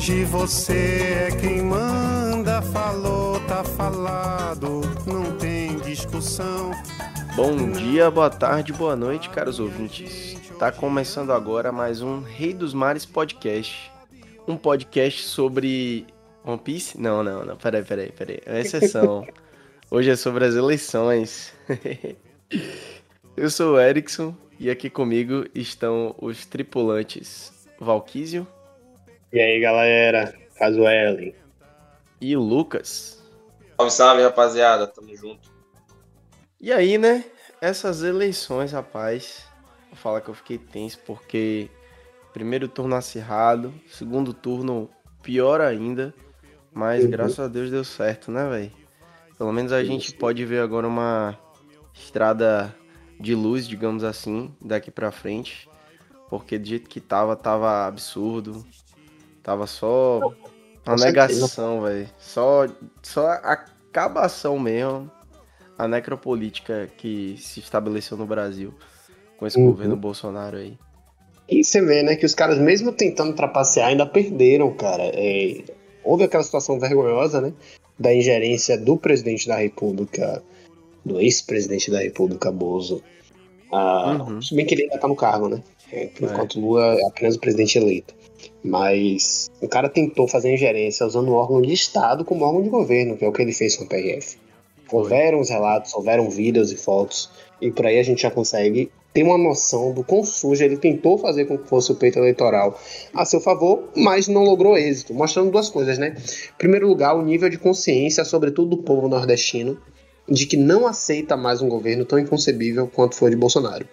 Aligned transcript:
Hoje 0.00 0.24
você 0.24 1.28
é 1.28 1.36
quem 1.38 1.60
manda, 1.60 2.62
falou, 2.62 3.38
tá 3.40 3.62
falado, 3.62 4.80
não 5.06 5.36
tem 5.36 5.76
discussão. 5.80 6.70
Bom 7.36 7.70
dia, 7.70 8.10
boa 8.10 8.30
tarde, 8.30 8.72
boa 8.72 8.96
noite, 8.96 9.28
caros 9.28 9.60
ouvintes. 9.60 10.38
Tá 10.58 10.72
começando 10.72 11.34
agora 11.34 11.70
mais 11.70 12.00
um 12.00 12.22
Rei 12.22 12.54
dos 12.54 12.72
Mares 12.72 13.04
podcast. 13.04 13.92
Um 14.48 14.56
podcast 14.56 15.22
sobre 15.22 16.06
One 16.46 16.58
Piece? 16.58 16.98
Não, 16.98 17.22
não, 17.22 17.44
não. 17.44 17.58
Peraí, 17.58 17.84
peraí, 17.84 18.10
peraí. 18.10 18.40
É 18.46 18.58
exceção. 18.58 19.28
Hoje 19.90 20.08
é 20.08 20.16
sobre 20.16 20.46
as 20.46 20.54
eleições. 20.54 21.52
Eu 23.36 23.50
sou 23.50 23.74
o 23.74 23.78
Erickson 23.78 24.34
e 24.58 24.70
aqui 24.70 24.88
comigo 24.88 25.44
estão 25.54 26.14
os 26.18 26.46
tripulantes 26.46 27.52
Valquísio. 27.78 28.46
E 29.32 29.38
aí, 29.38 29.60
galera? 29.60 30.34
Ellen. 30.60 31.34
E 32.20 32.36
o 32.36 32.40
Lucas. 32.40 33.22
Salve, 33.76 33.92
salve, 33.92 34.22
rapaziada. 34.22 34.88
Tamo 34.88 35.14
junto. 35.16 35.48
E 36.60 36.72
aí, 36.72 36.98
né? 36.98 37.24
Essas 37.60 38.02
eleições, 38.02 38.72
rapaz. 38.72 39.46
Vou 39.88 39.96
falar 39.96 40.20
que 40.20 40.28
eu 40.28 40.34
fiquei 40.34 40.58
tenso 40.58 40.98
porque 41.06 41.70
primeiro 42.32 42.66
turno 42.68 42.96
acirrado, 42.96 43.72
segundo 43.88 44.34
turno 44.34 44.90
pior 45.22 45.60
ainda. 45.60 46.12
Mas 46.72 47.04
uhum. 47.04 47.10
graças 47.10 47.38
a 47.38 47.46
Deus 47.46 47.70
deu 47.70 47.84
certo, 47.84 48.32
né, 48.32 48.48
velho? 48.48 48.72
Pelo 49.38 49.52
menos 49.52 49.72
a 49.72 49.82
gente 49.84 50.12
pode 50.14 50.44
ver 50.44 50.60
agora 50.60 50.86
uma 50.86 51.38
estrada 51.94 52.74
de 53.18 53.34
luz, 53.34 53.66
digamos 53.66 54.02
assim, 54.02 54.54
daqui 54.60 54.90
para 54.90 55.10
frente, 55.10 55.68
porque 56.28 56.58
do 56.58 56.66
jeito 56.66 56.88
que 56.88 57.00
tava, 57.00 57.36
tava 57.36 57.86
absurdo. 57.86 58.64
Tava 59.42 59.66
só 59.66 60.20
uma 60.86 60.96
negação, 60.96 61.82
velho. 61.82 62.08
Só, 62.18 62.66
só 63.02 63.28
acabação 63.28 64.58
mesmo. 64.58 65.10
A 65.78 65.88
necropolítica 65.88 66.90
que 66.98 67.36
se 67.38 67.60
estabeleceu 67.60 68.16
no 68.16 68.26
Brasil 68.26 68.74
com 69.38 69.46
esse 69.46 69.58
uhum. 69.58 69.66
governo 69.66 69.96
Bolsonaro 69.96 70.58
aí. 70.58 70.76
E 71.48 71.64
você 71.64 71.80
vê, 71.80 72.02
né, 72.02 72.16
que 72.16 72.26
os 72.26 72.34
caras, 72.34 72.58
mesmo 72.58 72.92
tentando 72.92 73.34
trapacear, 73.34 73.88
ainda 73.88 74.04
perderam, 74.04 74.72
cara. 74.74 75.04
É, 75.14 75.64
houve 76.04 76.24
aquela 76.24 76.42
situação 76.42 76.78
vergonhosa, 76.78 77.40
né, 77.40 77.54
da 77.98 78.14
ingerência 78.14 78.78
do 78.78 78.96
presidente 78.98 79.48
da 79.48 79.56
República 79.56 80.42
do 81.04 81.20
ex-presidente 81.20 81.90
da 81.90 82.00
República, 82.00 82.52
Bozo. 82.52 83.02
Ah, 83.72 84.18
uhum. 84.20 84.42
Se 84.42 84.54
bem 84.54 84.66
que 84.66 84.74
ele 84.74 84.82
ainda 84.82 84.98
tá 84.98 85.08
no 85.08 85.16
cargo, 85.16 85.48
né? 85.48 85.62
É, 85.92 86.10
enquanto 86.20 86.58
é. 86.58 86.60
Lula 86.60 86.94
é 86.94 87.06
apenas 87.06 87.36
o 87.36 87.40
presidente 87.40 87.78
eleito. 87.78 88.14
Mas 88.62 89.50
o 89.60 89.68
cara 89.68 89.88
tentou 89.88 90.28
fazer 90.28 90.52
ingerência 90.52 91.06
usando 91.06 91.28
o 91.28 91.34
órgão 91.34 91.60
de 91.60 91.72
Estado 91.72 92.24
como 92.24 92.44
órgão 92.44 92.62
de 92.62 92.68
governo, 92.68 93.16
que 93.16 93.24
é 93.24 93.28
o 93.28 93.32
que 93.32 93.42
ele 93.42 93.52
fez 93.52 93.76
com 93.76 93.84
o 93.84 93.88
PRF. 93.88 94.38
Houveram 94.92 95.40
os 95.40 95.50
relatos, 95.50 95.94
houveram 95.94 96.28
vídeos 96.28 96.72
e 96.72 96.76
fotos, 96.76 97.30
e 97.60 97.70
por 97.70 97.86
aí 97.86 97.98
a 97.98 98.02
gente 98.02 98.22
já 98.22 98.30
consegue 98.30 98.90
ter 99.12 99.22
uma 99.22 99.38
noção 99.38 99.92
do 99.92 100.04
quão 100.04 100.24
sujo 100.24 100.62
ele 100.62 100.76
tentou 100.76 101.18
fazer 101.18 101.44
com 101.44 101.58
que 101.58 101.68
fosse 101.68 101.90
o 101.90 101.96
peito 101.96 102.18
eleitoral 102.18 102.78
a 103.12 103.24
seu 103.24 103.40
favor, 103.40 103.88
mas 103.96 104.28
não 104.28 104.44
logrou 104.44 104.76
êxito, 104.76 105.12
mostrando 105.14 105.50
duas 105.50 105.68
coisas, 105.68 105.98
né? 105.98 106.16
Em 106.16 106.58
primeiro 106.58 106.86
lugar, 106.86 107.16
o 107.16 107.22
nível 107.22 107.48
de 107.48 107.58
consciência, 107.58 108.24
sobretudo 108.24 108.76
do 108.76 108.82
povo 108.82 109.08
nordestino, 109.08 109.78
de 110.28 110.46
que 110.46 110.56
não 110.56 110.86
aceita 110.86 111.36
mais 111.36 111.60
um 111.60 111.68
governo 111.68 112.04
tão 112.04 112.18
inconcebível 112.18 112.86
quanto 112.86 113.16
foi 113.16 113.30
de 113.30 113.36
Bolsonaro. 113.36 113.86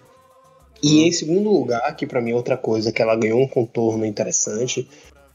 E 0.82 1.08
em 1.08 1.12
segundo 1.12 1.50
lugar, 1.50 1.96
que 1.96 2.06
para 2.06 2.22
mim 2.22 2.32
é 2.32 2.36
outra 2.36 2.58
coisa 2.58 2.92
que 2.92 3.02
ela 3.02 3.16
ganhou 3.16 3.42
um 3.42 3.48
contorno 3.48 4.06
interessante, 4.06 4.88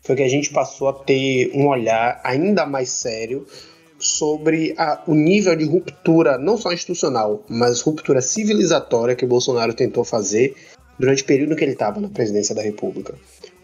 foi 0.03 0.16
que 0.16 0.22
a 0.22 0.28
gente 0.28 0.50
passou 0.50 0.88
a 0.88 0.92
ter 0.92 1.50
um 1.54 1.69
olhar 1.69 2.20
ainda 2.25 2.66
mais 2.66 2.91
sério 2.91 3.47
sobre 3.98 4.75
a, 4.76 5.02
o 5.06 5.14
nível 5.14 5.54
de 5.54 5.64
ruptura, 5.64 6.36
não 6.36 6.56
só 6.56 6.72
institucional, 6.72 7.44
mas 7.48 7.81
ruptura 7.81 8.20
civilizatória 8.20 9.14
que 9.14 9.25
o 9.25 9.28
Bolsonaro 9.28 9.75
tentou 9.75 10.04
fazer 10.04 10.54
durante 10.98 11.22
o 11.22 11.26
período 11.26 11.56
que 11.56 11.64
ele 11.64 11.72
estava 11.72 12.00
na 12.00 12.08
presidência 12.08 12.54
da 12.54 12.62
República. 12.62 13.14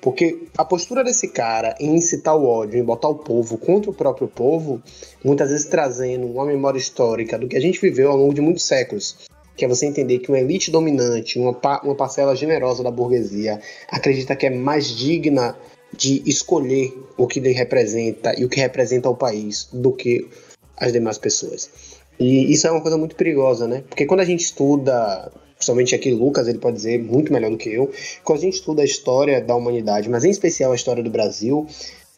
Porque 0.00 0.46
a 0.56 0.64
postura 0.64 1.02
desse 1.02 1.28
cara 1.28 1.74
em 1.80 1.96
incitar 1.96 2.36
o 2.36 2.46
ódio, 2.46 2.78
em 2.78 2.84
botar 2.84 3.08
o 3.08 3.16
povo 3.16 3.58
contra 3.58 3.90
o 3.90 3.94
próprio 3.94 4.28
povo, 4.28 4.80
muitas 5.24 5.50
vezes 5.50 5.66
trazendo 5.66 6.26
uma 6.26 6.46
memória 6.46 6.78
histórica 6.78 7.36
do 7.36 7.48
que 7.48 7.56
a 7.56 7.60
gente 7.60 7.80
viveu 7.80 8.10
ao 8.10 8.16
longo 8.16 8.32
de 8.32 8.40
muitos 8.40 8.64
séculos, 8.64 9.18
que 9.58 9.64
é 9.64 9.68
você 9.68 9.86
entender 9.86 10.20
que 10.20 10.30
uma 10.30 10.38
elite 10.38 10.70
dominante, 10.70 11.36
uma, 11.36 11.50
uma 11.82 11.94
parcela 11.96 12.36
generosa 12.36 12.84
da 12.84 12.92
burguesia, 12.92 13.60
acredita 13.90 14.36
que 14.36 14.46
é 14.46 14.50
mais 14.50 14.86
digna 14.86 15.56
de 15.92 16.22
escolher 16.24 16.96
o 17.16 17.26
que 17.26 17.40
ele 17.40 17.50
representa 17.50 18.38
e 18.38 18.44
o 18.44 18.48
que 18.48 18.60
representa 18.60 19.10
o 19.10 19.16
país 19.16 19.68
do 19.72 19.92
que 19.92 20.28
as 20.76 20.92
demais 20.92 21.18
pessoas. 21.18 21.68
E 22.20 22.52
isso 22.52 22.68
é 22.68 22.70
uma 22.70 22.80
coisa 22.80 22.96
muito 22.96 23.16
perigosa, 23.16 23.66
né? 23.66 23.82
Porque 23.88 24.06
quando 24.06 24.20
a 24.20 24.24
gente 24.24 24.44
estuda 24.44 25.30
principalmente 25.56 25.92
aqui 25.92 26.12
Lucas, 26.12 26.46
ele 26.46 26.58
pode 26.58 26.76
dizer 26.76 27.02
muito 27.02 27.32
melhor 27.32 27.50
do 27.50 27.56
que 27.56 27.68
eu, 27.68 27.90
quando 28.22 28.38
a 28.38 28.42
gente 28.42 28.54
estuda 28.54 28.82
a 28.82 28.84
história 28.84 29.40
da 29.40 29.56
humanidade, 29.56 30.08
mas 30.08 30.24
em 30.24 30.30
especial 30.30 30.70
a 30.70 30.76
história 30.76 31.02
do 31.02 31.10
Brasil, 31.10 31.66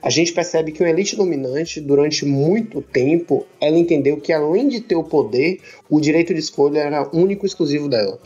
a 0.03 0.09
gente 0.09 0.33
percebe 0.33 0.73
que 0.73 0.83
uma 0.83 0.89
elite 0.89 1.15
dominante, 1.15 1.81
durante 1.81 2.25
muito 2.25 2.81
tempo, 2.81 3.47
ela 3.61 3.77
entendeu 3.77 4.17
que 4.17 4.33
além 4.33 4.69
de 4.69 4.81
ter 4.81 4.95
o 4.95 5.05
poder, 5.05 5.61
o 5.89 6.01
direito 6.01 6.33
de 6.33 6.41
escolha 6.41 6.81
era 6.81 7.09
único 7.15 7.45
e 7.45 7.49
exclusivo 7.49 7.89
dela. 7.89 8.19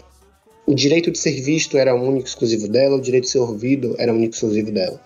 O 0.67 0.75
direito 0.75 1.11
de 1.11 1.19
ser 1.19 1.41
visto 1.43 1.77
era 1.77 1.95
único 1.95 2.27
e 2.27 2.31
exclusivo 2.31 2.69
dela, 2.69 2.97
o 2.97 3.01
direito 3.01 3.25
de 3.25 3.31
ser 3.31 3.39
ouvido 3.39 3.95
era 3.99 4.13
único 4.13 4.35
e 4.35 4.37
exclusivo 4.37 4.71
dela. 4.71 5.01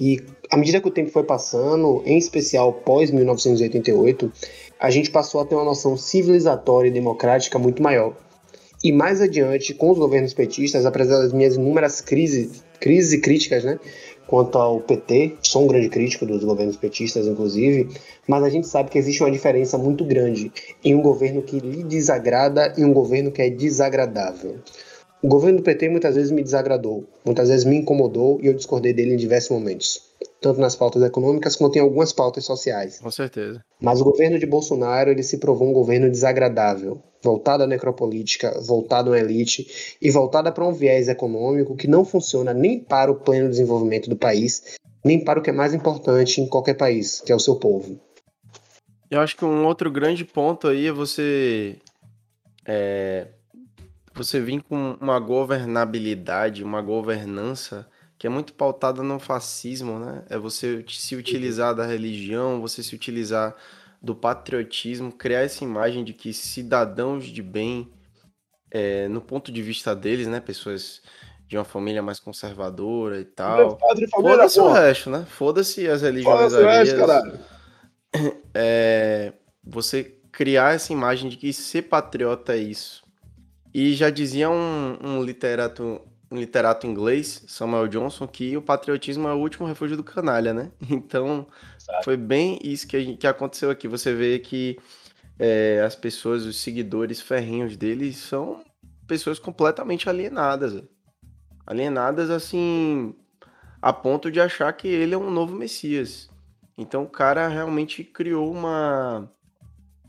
E 0.00 0.20
à 0.50 0.56
medida 0.56 0.80
que 0.80 0.88
o 0.88 0.90
tempo 0.90 1.10
foi 1.10 1.22
passando, 1.22 2.02
em 2.06 2.16
especial 2.16 2.72
pós 2.72 3.10
1988, 3.10 4.32
a 4.80 4.90
gente 4.90 5.10
passou 5.10 5.42
a 5.42 5.44
ter 5.44 5.54
uma 5.54 5.64
noção 5.64 5.96
civilizatória 5.96 6.88
e 6.88 6.92
democrática 6.92 7.58
muito 7.58 7.82
maior. 7.82 8.16
E 8.82 8.90
mais 8.90 9.20
adiante, 9.20 9.74
com 9.74 9.90
os 9.90 9.98
governos 9.98 10.32
petistas, 10.32 10.86
apesar 10.86 11.18
das 11.18 11.34
minhas 11.34 11.54
inúmeras 11.54 12.00
crises, 12.00 12.64
crises 12.80 13.12
e 13.12 13.20
críticas, 13.20 13.62
né? 13.62 13.78
Quanto 14.30 14.58
ao 14.58 14.78
PT, 14.78 15.38
sou 15.42 15.64
um 15.64 15.66
grande 15.66 15.88
crítico 15.88 16.24
dos 16.24 16.44
governos 16.44 16.76
petistas, 16.76 17.26
inclusive, 17.26 17.88
mas 18.28 18.44
a 18.44 18.48
gente 18.48 18.68
sabe 18.68 18.88
que 18.88 18.96
existe 18.96 19.24
uma 19.24 19.30
diferença 19.32 19.76
muito 19.76 20.04
grande 20.04 20.52
em 20.84 20.94
um 20.94 21.02
governo 21.02 21.42
que 21.42 21.58
lhe 21.58 21.82
desagrada 21.82 22.72
e 22.78 22.84
um 22.84 22.92
governo 22.92 23.32
que 23.32 23.42
é 23.42 23.50
desagradável. 23.50 24.58
O 25.20 25.26
governo 25.26 25.58
do 25.58 25.64
PT 25.64 25.88
muitas 25.88 26.14
vezes 26.14 26.30
me 26.30 26.44
desagradou, 26.44 27.02
muitas 27.24 27.48
vezes 27.48 27.64
me 27.64 27.74
incomodou 27.74 28.38
e 28.40 28.46
eu 28.46 28.54
discordei 28.54 28.92
dele 28.92 29.14
em 29.14 29.16
diversos 29.16 29.50
momentos 29.50 30.09
tanto 30.40 30.60
nas 30.60 30.74
pautas 30.74 31.02
econômicas 31.02 31.54
quanto 31.54 31.76
em 31.76 31.80
algumas 31.80 32.12
pautas 32.12 32.44
sociais. 32.44 32.98
Com 32.98 33.10
certeza. 33.10 33.62
Mas 33.80 34.00
o 34.00 34.04
governo 34.04 34.38
de 34.38 34.46
Bolsonaro 34.46 35.10
ele 35.10 35.22
se 35.22 35.38
provou 35.38 35.68
um 35.68 35.72
governo 35.72 36.10
desagradável, 36.10 37.02
voltado 37.22 37.62
à 37.62 37.66
necropolítica, 37.66 38.58
voltado 38.66 39.12
à 39.12 39.18
elite 39.18 39.96
e 40.00 40.10
voltado 40.10 40.50
para 40.52 40.66
um 40.66 40.72
viés 40.72 41.08
econômico 41.08 41.76
que 41.76 41.86
não 41.86 42.04
funciona 42.04 42.54
nem 42.54 42.80
para 42.80 43.12
o 43.12 43.16
pleno 43.16 43.50
desenvolvimento 43.50 44.08
do 44.08 44.16
país, 44.16 44.76
nem 45.04 45.22
para 45.22 45.38
o 45.38 45.42
que 45.42 45.50
é 45.50 45.52
mais 45.52 45.74
importante 45.74 46.40
em 46.40 46.48
qualquer 46.48 46.74
país, 46.74 47.20
que 47.20 47.32
é 47.32 47.36
o 47.36 47.40
seu 47.40 47.56
povo. 47.56 48.00
Eu 49.10 49.20
acho 49.20 49.36
que 49.36 49.44
um 49.44 49.66
outro 49.66 49.90
grande 49.90 50.24
ponto 50.24 50.68
aí 50.68 50.86
é 50.86 50.92
você 50.92 51.76
é, 52.64 53.26
você 54.14 54.40
vir 54.40 54.62
com 54.62 54.96
uma 55.00 55.18
governabilidade, 55.18 56.62
uma 56.62 56.80
governança 56.80 57.86
que 58.20 58.26
é 58.26 58.30
muito 58.30 58.52
pautada 58.52 59.02
no 59.02 59.18
fascismo, 59.18 59.98
né? 59.98 60.22
É 60.28 60.36
você 60.36 60.84
se 60.86 61.16
utilizar 61.16 61.74
da 61.74 61.86
religião, 61.86 62.60
você 62.60 62.82
se 62.82 62.94
utilizar 62.94 63.56
do 64.00 64.14
patriotismo, 64.14 65.10
criar 65.10 65.40
essa 65.40 65.64
imagem 65.64 66.04
de 66.04 66.12
que 66.12 66.34
cidadãos 66.34 67.24
de 67.24 67.42
bem, 67.42 67.90
é, 68.70 69.08
no 69.08 69.22
ponto 69.22 69.50
de 69.50 69.62
vista 69.62 69.96
deles, 69.96 70.26
né? 70.26 70.38
Pessoas 70.38 71.00
de 71.48 71.56
uma 71.56 71.64
família 71.64 72.02
mais 72.02 72.20
conservadora 72.20 73.18
e 73.18 73.24
tal. 73.24 73.78
Foda-se 74.10 74.60
o 74.60 74.70
resto, 74.70 75.08
né? 75.08 75.26
Foda-se 75.26 75.88
as 75.88 76.02
religiões 76.02 76.52
alheias. 76.52 76.92
É, 78.52 79.32
você 79.62 80.18
criar 80.32 80.74
essa 80.74 80.92
imagem 80.92 81.30
de 81.30 81.36
que 81.36 81.52
ser 81.52 81.82
patriota 81.82 82.54
é 82.54 82.58
isso. 82.58 83.02
E 83.72 83.94
já 83.94 84.10
dizia 84.10 84.50
um, 84.50 84.98
um 85.00 85.22
literato 85.22 86.02
literato 86.30 86.86
inglês, 86.86 87.42
Samuel 87.48 87.88
Johnson, 87.88 88.26
que 88.26 88.56
o 88.56 88.62
patriotismo 88.62 89.26
é 89.26 89.34
o 89.34 89.38
último 89.38 89.66
refúgio 89.66 89.96
do 89.96 90.04
canalha, 90.04 90.54
né? 90.54 90.70
Então, 90.88 91.46
foi 92.04 92.16
bem 92.16 92.58
isso 92.62 92.86
que, 92.86 93.00
gente, 93.00 93.18
que 93.18 93.26
aconteceu 93.26 93.70
aqui. 93.70 93.88
Você 93.88 94.14
vê 94.14 94.38
que 94.38 94.78
é, 95.38 95.82
as 95.84 95.96
pessoas, 95.96 96.44
os 96.44 96.56
seguidores 96.56 97.20
ferrinhos 97.20 97.76
dele, 97.76 98.12
são 98.12 98.62
pessoas 99.06 99.38
completamente 99.38 100.08
alienadas. 100.08 100.82
Alienadas, 101.66 102.30
assim, 102.30 103.14
a 103.82 103.92
ponto 103.92 104.30
de 104.30 104.40
achar 104.40 104.72
que 104.72 104.86
ele 104.86 105.14
é 105.14 105.18
um 105.18 105.30
novo 105.30 105.54
Messias. 105.56 106.30
Então, 106.78 107.02
o 107.02 107.08
cara 107.08 107.48
realmente 107.48 108.04
criou 108.04 108.52
uma 108.52 109.30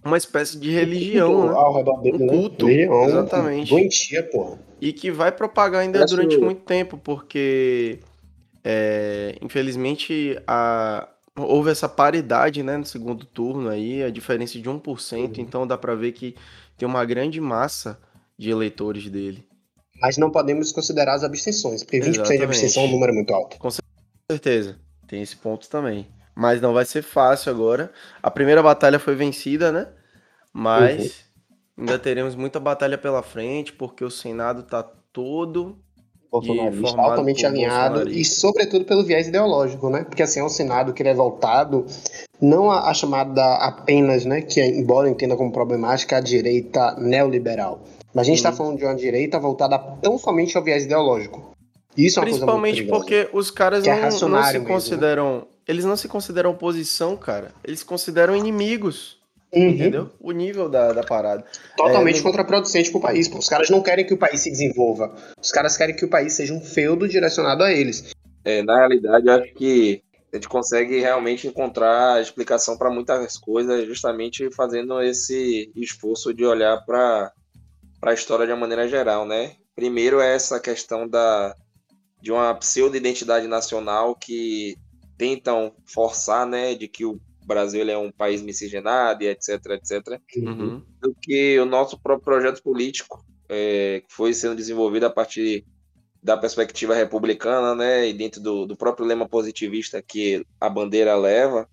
uma 0.03 0.17
espécie 0.17 0.57
de 0.57 0.71
religião, 0.71 1.47
né? 1.47 1.53
Ao 1.53 1.75
redor 1.75 2.01
dele, 2.01 2.17
um 2.17 2.25
né? 2.25 2.33
culto, 2.33 2.65
né? 2.65 2.71
Religião, 2.71 3.03
exatamente. 3.05 3.69
Doentia, 3.69 4.23
porra. 4.23 4.59
E 4.79 4.91
que 4.91 5.11
vai 5.11 5.31
propagar 5.31 5.81
ainda 5.81 5.99
Parece 5.99 6.15
durante 6.15 6.37
muito 6.37 6.61
tempo, 6.61 6.97
porque 6.97 7.99
É, 8.63 9.35
infelizmente, 9.41 10.37
a, 10.45 11.07
houve 11.35 11.71
essa 11.71 11.89
paridade 11.89 12.61
né, 12.61 12.77
no 12.77 12.85
segundo 12.85 13.25
turno 13.25 13.69
aí, 13.69 14.03
a 14.03 14.09
diferença 14.09 14.59
de 14.59 14.69
1%, 14.69 14.81
uhum. 15.17 15.33
então 15.37 15.65
dá 15.65 15.77
para 15.77 15.95
ver 15.95 16.11
que 16.11 16.35
tem 16.77 16.87
uma 16.87 17.03
grande 17.05 17.39
massa 17.41 17.99
de 18.37 18.49
eleitores 18.49 19.09
dele. 19.09 19.47
Mas 20.01 20.17
não 20.17 20.31
podemos 20.31 20.71
considerar 20.71 21.15
as 21.15 21.23
abstenções, 21.23 21.83
porque 21.83 21.99
20% 21.99 22.09
Exatamente. 22.09 22.37
de 22.37 22.43
abstenção 22.43 22.83
é 22.83 22.85
um 22.87 22.91
número 22.91 23.13
muito 23.13 23.33
alto. 23.33 23.57
Com 23.57 23.69
certeza, 24.31 24.77
tem 25.07 25.21
esse 25.21 25.35
ponto 25.35 25.69
também. 25.69 26.07
Mas 26.35 26.61
não 26.61 26.73
vai 26.73 26.85
ser 26.85 27.01
fácil 27.01 27.51
agora. 27.51 27.91
A 28.21 28.31
primeira 28.31 28.63
batalha 28.63 28.99
foi 28.99 29.15
vencida, 29.15 29.71
né? 29.71 29.87
Mas 30.53 31.25
uhum. 31.77 31.83
ainda 31.83 31.99
teremos 31.99 32.35
muita 32.35 32.59
batalha 32.59 32.97
pela 32.97 33.21
frente, 33.21 33.73
porque 33.73 34.03
o 34.03 34.11
Senado 34.11 34.63
tá 34.63 34.83
todo 35.11 35.77
bolsonarista, 36.31 37.01
altamente 37.01 37.45
alinhado 37.45 38.09
e, 38.09 38.23
sobretudo, 38.23 38.85
pelo 38.85 39.03
viés 39.03 39.27
ideológico, 39.27 39.89
né? 39.89 40.05
Porque 40.05 40.23
assim 40.23 40.39
é 40.39 40.43
um 40.43 40.49
Senado 40.49 40.93
que 40.93 41.01
ele 41.01 41.09
é 41.09 41.13
voltado 41.13 41.85
não 42.41 42.71
a, 42.71 42.89
a 42.89 42.93
chamada 42.93 43.55
apenas, 43.55 44.23
né? 44.23 44.41
Que 44.41 44.61
embora 44.61 45.09
entenda 45.09 45.35
como 45.35 45.51
problemática 45.51 46.17
a 46.17 46.21
direita 46.21 46.95
neoliberal, 46.95 47.83
mas 48.13 48.25
a 48.25 48.29
gente 48.29 48.37
está 48.37 48.53
falando 48.53 48.77
de 48.77 48.85
uma 48.85 48.95
direita 48.95 49.37
voltada 49.37 49.77
tão 49.77 50.17
somente 50.17 50.57
ao 50.57 50.63
viés 50.63 50.85
ideológico. 50.85 51.51
Isso 51.97 52.19
é 52.19 52.21
uma 52.21 52.29
Principalmente 52.29 52.83
coisa 52.83 52.91
muito 52.91 53.05
porque 53.05 53.29
os 53.37 53.51
caras 53.51 53.85
não, 53.85 53.93
é 53.93 54.01
não, 54.01 54.11
se 54.11 54.25
mesmo, 54.25 54.65
consideram. 54.65 55.35
Né? 55.39 55.43
Eles 55.67 55.85
não 55.85 55.95
se 55.95 56.07
consideram 56.07 56.51
oposição, 56.51 57.15
cara. 57.15 57.51
Eles 57.63 57.79
se 57.79 57.85
consideram 57.85 58.35
inimigos. 58.35 59.19
Uhum. 59.53 59.69
Entendeu? 59.69 60.09
O 60.19 60.31
nível 60.31 60.69
da, 60.69 60.93
da 60.93 61.03
parada. 61.03 61.43
Totalmente 61.75 62.19
é, 62.19 62.23
contraproducente 62.23 62.89
pro 62.89 63.01
país. 63.01 63.27
Pô. 63.27 63.37
Os 63.37 63.49
caras 63.49 63.69
não 63.69 63.81
querem 63.81 64.05
que 64.05 64.13
o 64.13 64.17
país 64.17 64.39
se 64.39 64.49
desenvolva. 64.49 65.13
Os 65.41 65.51
caras 65.51 65.75
querem 65.75 65.95
que 65.95 66.05
o 66.05 66.09
país 66.09 66.33
seja 66.33 66.53
um 66.53 66.61
feudo 66.61 67.07
direcionado 67.07 67.63
a 67.63 67.71
eles. 67.71 68.11
É, 68.45 68.63
na 68.63 68.77
realidade, 68.77 69.27
eu 69.27 69.33
acho 69.33 69.53
que 69.53 70.01
a 70.31 70.37
gente 70.37 70.47
consegue 70.47 70.99
realmente 70.99 71.47
encontrar 71.47 72.21
explicação 72.21 72.77
para 72.77 72.89
muitas 72.89 73.37
coisas, 73.37 73.85
justamente 73.85 74.49
fazendo 74.55 75.01
esse 75.01 75.69
esforço 75.75 76.33
de 76.33 76.45
olhar 76.45 76.77
para 76.85 77.33
a 78.01 78.13
história 78.13 78.45
de 78.45 78.53
uma 78.53 78.61
maneira 78.61 78.87
geral, 78.87 79.25
né? 79.25 79.55
Primeiro 79.75 80.21
é 80.21 80.33
essa 80.33 80.59
questão 80.59 81.07
da, 81.07 81.53
de 82.21 82.31
uma 82.31 82.55
pseudo-identidade 82.55 83.47
nacional 83.47 84.15
que 84.15 84.77
tentam 85.21 85.71
forçar, 85.85 86.47
né, 86.47 86.73
de 86.73 86.87
que 86.87 87.05
o 87.05 87.21
Brasil 87.45 87.87
é 87.87 87.95
um 87.95 88.11
país 88.11 88.41
miscigenado 88.41 89.23
e 89.23 89.27
etc, 89.27 89.63
etc, 89.67 90.19
uhum. 90.37 90.83
do 90.99 91.13
que 91.13 91.59
o 91.59 91.65
nosso 91.65 92.01
próprio 92.01 92.25
projeto 92.25 92.63
político 92.63 93.23
é, 93.47 94.01
que 94.07 94.11
foi 94.11 94.33
sendo 94.33 94.55
desenvolvido 94.55 95.05
a 95.05 95.11
partir 95.11 95.63
da 96.23 96.35
perspectiva 96.35 96.95
republicana, 96.95 97.75
né, 97.75 98.09
e 98.09 98.13
dentro 98.13 98.41
do, 98.41 98.65
do 98.65 98.75
próprio 98.75 99.05
lema 99.05 99.29
positivista 99.29 100.01
que 100.01 100.43
a 100.59 100.67
bandeira 100.67 101.15
leva, 101.15 101.69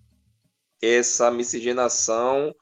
essa 0.79 1.31
miscigenação 1.31 2.53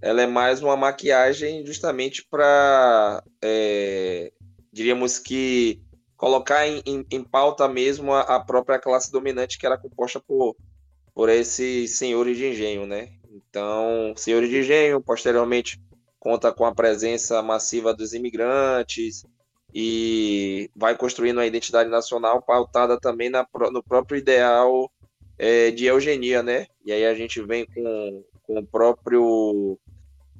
ela 0.00 0.22
é 0.22 0.26
mais 0.26 0.60
uma 0.60 0.76
maquiagem 0.76 1.64
justamente 1.64 2.26
para, 2.28 3.22
é, 3.40 4.32
diríamos 4.72 5.20
que, 5.20 5.80
colocar 6.22 6.68
em, 6.68 6.80
em, 6.86 7.04
em 7.10 7.24
pauta 7.24 7.66
mesmo 7.66 8.12
a, 8.12 8.20
a, 8.20 8.38
própria 8.38 8.78
classe 8.78 9.10
dominante 9.10 9.58
que 9.58 9.66
era 9.66 9.76
composta 9.76 10.20
por, 10.20 10.54
por 11.12 11.28
esses 11.28 11.98
senhores 11.98 12.36
de 12.36 12.46
engenho, 12.46 12.86
né? 12.86 13.08
Então, 13.28 14.14
senhores 14.16 14.48
de 14.48 14.60
engenho, 14.60 15.00
posteriormente 15.00 15.82
conta 16.20 16.52
com 16.52 16.64
a 16.64 16.72
presença 16.72 17.42
massiva 17.42 17.92
dos 17.92 18.12
imigrantes, 18.12 19.26
e 19.74 20.70
vai 20.76 20.96
construindo 20.96 21.40
a 21.40 21.46
identidade 21.46 21.90
nacional 21.90 22.40
pautada 22.40 23.00
também 23.00 23.28
na, 23.28 23.44
no 23.72 23.82
próprio 23.82 24.16
ideal 24.16 24.88
é, 25.36 25.72
de 25.72 25.86
eugenia, 25.86 26.40
né? 26.40 26.68
E 26.84 26.92
aí 26.92 27.04
a 27.04 27.14
gente 27.14 27.42
vem 27.42 27.66
com, 27.66 28.24
com 28.44 28.60
o 28.60 28.66
próprio 28.66 29.76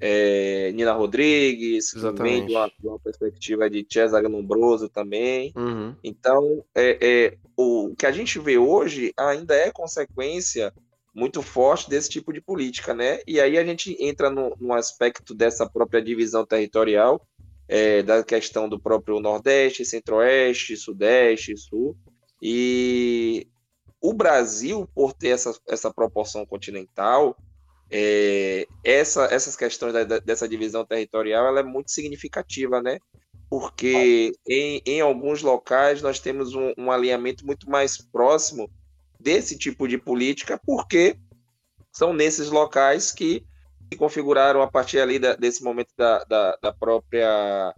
é, 0.04 0.72
Nina 0.72 0.93
Rodrigues, 0.93 1.93
que 1.93 2.10
vem 2.20 2.44
de 2.44 2.52
uma, 2.52 2.66
de 2.66 2.88
uma, 2.88 2.99
perspectiva 2.99 3.70
de 3.70 3.87
Cesare 3.88 4.26
Lombroso 4.26 4.88
também. 4.88 5.52
Uhum. 5.54 5.94
Então, 6.02 6.64
é, 6.75 6.99
é, 7.00 7.38
o 7.56 7.94
que 7.96 8.04
a 8.04 8.10
gente 8.10 8.37
vê 8.40 8.58
hoje 8.58 9.12
ainda 9.16 9.54
é 9.54 9.70
consequência 9.70 10.75
muito 11.14 11.40
forte 11.40 11.88
desse 11.88 12.10
tipo 12.10 12.32
de 12.32 12.40
política, 12.40 12.93
né? 12.93 13.20
E 13.28 13.40
aí 13.40 13.56
a 13.56 13.64
gente 13.64 13.96
entra 14.00 14.28
no, 14.28 14.56
no 14.58 14.75
aspecto 14.75 15.32
dessa 15.32 15.70
própria 15.70 16.02
divisão 16.02 16.44
territorial, 16.44 17.25
é, 17.69 18.02
da 18.02 18.25
questão 18.25 18.69
do 18.69 18.81
próprio 18.81 19.20
Nordeste, 19.20 19.84
Centro-Oeste, 19.84 20.76
Sudeste, 20.76 21.56
Sul. 21.56 21.96
E 22.43 23.46
o 24.00 24.12
Brasil, 24.12 24.88
por 24.93 25.12
ter 25.12 25.28
essa, 25.28 25.56
essa 25.69 25.94
proporção 25.94 26.44
continental, 26.44 27.37
é, 27.94 28.66
essa, 28.82 29.24
essas 29.26 29.54
questões 29.54 29.92
da, 29.92 30.18
dessa 30.18 30.48
divisão 30.48 30.84
territorial 30.84 31.46
ela 31.46 31.60
é 31.60 31.62
muito 31.62 31.90
significativa, 31.90 32.80
né? 32.80 32.98
Porque 33.50 34.32
em, 34.48 34.80
em 34.86 35.00
alguns 35.02 35.42
locais 35.42 36.00
nós 36.00 36.18
temos 36.18 36.54
um, 36.54 36.72
um 36.78 36.90
alinhamento 36.90 37.44
muito 37.44 37.68
mais 37.68 37.98
próximo 37.98 38.70
desse 39.20 39.58
tipo 39.58 39.86
de 39.86 39.98
política, 39.98 40.58
porque 40.64 41.18
são 41.92 42.14
nesses 42.14 42.48
locais 42.48 43.12
que 43.12 43.44
se 43.92 43.98
configuraram 43.98 44.62
a 44.62 44.70
partir 44.70 44.98
ali 44.98 45.18
da, 45.18 45.36
desse 45.36 45.62
momento 45.62 45.90
da, 45.94 46.24
da, 46.24 46.58
da 46.62 46.72
própria 46.72 47.74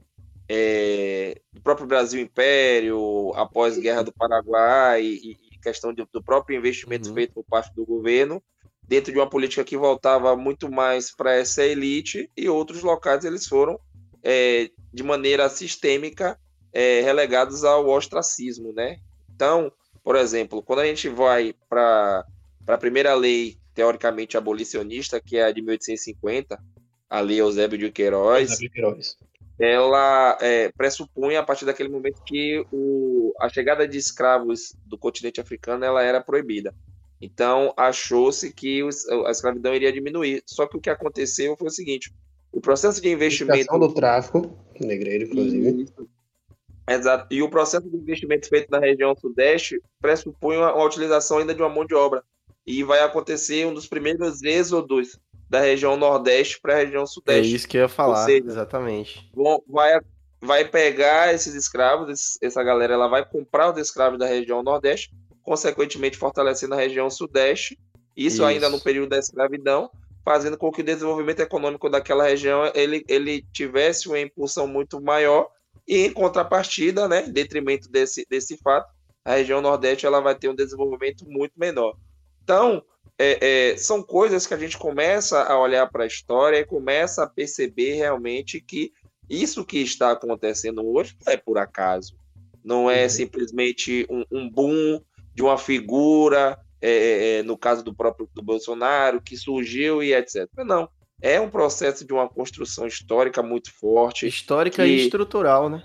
é, 0.48 1.40
do 1.52 1.60
próprio 1.60 1.88
Brasil 1.88 2.20
Império, 2.22 3.32
após 3.34 3.76
a 3.76 3.80
Guerra 3.80 4.04
do 4.04 4.12
Paraguai 4.12 5.02
e, 5.02 5.32
e 5.32 5.58
questão 5.58 5.92
de, 5.92 6.06
do 6.12 6.22
próprio 6.22 6.56
investimento 6.56 7.08
uhum. 7.08 7.14
feito 7.14 7.34
por 7.34 7.44
parte 7.44 7.74
do 7.74 7.84
governo, 7.84 8.40
dentro 8.86 9.12
de 9.12 9.18
uma 9.18 9.28
política 9.28 9.64
que 9.64 9.76
voltava 9.76 10.36
muito 10.36 10.70
mais 10.70 11.10
para 11.14 11.34
essa 11.34 11.64
elite 11.64 12.30
e 12.36 12.48
outros 12.48 12.82
locais 12.82 13.24
eles 13.24 13.46
foram 13.46 13.78
é, 14.22 14.70
de 14.92 15.02
maneira 15.02 15.48
sistêmica 15.48 16.38
é, 16.72 17.00
relegados 17.02 17.64
ao 17.64 17.88
ostracismo, 17.88 18.72
né? 18.72 18.98
Então, 19.34 19.72
por 20.02 20.16
exemplo, 20.16 20.62
quando 20.62 20.80
a 20.80 20.86
gente 20.86 21.08
vai 21.08 21.54
para 21.68 22.24
a 22.66 22.78
primeira 22.78 23.14
lei 23.14 23.56
teoricamente 23.74 24.36
abolicionista, 24.36 25.20
que 25.20 25.36
é 25.36 25.44
a 25.44 25.52
de 25.52 25.60
1850, 25.60 26.58
a 27.10 27.20
Lei 27.20 27.40
Eusébio 27.40 27.78
de 27.78 27.90
Queiroz, 27.90 28.50
Eusébio 28.50 28.70
Queiroz. 28.70 29.16
ela 29.58 30.38
é, 30.40 30.70
pressupunha, 30.72 31.40
a 31.40 31.42
partir 31.42 31.64
daquele 31.64 31.88
momento, 31.88 32.22
que 32.24 32.64
o, 32.72 33.32
a 33.40 33.48
chegada 33.48 33.86
de 33.86 33.98
escravos 33.98 34.74
do 34.86 34.96
continente 34.96 35.40
africano 35.40 35.84
ela 35.84 36.02
era 36.02 36.20
proibida. 36.20 36.74
Então, 37.20 37.72
achou-se 37.76 38.52
que 38.52 38.82
a 39.26 39.30
escravidão 39.30 39.74
iria 39.74 39.92
diminuir. 39.92 40.42
Só 40.46 40.66
que 40.66 40.76
o 40.76 40.80
que 40.80 40.90
aconteceu 40.90 41.56
foi 41.56 41.68
o 41.68 41.70
seguinte: 41.70 42.12
o 42.52 42.60
processo 42.60 43.00
de 43.00 43.08
investimento. 43.08 43.78
do 43.78 43.92
tráfico, 43.92 44.58
negreiro, 44.80 45.24
inclusive. 45.24 45.86
Exato. 46.88 47.26
E 47.30 47.42
o 47.42 47.48
processo 47.48 47.88
de 47.88 47.96
investimento 47.96 48.48
feito 48.48 48.70
na 48.70 48.78
região 48.78 49.14
sudeste 49.16 49.80
pressupunha 50.00 50.60
uma 50.60 50.84
utilização 50.84 51.38
ainda 51.38 51.54
de 51.54 51.62
uma 51.62 51.68
mão 51.68 51.86
de 51.86 51.94
obra 51.94 52.22
e 52.66 52.82
vai 52.82 53.00
acontecer 53.00 53.66
um 53.66 53.74
dos 53.74 53.86
primeiros 53.86 54.42
êxodos 54.42 55.18
da 55.48 55.60
região 55.60 55.96
Nordeste 55.96 56.60
para 56.60 56.74
a 56.74 56.78
região 56.78 57.06
Sudeste. 57.06 57.52
É 57.52 57.56
isso 57.56 57.68
que 57.68 57.76
eu 57.76 57.82
ia 57.82 57.88
falar, 57.88 58.24
seja, 58.24 58.46
exatamente. 58.46 59.30
Vão, 59.34 59.62
vai, 59.68 60.00
vai 60.40 60.64
pegar 60.64 61.34
esses 61.34 61.54
escravos, 61.54 62.38
essa 62.42 62.62
galera 62.62 62.94
ela 62.94 63.08
vai 63.08 63.24
comprar 63.24 63.72
os 63.72 63.78
escravos 63.78 64.18
da 64.18 64.26
região 64.26 64.62
Nordeste, 64.62 65.14
consequentemente 65.44 66.16
fortalecendo 66.16 66.74
a 66.74 66.78
região 66.78 67.08
Sudeste, 67.08 67.78
isso, 68.16 68.36
isso. 68.36 68.44
ainda 68.44 68.68
no 68.68 68.80
período 68.80 69.10
da 69.10 69.18
escravidão, 69.18 69.90
fazendo 70.24 70.56
com 70.56 70.72
que 70.72 70.80
o 70.80 70.84
desenvolvimento 70.84 71.40
econômico 71.40 71.88
daquela 71.88 72.24
região 72.24 72.70
ele, 72.74 73.04
ele 73.06 73.46
tivesse 73.52 74.08
uma 74.08 74.18
impulsão 74.18 74.66
muito 74.66 75.00
maior 75.00 75.48
e 75.86 76.06
em 76.06 76.12
contrapartida, 76.12 77.06
né, 77.06 77.26
em 77.26 77.32
detrimento 77.32 77.90
desse, 77.90 78.26
desse 78.28 78.56
fato, 78.56 78.90
a 79.24 79.34
região 79.34 79.60
Nordeste 79.60 80.06
ela 80.06 80.20
vai 80.20 80.34
ter 80.34 80.48
um 80.48 80.54
desenvolvimento 80.54 81.28
muito 81.28 81.52
menor. 81.56 81.94
Então, 82.42 82.82
é, 83.18 83.72
é, 83.72 83.76
são 83.76 84.02
coisas 84.02 84.46
que 84.46 84.54
a 84.54 84.58
gente 84.58 84.78
começa 84.78 85.42
a 85.42 85.58
olhar 85.58 85.86
para 85.90 86.04
a 86.04 86.06
história 86.06 86.58
e 86.58 86.64
começa 86.64 87.22
a 87.22 87.28
perceber 87.28 87.94
realmente 87.94 88.60
que 88.60 88.92
isso 89.28 89.64
que 89.64 89.78
está 89.78 90.10
acontecendo 90.10 90.84
hoje 90.86 91.16
não 91.24 91.32
é 91.32 91.36
por 91.36 91.58
acaso. 91.58 92.16
Não 92.62 92.90
é 92.90 93.04
uhum. 93.04 93.08
simplesmente 93.10 94.06
um, 94.10 94.24
um 94.30 94.50
boom 94.50 95.00
de 95.34 95.42
uma 95.42 95.58
figura, 95.58 96.58
é, 96.80 96.90
é, 96.90 97.38
é, 97.38 97.42
no 97.42 97.56
caso 97.56 97.82
do 97.82 97.94
próprio 97.94 98.28
do 98.34 98.42
Bolsonaro, 98.42 99.20
que 99.20 99.36
surgiu 99.36 100.02
e 100.02 100.14
etc. 100.14 100.48
Não. 100.58 100.88
É 101.20 101.40
um 101.40 101.48
processo 101.48 102.06
de 102.06 102.12
uma 102.12 102.28
construção 102.28 102.86
histórica 102.86 103.42
muito 103.42 103.72
forte. 103.72 104.26
Histórica 104.26 104.84
que... 104.84 104.90
e 104.90 105.04
estrutural, 105.04 105.70
né? 105.70 105.82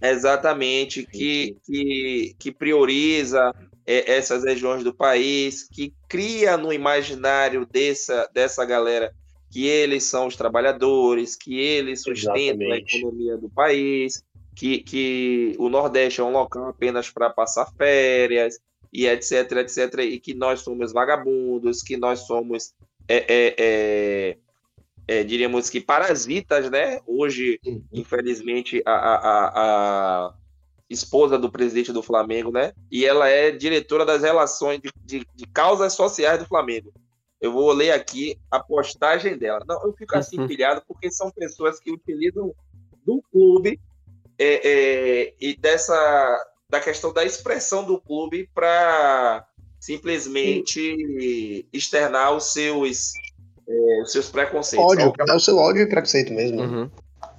Exatamente, 0.00 1.04
que, 1.04 1.56
que, 1.66 2.34
que 2.38 2.52
prioriza 2.52 3.52
é, 3.84 4.16
essas 4.16 4.44
regiões 4.44 4.84
do 4.84 4.94
país, 4.94 5.68
que 5.68 5.92
cria 6.08 6.56
no 6.56 6.72
imaginário 6.72 7.66
dessa, 7.66 8.30
dessa 8.32 8.64
galera 8.64 9.12
que 9.50 9.66
eles 9.66 10.04
são 10.04 10.26
os 10.26 10.36
trabalhadores, 10.36 11.34
que 11.34 11.58
eles 11.58 12.02
sustentam 12.02 12.66
Exatamente. 12.66 12.94
a 12.94 12.98
economia 12.98 13.36
do 13.36 13.48
país, 13.48 14.22
que, 14.58 14.80
que 14.80 15.54
o 15.56 15.68
Nordeste 15.68 16.20
é 16.20 16.24
um 16.24 16.32
local 16.32 16.66
apenas 16.66 17.08
para 17.08 17.30
passar 17.30 17.72
férias, 17.76 18.58
e 18.92 19.06
etc, 19.06 19.52
etc, 19.52 20.00
e 20.00 20.18
que 20.18 20.34
nós 20.34 20.62
somos 20.62 20.92
vagabundos, 20.92 21.80
que 21.80 21.96
nós 21.96 22.26
somos, 22.26 22.74
é, 23.06 23.18
é, 23.18 23.54
é, 23.56 24.38
é 25.06 25.22
diríamos 25.22 25.70
que 25.70 25.80
parasitas, 25.80 26.68
né? 26.70 27.00
Hoje, 27.06 27.60
uhum. 27.64 27.84
infelizmente, 27.92 28.82
a, 28.84 28.92
a, 28.92 29.52
a, 30.26 30.34
esposa 30.90 31.38
do 31.38 31.52
presidente 31.52 31.92
do 31.92 32.02
Flamengo, 32.02 32.50
né? 32.50 32.72
E 32.90 33.06
ela 33.06 33.28
é 33.28 33.52
diretora 33.52 34.04
das 34.04 34.22
relações 34.22 34.80
de, 34.80 34.90
de, 35.04 35.26
de 35.36 35.46
causas 35.46 35.92
sociais 35.92 36.40
do 36.40 36.48
Flamengo. 36.48 36.92
Eu 37.40 37.52
vou 37.52 37.70
ler 37.70 37.92
aqui 37.92 38.36
a 38.50 38.58
postagem 38.58 39.38
dela. 39.38 39.62
Não, 39.68 39.80
eu 39.84 39.92
fico 39.92 40.18
assim 40.18 40.40
uhum. 40.40 40.48
pilhado 40.48 40.82
porque 40.88 41.12
são 41.12 41.30
pessoas 41.30 41.78
que 41.78 41.92
utilizam 41.92 42.52
do 43.06 43.22
clube 43.30 43.78
é, 44.38 44.60
é, 44.64 45.34
e 45.40 45.56
dessa 45.56 46.46
da 46.70 46.80
questão 46.80 47.12
da 47.12 47.24
expressão 47.24 47.84
do 47.84 48.00
clube 48.00 48.48
para 48.54 49.46
simplesmente 49.80 50.80
Sim. 50.80 51.64
externar 51.72 52.34
os 52.36 52.52
seus 52.52 53.12
é, 53.66 54.02
os 54.02 54.12
seus 54.12 54.28
preconceitos. 54.28 54.86
Ódio, 54.86 55.12
ela... 55.18 55.32
é 55.32 55.36
o 55.36 55.40
seu 55.40 55.56
ódio 55.56 55.82
e 55.82 55.88
preconceito 55.88 56.32
mesmo. 56.32 56.60
Uhum. 56.60 56.90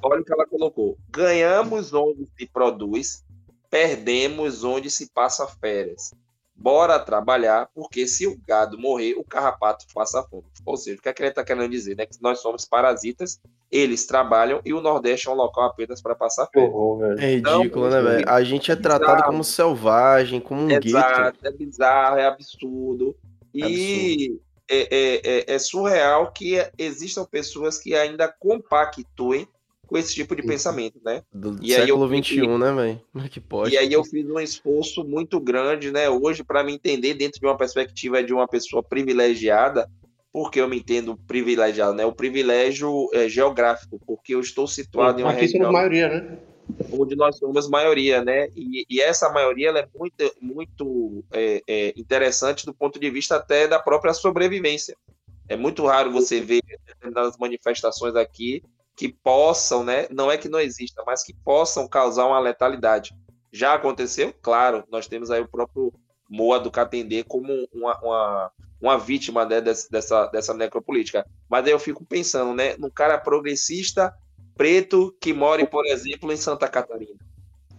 Olha 0.01 0.21
o 0.21 0.25
que 0.25 0.33
ela 0.33 0.45
colocou. 0.45 0.97
Ganhamos 1.09 1.93
onde 1.93 2.27
se 2.37 2.45
produz, 2.47 3.23
perdemos 3.69 4.63
onde 4.63 4.89
se 4.89 5.09
passa 5.09 5.47
férias. 5.47 6.13
Bora 6.61 6.99
trabalhar, 6.99 7.69
porque 7.73 8.05
se 8.05 8.27
o 8.27 8.37
gado 8.45 8.77
morrer, 8.77 9.13
o 9.13 9.23
carrapato 9.23 9.85
faça 9.93 10.21
fome. 10.23 10.43
Ou 10.65 10.75
seja, 10.75 10.99
o 10.99 11.01
que, 11.01 11.07
é 11.07 11.13
que 11.13 11.21
ele 11.21 11.29
está 11.29 11.41
querendo 11.41 11.69
dizer? 11.69 11.95
Né? 11.95 12.05
Que 12.05 12.21
nós 12.21 12.41
somos 12.41 12.65
parasitas, 12.65 13.39
eles 13.71 14.05
trabalham 14.05 14.59
e 14.65 14.73
o 14.73 14.81
Nordeste 14.81 15.29
é 15.29 15.31
um 15.31 15.35
local 15.35 15.63
apenas 15.63 16.01
para 16.01 16.15
passar 16.15 16.49
fome. 16.53 17.15
é 17.17 17.35
ridículo, 17.35 17.87
então, 17.87 17.89
né, 17.89 18.01
velho? 18.01 18.29
A 18.29 18.43
gente 18.43 18.69
é, 18.69 18.73
é 18.73 18.77
tratado 18.77 19.23
como 19.23 19.41
selvagem, 19.41 20.41
como 20.41 20.61
um 20.63 20.69
Exato, 20.69 21.23
gueto. 21.23 21.47
É 21.47 21.51
bizarro, 21.51 22.17
é 22.17 22.25
absurdo. 22.25 23.15
E 23.53 23.63
absurdo. 23.63 24.41
É, 24.69 24.77
é, 24.91 25.21
é, 25.23 25.55
é 25.55 25.59
surreal 25.59 26.31
que 26.33 26.55
existam 26.77 27.25
pessoas 27.25 27.79
que 27.79 27.95
ainda 27.95 28.27
compactuem 28.27 29.47
com 29.89 29.97
esse 29.97 30.13
tipo 30.13 30.35
de 30.35 30.43
pensamento, 30.43 30.99
né? 31.03 31.23
Do 31.33 31.57
e 31.63 31.73
século 31.73 32.07
XXI, 32.07 32.47
né, 32.59 32.71
velho? 32.71 33.01
É 33.25 33.27
que 33.27 33.39
pode. 33.39 33.73
E 33.73 33.77
aí 33.77 33.91
eu 33.91 34.03
fiz 34.03 34.23
um 34.29 34.39
esforço 34.39 35.03
muito 35.03 35.39
grande, 35.39 35.91
né, 35.91 36.07
hoje, 36.07 36.43
para 36.43 36.63
me 36.63 36.73
entender 36.73 37.15
dentro 37.15 37.39
de 37.39 37.45
uma 37.47 37.57
perspectiva 37.57 38.23
de 38.23 38.31
uma 38.31 38.47
pessoa 38.47 38.83
privilegiada, 38.83 39.89
porque 40.31 40.61
eu 40.61 40.69
me 40.69 40.77
entendo 40.77 41.17
privilegiado, 41.27 41.93
né? 41.93 42.05
O 42.05 42.13
privilégio 42.13 43.09
é, 43.13 43.27
geográfico, 43.27 43.99
porque 44.05 44.35
eu 44.35 44.39
estou 44.39 44.67
situado 44.67 45.17
Sim, 45.17 45.21
em 45.21 45.25
uma 45.25 45.31
aqui 45.31 45.41
região... 45.41 45.71
maioria, 45.71 46.07
né? 46.07 46.37
Onde 46.93 47.15
nós 47.15 47.39
somos 47.39 47.67
maioria, 47.67 48.23
né? 48.23 48.47
E, 48.55 48.85
e 48.87 49.01
essa 49.01 49.27
maioria 49.31 49.71
é 49.71 49.87
muito, 49.97 50.35
muito 50.39 51.23
é, 51.33 51.63
é, 51.67 51.93
interessante 51.97 52.63
do 52.63 52.75
ponto 52.75 52.99
de 52.99 53.09
vista 53.09 53.37
até 53.37 53.67
da 53.67 53.79
própria 53.79 54.13
sobrevivência. 54.13 54.95
É 55.47 55.57
muito 55.57 55.83
raro 55.83 56.11
você 56.11 56.39
ver 56.39 56.61
determinadas 56.61 57.35
manifestações 57.39 58.15
aqui 58.15 58.61
que 58.99 59.07
possam, 59.07 59.81
né? 59.81 60.07
Não 60.11 60.29
é 60.29 60.37
que 60.37 60.49
não 60.49 60.59
exista, 60.59 61.01
mas 61.07 61.23
que 61.23 61.33
possam 61.33 61.87
causar 61.87 62.25
uma 62.25 62.37
letalidade. 62.37 63.15
Já 63.49 63.73
aconteceu? 63.73 64.33
Claro, 64.41 64.83
nós 64.91 65.07
temos 65.07 65.31
aí 65.31 65.39
o 65.39 65.47
próprio 65.47 65.93
Moa 66.29 66.59
do 66.59 66.69
Catendê 66.69 67.23
como 67.23 67.65
uma, 67.71 67.97
uma, 68.01 68.51
uma 68.81 68.97
vítima 68.99 69.45
né, 69.45 69.61
dessa, 69.61 70.25
dessa 70.27 70.53
necropolítica. 70.53 71.25
Mas 71.49 71.65
aí 71.65 71.71
eu 71.71 71.79
fico 71.79 72.03
pensando, 72.03 72.53
né? 72.53 72.75
Num 72.75 72.89
cara 72.89 73.17
progressista 73.17 74.13
preto 74.53 75.15
que 75.21 75.31
mora, 75.31 75.65
por 75.65 75.85
exemplo, 75.85 76.29
em 76.33 76.37
Santa 76.37 76.67
Catarina. 76.67 77.15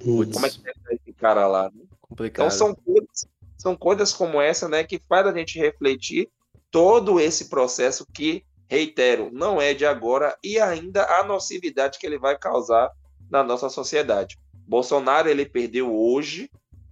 Isso. 0.00 0.32
Como 0.32 0.46
é 0.46 0.48
que 0.48 0.62
é 0.66 0.94
esse 0.94 1.12
cara 1.12 1.46
lá? 1.46 1.64
Né? 1.64 1.84
Complicado. 2.00 2.46
Então 2.46 2.50
são 2.50 2.74
coisas, 2.74 3.26
são 3.58 3.76
coisas 3.76 4.14
como 4.14 4.40
essa, 4.40 4.70
né, 4.70 4.84
que 4.84 4.98
faz 5.06 5.26
a 5.26 5.36
gente 5.36 5.58
refletir 5.58 6.30
todo 6.70 7.20
esse 7.20 7.50
processo 7.50 8.06
que 8.10 8.42
reitero, 8.70 9.30
não 9.32 9.60
é 9.60 9.74
de 9.74 9.84
agora 9.84 10.36
e 10.44 10.60
ainda 10.60 11.04
a 11.04 11.24
nocividade 11.24 11.98
que 11.98 12.06
ele 12.06 12.18
vai 12.18 12.38
causar 12.38 12.88
na 13.28 13.42
nossa 13.42 13.68
sociedade. 13.68 14.38
Bolsonaro 14.66 15.28
ele 15.28 15.44
perdeu 15.44 15.92
hoje, 15.92 16.48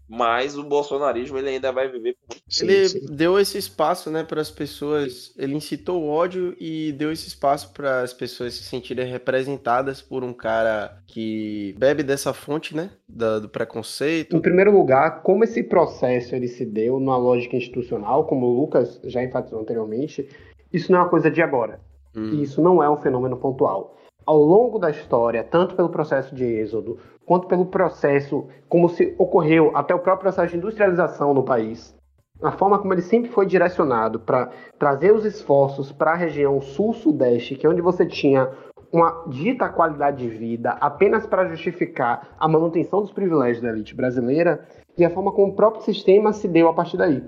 mas 0.09 0.59
o 0.59 0.65
bolsonarismo 0.65 1.39
ele 1.39 1.51
ainda 1.51 1.71
vai 1.71 1.87
viver 1.87 2.17
por 2.17 2.35
muito 2.35 2.43
tempo. 2.49 2.73
Ele 2.73 2.89
sim. 2.89 3.07
deu 3.11 3.39
esse 3.39 3.59
espaço, 3.59 4.11
né, 4.11 4.25
para 4.25 4.41
as 4.41 4.51
pessoas, 4.51 5.33
ele 5.39 5.55
incitou 5.55 6.03
o 6.03 6.09
ódio 6.09 6.57
e 6.59 6.93
deu 6.93 7.13
esse 7.13 7.29
espaço 7.29 7.73
para 7.73 8.01
as 8.01 8.13
pessoas 8.13 8.55
se 8.55 8.65
sentirem 8.65 9.07
representadas 9.07 10.03
por 10.03 10.25
um 10.25 10.33
cara 10.33 11.01
que 11.07 11.77
bebe 11.79 12.03
dessa 12.03 12.33
fonte, 12.33 12.75
né, 12.75 12.91
do, 13.07 13.43
do 13.43 13.49
preconceito. 13.49 14.35
Em 14.35 14.41
primeiro 14.41 14.73
lugar, 14.73 15.23
como 15.23 15.45
esse 15.45 15.63
processo 15.63 16.35
ele 16.35 16.49
se 16.49 16.65
deu 16.65 16.99
numa 16.99 17.17
lógica 17.17 17.57
institucional, 17.57 18.27
como 18.27 18.47
o 18.47 18.61
Lucas 18.61 18.99
já 19.05 19.23
enfatizou 19.23 19.61
anteriormente, 19.61 20.27
isso 20.73 20.93
não 20.93 20.99
é 20.99 21.03
uma 21.03 21.09
coisa 21.09 21.31
de 21.31 21.43
agora. 21.43 21.81
Hum. 22.15 22.41
Isso 22.43 22.61
não 22.61 22.83
é 22.83 22.91
um 22.91 22.97
fenômeno 22.97 23.37
pontual. 23.37 23.97
Ao 24.27 24.37
longo 24.37 24.79
da 24.79 24.91
história, 24.91 25.43
tanto 25.43 25.75
pelo 25.75 25.89
processo 25.89 26.35
de 26.35 26.45
êxodo, 26.45 26.99
quanto 27.25 27.47
pelo 27.47 27.67
processo 27.67 28.47
como 28.69 28.89
se 28.89 29.15
ocorreu 29.19 29.71
até 29.75 29.95
o 29.95 29.99
próprio 29.99 30.31
processo 30.31 30.53
de 30.53 30.59
industrialização 30.59 31.33
no 31.33 31.43
país, 31.43 31.97
a 32.43 32.53
forma 32.53 32.79
como 32.79 32.93
ele 32.93 33.03
sempre 33.03 33.31
foi 33.31 33.47
direcionado 33.47 34.21
para 34.21 34.51
trazer 34.79 35.13
os 35.13 35.25
esforços 35.25 35.91
para 35.91 36.13
a 36.13 36.17
região 36.17 36.61
sul-sudeste, 36.61 37.57
que 37.57 37.67
é 37.67 37.71
onde 37.71 37.81
você 37.81 38.07
tinha 38.07 38.51
uma 38.93 39.25
dita 39.27 39.69
qualidade 39.69 40.19
de 40.19 40.29
vida 40.29 40.71
apenas 40.81 41.27
para 41.27 41.49
justificar 41.49 42.29
a 42.39 42.49
manutenção 42.49 43.01
dos 43.01 43.13
privilégios 43.13 43.63
da 43.63 43.71
elite 43.71 43.95
brasileira, 43.95 44.67
e 44.97 45.05
a 45.05 45.11
forma 45.11 45.33
como 45.33 45.53
o 45.53 45.57
próprio 45.57 45.83
sistema 45.83 46.33
se 46.33 46.47
deu 46.47 46.69
a 46.69 46.75
partir 46.75 46.97
daí 46.97 47.23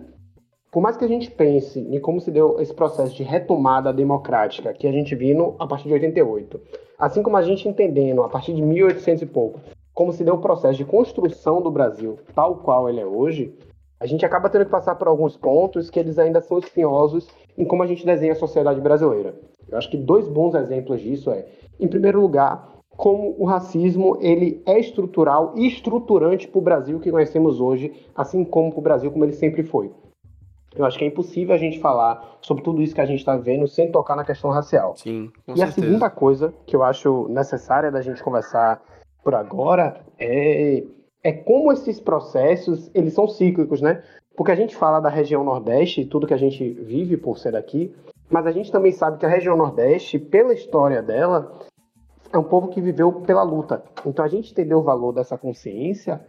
por 0.71 0.81
mais 0.81 0.97
que 0.97 1.05
a 1.05 1.09
gente 1.09 1.31
pense 1.31 1.81
em 1.81 1.99
como 1.99 2.21
se 2.21 2.31
deu 2.31 2.61
esse 2.61 2.73
processo 2.73 3.15
de 3.15 3.25
retomada 3.25 3.93
democrática 3.93 4.73
que 4.73 4.87
a 4.87 4.93
gente 4.93 5.15
viu 5.17 5.57
a 5.59 5.67
partir 5.67 5.89
de 5.89 5.95
88, 5.95 6.61
assim 6.99 7.23
como 7.23 7.37
a 7.37 7.43
gente 7.43 7.69
entendendo 7.69 8.23
a 8.23 8.29
partir 8.29 8.55
de 8.55 8.63
1800 8.63 9.23
e 9.23 9.27
pouco, 9.27 9.61
como 9.93 10.13
se 10.13 10.23
deu 10.23 10.35
o 10.35 10.41
processo 10.41 10.79
de 10.79 10.85
construção 10.85 11.61
do 11.61 11.71
Brasil 11.71 12.19
tal 12.35 12.57
qual 12.57 12.89
ele 12.89 13.01
é 13.01 13.07
hoje, 13.07 13.53
a 13.99 14.07
gente 14.07 14.25
acaba 14.25 14.49
tendo 14.49 14.65
que 14.65 14.71
passar 14.71 14.95
por 14.95 15.09
alguns 15.09 15.37
pontos 15.37 15.91
que 15.91 15.99
eles 15.99 16.19
ainda 16.19 16.41
são 16.41 16.59
espinhosos 16.59 17.29
em 17.59 17.65
como 17.65 17.83
a 17.83 17.87
gente 17.87 18.07
desenha 18.07 18.33
a 18.33 18.37
sociedade 18.37 18.81
brasileira. 18.81 19.35
Eu 19.69 19.77
acho 19.77 19.91
que 19.91 19.97
dois 19.97 20.29
bons 20.29 20.55
exemplos 20.55 21.01
disso 21.01 21.31
é, 21.31 21.47
em 21.79 21.89
primeiro 21.89 22.21
lugar, 22.21 22.77
como 22.97 23.35
o 23.39 23.45
racismo 23.45 24.17
ele 24.21 24.63
é 24.67 24.79
estrutural 24.79 25.53
e 25.57 25.67
estruturante 25.67 26.47
para 26.47 26.59
o 26.59 26.63
Brasil 26.63 27.01
que 27.01 27.11
conhecemos 27.11 27.61
hoje, 27.61 27.93
assim 28.15 28.45
como 28.45 28.71
para 28.71 28.79
o 28.79 28.83
Brasil 28.83 29.11
como 29.11 29.25
ele 29.25 29.33
sempre 29.33 29.63
foi. 29.63 29.91
Eu 30.75 30.85
acho 30.85 30.97
que 30.99 31.05
é 31.05 31.09
impossível 31.09 31.55
a 31.55 31.59
gente 31.59 31.81
falar 31.81 32.39
sobre 32.41 32.63
tudo 32.63 32.81
isso 32.81 32.95
que 32.95 33.01
a 33.01 33.07
gente 33.07 33.19
está 33.19 33.37
vendo 33.37 33.67
sem 33.67 33.91
tocar 33.91 34.15
na 34.15 34.25
questão 34.25 34.51
racial. 34.51 34.95
Sim, 34.97 35.31
com 35.47 35.53
e 35.53 35.59
certeza. 35.59 35.65
a 35.65 35.85
segunda 35.85 36.11
coisa 36.11 36.55
que 36.67 36.77
eu 36.77 36.83
acho 36.83 37.27
necessária 37.29 37.91
da 37.91 38.01
gente 38.01 38.23
conversar 38.23 38.81
por 39.23 39.35
agora 39.35 40.01
é, 40.19 40.85
é 41.23 41.33
como 41.33 41.73
esses 41.73 42.01
processos 42.01 42.91
eles 42.95 43.13
são 43.13 43.27
cíclicos, 43.27 43.81
né? 43.81 44.03
Porque 44.37 44.53
a 44.53 44.57
gente 44.57 44.77
fala 44.77 45.01
da 45.01 45.09
região 45.09 45.45
Nordeste, 45.45 46.05
tudo 46.05 46.27
que 46.27 46.35
a 46.35 46.39
gente 46.39 46.71
vive 46.71 47.17
por 47.17 47.37
ser 47.37 47.53
daqui, 47.53 47.95
mas 48.31 48.47
a 48.47 48.53
gente 48.53 48.71
também 48.71 48.93
sabe 48.93 49.19
que 49.19 49.27
a 49.27 49.29
região 49.29 49.57
Nordeste, 49.57 50.19
pela 50.19 50.55
história 50.55 51.03
dela, 51.03 51.59
é 52.33 52.39
um 52.39 52.45
povo 52.45 52.69
que 52.69 52.81
viveu 52.81 53.13
pela 53.13 53.43
luta. 53.43 53.83
Então 54.07 54.25
a 54.25 54.29
gente 54.29 54.53
entendeu 54.53 54.79
o 54.79 54.83
valor 54.85 55.13
dessa 55.13 55.37
consciência 55.37 56.21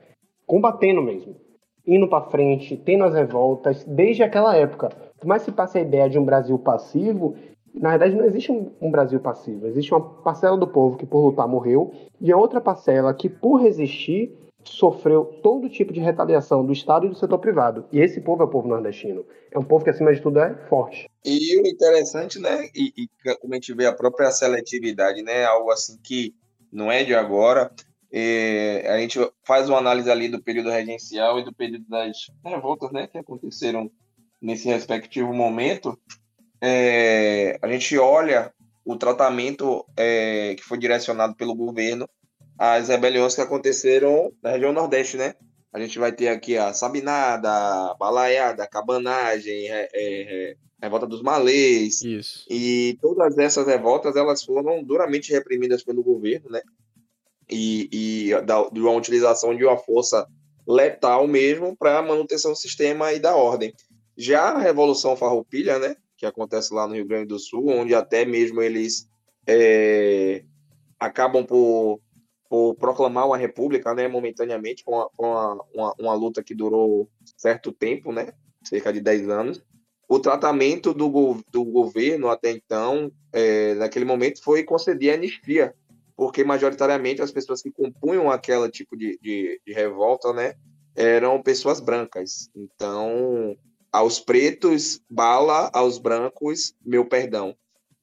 combatendo 0.47 1.01
mesmo 1.01 1.35
indo 1.85 2.07
para 2.07 2.29
frente, 2.29 2.77
tendo 2.77 3.03
as 3.03 3.13
revoltas, 3.13 3.83
desde 3.83 4.23
aquela 4.23 4.55
época. 4.55 4.89
Por 5.19 5.27
mais 5.27 5.43
que 5.43 5.51
passe 5.51 5.77
a 5.77 5.81
ideia 5.81 6.09
de 6.09 6.17
um 6.17 6.25
Brasil 6.25 6.57
passivo, 6.57 7.35
na 7.73 7.89
verdade 7.91 8.15
não 8.15 8.25
existe 8.25 8.51
um, 8.51 8.71
um, 8.81 8.91
Brasil 8.91 9.19
passivo. 9.19 9.67
Existe 9.67 9.93
uma 9.93 10.01
parcela 10.01 10.57
do 10.57 10.67
povo 10.67 10.97
que 10.97 11.05
por 11.05 11.25
lutar 11.25 11.47
morreu 11.47 11.91
e 12.19 12.31
a 12.31 12.37
outra 12.37 12.59
parcela 12.59 13.13
que 13.13 13.29
por 13.29 13.61
resistir 13.61 14.35
sofreu 14.63 15.25
todo 15.41 15.69
tipo 15.69 15.91
de 15.91 15.99
retaliação 15.99 16.65
do 16.65 16.71
Estado 16.71 17.05
e 17.05 17.09
do 17.09 17.15
setor 17.15 17.39
privado. 17.39 17.85
E 17.91 17.99
esse 17.99 18.21
povo 18.21 18.43
é 18.43 18.45
o 18.45 18.49
povo 18.49 18.67
nordestino. 18.67 19.25
É 19.51 19.57
um 19.57 19.63
povo 19.63 19.83
que, 19.83 19.89
acima 19.89 20.13
de 20.13 20.21
tudo, 20.21 20.39
é 20.39 20.55
forte. 20.67 21.09
E 21.25 21.59
o 21.59 21.67
interessante, 21.67 22.39
né, 22.39 22.69
e, 22.75 22.93
e 22.95 23.35
como 23.39 23.53
a 23.53 23.55
gente 23.55 23.73
vê 23.73 23.85
a 23.85 23.93
própria 23.93 24.29
seletividade, 24.31 25.23
né, 25.23 25.45
algo 25.45 25.71
assim 25.71 25.97
que 26.03 26.35
não 26.71 26.91
é 26.91 27.03
de 27.03 27.13
agora, 27.13 27.71
a 28.13 28.97
gente 28.97 29.19
faz 29.43 29.69
uma 29.69 29.77
análise 29.77 30.09
ali 30.11 30.27
do 30.27 30.41
período 30.41 30.69
regencial 30.69 31.39
e 31.39 31.45
do 31.45 31.53
período 31.53 31.85
das 31.87 32.17
revoltas 32.43 32.91
né, 32.91 33.07
que 33.07 33.17
aconteceram 33.17 33.89
nesse 34.41 34.67
respectivo 34.67 35.33
momento. 35.33 35.97
É, 36.61 37.57
a 37.61 37.67
gente 37.67 37.97
olha 37.97 38.53
o 38.83 38.95
tratamento 38.95 39.85
é, 39.95 40.55
que 40.55 40.63
foi 40.63 40.77
direcionado 40.77 41.35
pelo 41.35 41.55
governo 41.55 42.09
às 42.57 42.89
rebeliões 42.89 43.35
que 43.35 43.41
aconteceram 43.41 44.31
na 44.43 44.51
região 44.51 44.73
Nordeste, 44.73 45.17
né? 45.17 45.35
A 45.73 45.79
gente 45.79 45.97
vai 45.97 46.11
ter 46.11 46.27
aqui 46.27 46.57
a 46.57 46.73
Sabinada, 46.73 47.95
Balaiada, 47.97 48.67
Cabanagem, 48.67 49.71
é, 49.71 49.87
é, 49.93 50.55
Revolta 50.81 51.07
dos 51.07 51.21
Malês. 51.21 52.01
Isso. 52.01 52.45
E 52.49 52.97
todas 53.01 53.37
essas 53.37 53.65
revoltas 53.65 54.15
elas 54.15 54.43
foram 54.43 54.83
duramente 54.83 55.31
reprimidas 55.31 55.83
pelo 55.83 56.03
governo, 56.03 56.49
né? 56.49 56.61
E, 57.51 57.89
e 57.91 58.41
da, 58.41 58.67
de 58.69 58.79
uma 58.79 58.93
utilização 58.93 59.55
de 59.55 59.65
uma 59.65 59.77
força 59.77 60.27
letal 60.67 61.27
mesmo 61.27 61.75
para 61.75 61.99
a 61.99 62.01
manutenção 62.01 62.51
do 62.51 62.57
sistema 62.57 63.11
e 63.13 63.19
da 63.19 63.35
ordem. 63.35 63.73
Já 64.17 64.51
a 64.51 64.59
Revolução 64.59 65.15
Farroupilha, 65.15 65.79
né, 65.79 65.95
que 66.17 66.25
acontece 66.25 66.73
lá 66.73 66.87
no 66.87 66.95
Rio 66.95 67.07
Grande 67.07 67.27
do 67.27 67.39
Sul, 67.39 67.67
onde 67.69 67.95
até 67.95 68.25
mesmo 68.25 68.61
eles 68.61 69.09
é, 69.47 70.43
acabam 70.99 71.45
por, 71.45 71.99
por, 72.47 72.75
proclamar 72.75 73.25
uma 73.25 73.37
república, 73.37 73.93
né, 73.93 74.07
momentaneamente, 74.07 74.83
com, 74.83 75.07
uma, 75.17 75.65
uma, 75.73 75.95
uma, 75.99 76.13
luta 76.13 76.43
que 76.43 76.53
durou 76.53 77.09
certo 77.35 77.71
tempo, 77.71 78.11
né, 78.11 78.33
cerca 78.63 78.93
de 78.93 79.01
10 79.01 79.29
anos. 79.29 79.63
O 80.07 80.19
tratamento 80.19 80.93
do, 80.93 81.41
do 81.51 81.63
governo 81.63 82.29
até 82.29 82.51
então, 82.51 83.11
é, 83.33 83.73
naquele 83.75 84.05
momento, 84.05 84.43
foi 84.43 84.63
conceder 84.63 85.15
anistia, 85.15 85.73
porque 86.15 86.43
majoritariamente 86.43 87.21
as 87.21 87.31
pessoas 87.31 87.61
que 87.61 87.71
compunham 87.71 88.29
aquele 88.29 88.69
tipo 88.69 88.97
de, 88.97 89.17
de, 89.21 89.61
de 89.65 89.73
revolta, 89.73 90.33
né, 90.33 90.55
eram 90.95 91.41
pessoas 91.41 91.79
brancas. 91.79 92.49
Então, 92.55 93.57
aos 93.91 94.19
pretos, 94.19 95.01
bala, 95.09 95.69
aos 95.73 95.97
brancos, 95.97 96.73
meu 96.85 97.05
perdão. 97.05 97.55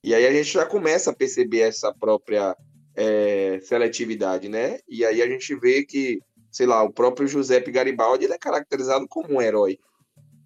E 0.02 0.14
aí 0.14 0.26
a 0.26 0.32
gente 0.32 0.52
já 0.52 0.64
começa 0.64 1.10
a 1.10 1.14
perceber 1.14 1.60
essa 1.60 1.92
própria 1.92 2.56
é, 2.94 3.60
seletividade, 3.62 4.48
né? 4.48 4.78
E 4.88 5.04
aí 5.04 5.22
a 5.22 5.28
gente 5.28 5.54
vê 5.54 5.84
que, 5.84 6.20
sei 6.50 6.66
lá, 6.66 6.82
o 6.82 6.92
próprio 6.92 7.26
Giuseppe 7.26 7.70
Garibaldi 7.70 8.24
ele 8.24 8.34
é 8.34 8.38
caracterizado 8.38 9.06
como 9.08 9.34
um 9.34 9.42
herói, 9.42 9.78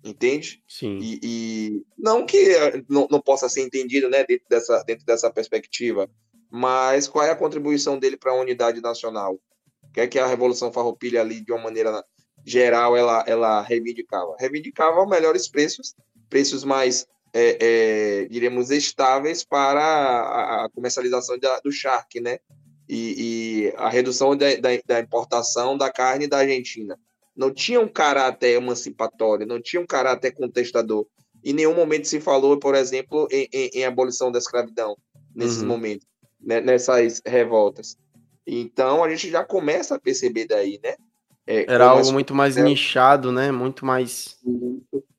entende? 0.05 0.63
Sim. 0.69 0.99
E, 1.01 1.21
e 1.23 1.83
não 1.99 2.25
que 2.25 2.51
é, 2.51 2.83
não, 2.89 3.07
não, 3.11 3.21
possa 3.21 3.49
ser 3.49 3.63
entendido, 3.63 4.09
né, 4.09 4.25
dentro 4.25 4.47
dessa, 4.49 4.83
dentro 4.85 5.05
dessa 5.05 5.31
perspectiva, 5.31 6.11
mas 6.55 7.09
qual 7.09 7.25
é 7.25 7.31
a 7.31 7.37
contribuição 7.37 7.99
dele 7.99 8.19
para 8.19 8.33
a 8.33 8.39
unidade 8.39 8.83
nacional? 8.83 9.41
O 9.85 9.91
que 9.91 10.03
é 10.03 10.07
que 10.07 10.19
a 10.19 10.27
Revolução 10.27 10.71
Farroupilha 10.71 11.23
ali, 11.23 11.41
de 11.41 11.51
uma 11.51 11.63
maneira 11.63 12.05
geral 12.45 12.95
ela, 12.95 13.25
ela 13.27 13.63
reivindicava? 13.63 14.37
Reivindicava 14.39 15.07
melhores 15.07 15.49
preços, 15.49 15.95
preços 16.29 16.63
mais, 16.63 17.07
é, 17.33 17.57
é, 17.59 18.25
diríamos, 18.27 18.71
estáveis 18.71 19.43
para 19.43 19.83
a, 19.83 20.65
a 20.67 20.69
comercialização 20.69 21.39
da, 21.39 21.59
do 21.61 21.73
charque, 21.73 22.21
né? 22.21 22.39
E, 22.87 23.71
e 23.71 23.75
a 23.79 23.89
redução 23.89 24.37
da, 24.37 24.55
da, 24.57 24.69
da, 24.85 25.01
importação 25.01 25.79
da 25.79 25.91
carne 25.91 26.27
da 26.27 26.41
Argentina. 26.41 26.99
Não 27.35 27.51
tinha 27.51 27.81
um 27.81 27.89
caráter 27.89 28.57
emancipatório, 28.57 29.47
não 29.47 29.59
tinha 29.59 29.81
um 29.81 29.87
caráter 29.87 30.33
contestador. 30.33 31.07
Em 31.43 31.55
nenhum 31.55 31.75
momento 31.75 32.07
se 32.07 32.21
falou, 32.21 32.59
por 32.59 32.75
exemplo, 32.75 33.27
em, 33.31 33.49
em, 33.51 33.71
em 33.73 33.85
abolição 33.87 34.31
da 34.31 34.39
escravidão, 34.39 34.95
nesses 35.35 35.63
uhum. 35.63 35.69
momentos, 35.69 36.07
né, 36.43 36.61
nessas 36.61 37.23
revoltas. 37.25 37.97
Então 38.47 39.05
a 39.05 39.11
gente 39.11 39.31
já 39.31 39.45
começa 39.45 39.95
a 39.95 40.01
perceber 40.01 40.47
daí, 40.47 40.81
né? 40.83 40.95
É, 41.47 41.73
Era 41.73 41.87
algo 41.87 42.13
muito 42.13 42.35
mais 42.35 42.57
é, 42.57 42.63
nichado, 42.63 43.33
né? 43.33 43.51
Muito 43.51 43.85
mais. 43.85 44.39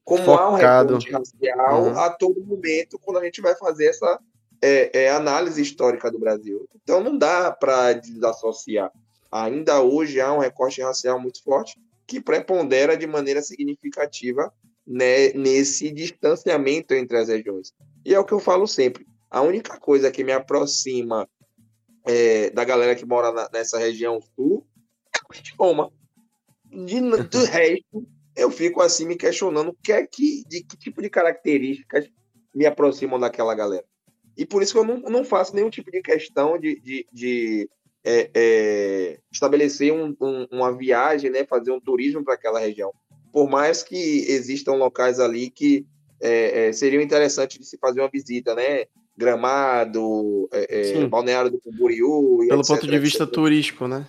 Como 0.03 0.24
focado. 0.24 0.94
há 0.94 0.98
um 0.98 1.00
recorte 1.00 1.12
racial 1.12 1.84
uhum. 1.84 2.00
a 2.00 2.10
todo 2.10 2.44
momento 2.44 3.00
quando 3.00 3.20
a 3.20 3.24
gente 3.24 3.42
vai 3.42 3.56
fazer 3.56 3.88
essa 3.88 4.20
é, 4.62 5.06
é 5.06 5.12
análise 5.12 5.62
histórica 5.62 6.12
do 6.12 6.20
Brasil. 6.20 6.68
Então 6.82 7.03
não 7.03 7.18
dá 7.18 7.51
para 7.51 7.94
desassociar. 7.94 8.92
Ainda 9.32 9.82
hoje 9.82 10.22
há 10.22 10.32
um 10.32 10.39
recorte 10.39 10.82
racial 10.82 11.20
muito 11.20 11.44
forte 11.44 11.77
que 12.06 12.22
prepondera 12.22 12.96
de 12.96 13.08
maneira 13.08 13.42
significativa 13.42 14.53
né, 14.86 15.30
nesse 15.34 15.92
distanciamento 15.92 16.94
entre 16.94 17.18
as 17.18 17.30
regiões. 17.30 17.74
E 18.06 18.13
é 18.13 18.20
o 18.20 18.25
que 18.25 18.34
eu 18.34 18.39
falo 18.39 18.68
sempre. 18.68 19.08
A 19.34 19.42
única 19.42 19.80
coisa 19.80 20.12
que 20.12 20.24
me 20.24 20.32
aproxima 20.32 21.28
é, 22.06 22.52
da 22.52 22.63
galera 22.63 22.96
que 22.96 23.04
mora 23.04 23.32
na, 23.32 23.50
nessa 23.52 23.80
região 23.80 24.22
sul 24.22 24.63
é 25.12 25.19
o 25.28 25.36
idioma 25.36 25.91
de, 26.72 27.02
do 27.02 27.39
resto, 27.50 28.08
eu 28.36 28.52
fico 28.52 28.80
assim 28.80 29.08
me 29.08 29.15
questionando 29.15 29.69
o 29.69 29.78
que 29.82 29.91
é 29.91 30.06
que, 30.06 30.43
de 30.48 30.63
que 30.63 30.78
tipo 30.78 31.02
de 31.02 31.10
características 31.10 32.08
me 32.54 32.67
aproximam 32.67 33.19
daquela 33.19 33.56
galera. 33.56 33.84
E 34.38 34.46
por 34.46 34.62
isso 34.62 34.72
que 34.72 34.78
eu 34.78 34.86
não, 34.86 35.00
não 35.00 35.26
faço 35.26 35.56
nenhum 35.56 35.69
tipo 35.72 35.89
de 35.89 36.04
questão 36.04 36.60
de, 36.60 36.80
de, 36.80 37.08
de 37.12 37.69
é, 38.04 38.30
é, 38.36 39.19
estabelecer 39.32 39.91
um, 39.91 40.15
um, 40.22 40.48
uma 40.52 40.78
viagem, 40.78 41.32
né, 41.32 41.43
fazer 41.43 41.72
um 41.72 41.82
turismo 41.82 42.24
para 42.24 42.36
aquela 42.36 42.60
região. 42.60 42.93
Por 43.32 43.50
mais 43.50 43.82
que 43.82 43.96
existam 44.30 44.74
locais 44.74 45.19
ali 45.19 45.50
que 45.50 45.88
é, 46.22 46.67
é 46.67 46.72
seriam 46.72 47.02
interessantes 47.02 47.58
de 47.58 47.65
se 47.65 47.80
fazer 47.80 48.00
uma 48.00 48.10
visita, 48.13 48.54
né? 48.54 48.86
Gramado, 49.15 50.49
é, 50.52 51.02
é, 51.02 51.08
Balneário 51.08 51.52
do 51.52 51.62
Camboriú. 51.62 52.45
Pelo 52.47 52.62
etc, 52.62 52.76
ponto 52.76 52.88
de 52.88 52.99
vista 52.99 53.23
etc. 53.23 53.34
turístico, 53.34 53.88
né? 53.88 54.08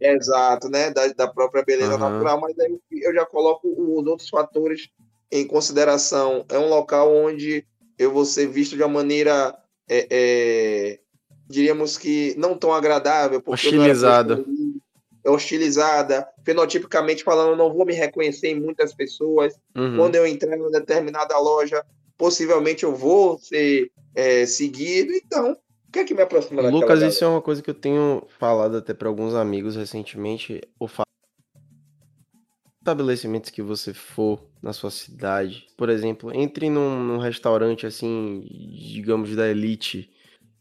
Exato, 0.00 0.68
né? 0.68 0.90
Da, 0.90 1.06
da 1.08 1.28
própria 1.28 1.62
beleza 1.62 1.94
uhum. 1.94 1.98
natural, 1.98 2.40
mas 2.40 2.58
aí 2.58 2.78
eu 2.92 3.14
já 3.14 3.24
coloco 3.24 3.68
os 3.68 4.06
outros 4.06 4.28
fatores 4.28 4.88
em 5.30 5.46
consideração. 5.46 6.44
É 6.48 6.58
um 6.58 6.68
local 6.68 7.14
onde 7.14 7.64
eu 7.98 8.12
vou 8.12 8.24
ser 8.24 8.46
visto 8.46 8.76
de 8.76 8.82
uma 8.82 8.92
maneira, 8.92 9.56
é, 9.88 10.06
é, 10.10 10.98
diríamos 11.48 11.96
que 11.96 12.34
não 12.38 12.56
tão 12.56 12.72
agradável. 12.72 13.42
Hostilizada. 13.44 14.44
Hostilizada. 15.24 16.28
Fenotipicamente 16.44 17.24
falando, 17.24 17.56
não 17.56 17.72
vou 17.72 17.84
me 17.84 17.94
reconhecer 17.94 18.48
em 18.48 18.60
muitas 18.60 18.94
pessoas. 18.94 19.54
Uhum. 19.74 19.96
Quando 19.96 20.14
eu 20.14 20.26
entrar 20.26 20.56
em 20.56 20.70
determinada 20.70 21.38
loja, 21.38 21.84
possivelmente 22.16 22.84
eu 22.84 22.94
vou 22.94 23.38
ser 23.38 23.90
é, 24.16 24.46
seguido. 24.46 25.12
Então, 25.12 25.56
que 25.96 26.00
é 26.00 26.04
que 26.04 26.14
me 26.14 26.22
aproxima 26.22 26.62
daquela 26.62 26.74
Lucas, 26.74 26.98
galera? 26.98 27.08
isso 27.08 27.24
é 27.24 27.28
uma 27.28 27.40
coisa 27.40 27.62
que 27.62 27.70
eu 27.70 27.74
tenho 27.74 28.22
falado 28.38 28.76
até 28.76 28.92
para 28.92 29.08
alguns 29.08 29.34
amigos 29.34 29.76
recentemente. 29.76 30.60
O 30.78 30.86
fato 30.86 31.06
estabelecimentos 32.80 33.50
que 33.50 33.62
você 33.62 33.92
for 33.92 34.40
na 34.62 34.72
sua 34.72 34.90
cidade, 34.90 35.66
por 35.76 35.88
exemplo, 35.88 36.32
entre 36.34 36.70
num, 36.70 37.02
num, 37.02 37.18
restaurante 37.18 37.84
assim, 37.84 38.46
digamos 38.94 39.34
da 39.34 39.48
elite 39.48 40.10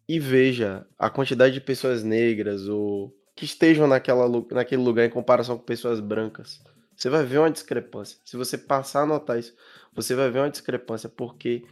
e 0.07 0.19
veja 0.19 0.87
a 0.97 1.09
quantidade 1.09 1.53
de 1.53 1.61
pessoas 1.61 2.03
negras 2.03 2.67
ou 2.67 3.13
que 3.35 3.45
estejam 3.45 3.85
naquela, 3.85 4.27
naquele 4.51 4.81
lugar 4.81 5.05
em 5.05 5.09
comparação 5.09 5.57
com 5.57 5.63
pessoas 5.63 5.99
brancas. 5.99 6.61
Você 6.95 7.09
vai 7.09 7.25
ver 7.25 7.39
uma 7.39 7.51
discrepância. 7.51 8.17
Se 8.23 8.37
você 8.37 8.57
passar 8.57 9.01
a 9.01 9.05
notar 9.05 9.37
isso, 9.37 9.53
você 9.93 10.15
vai 10.15 10.31
ver 10.31 10.39
uma 10.39 10.49
discrepância 10.49 11.09
porque 11.09 11.63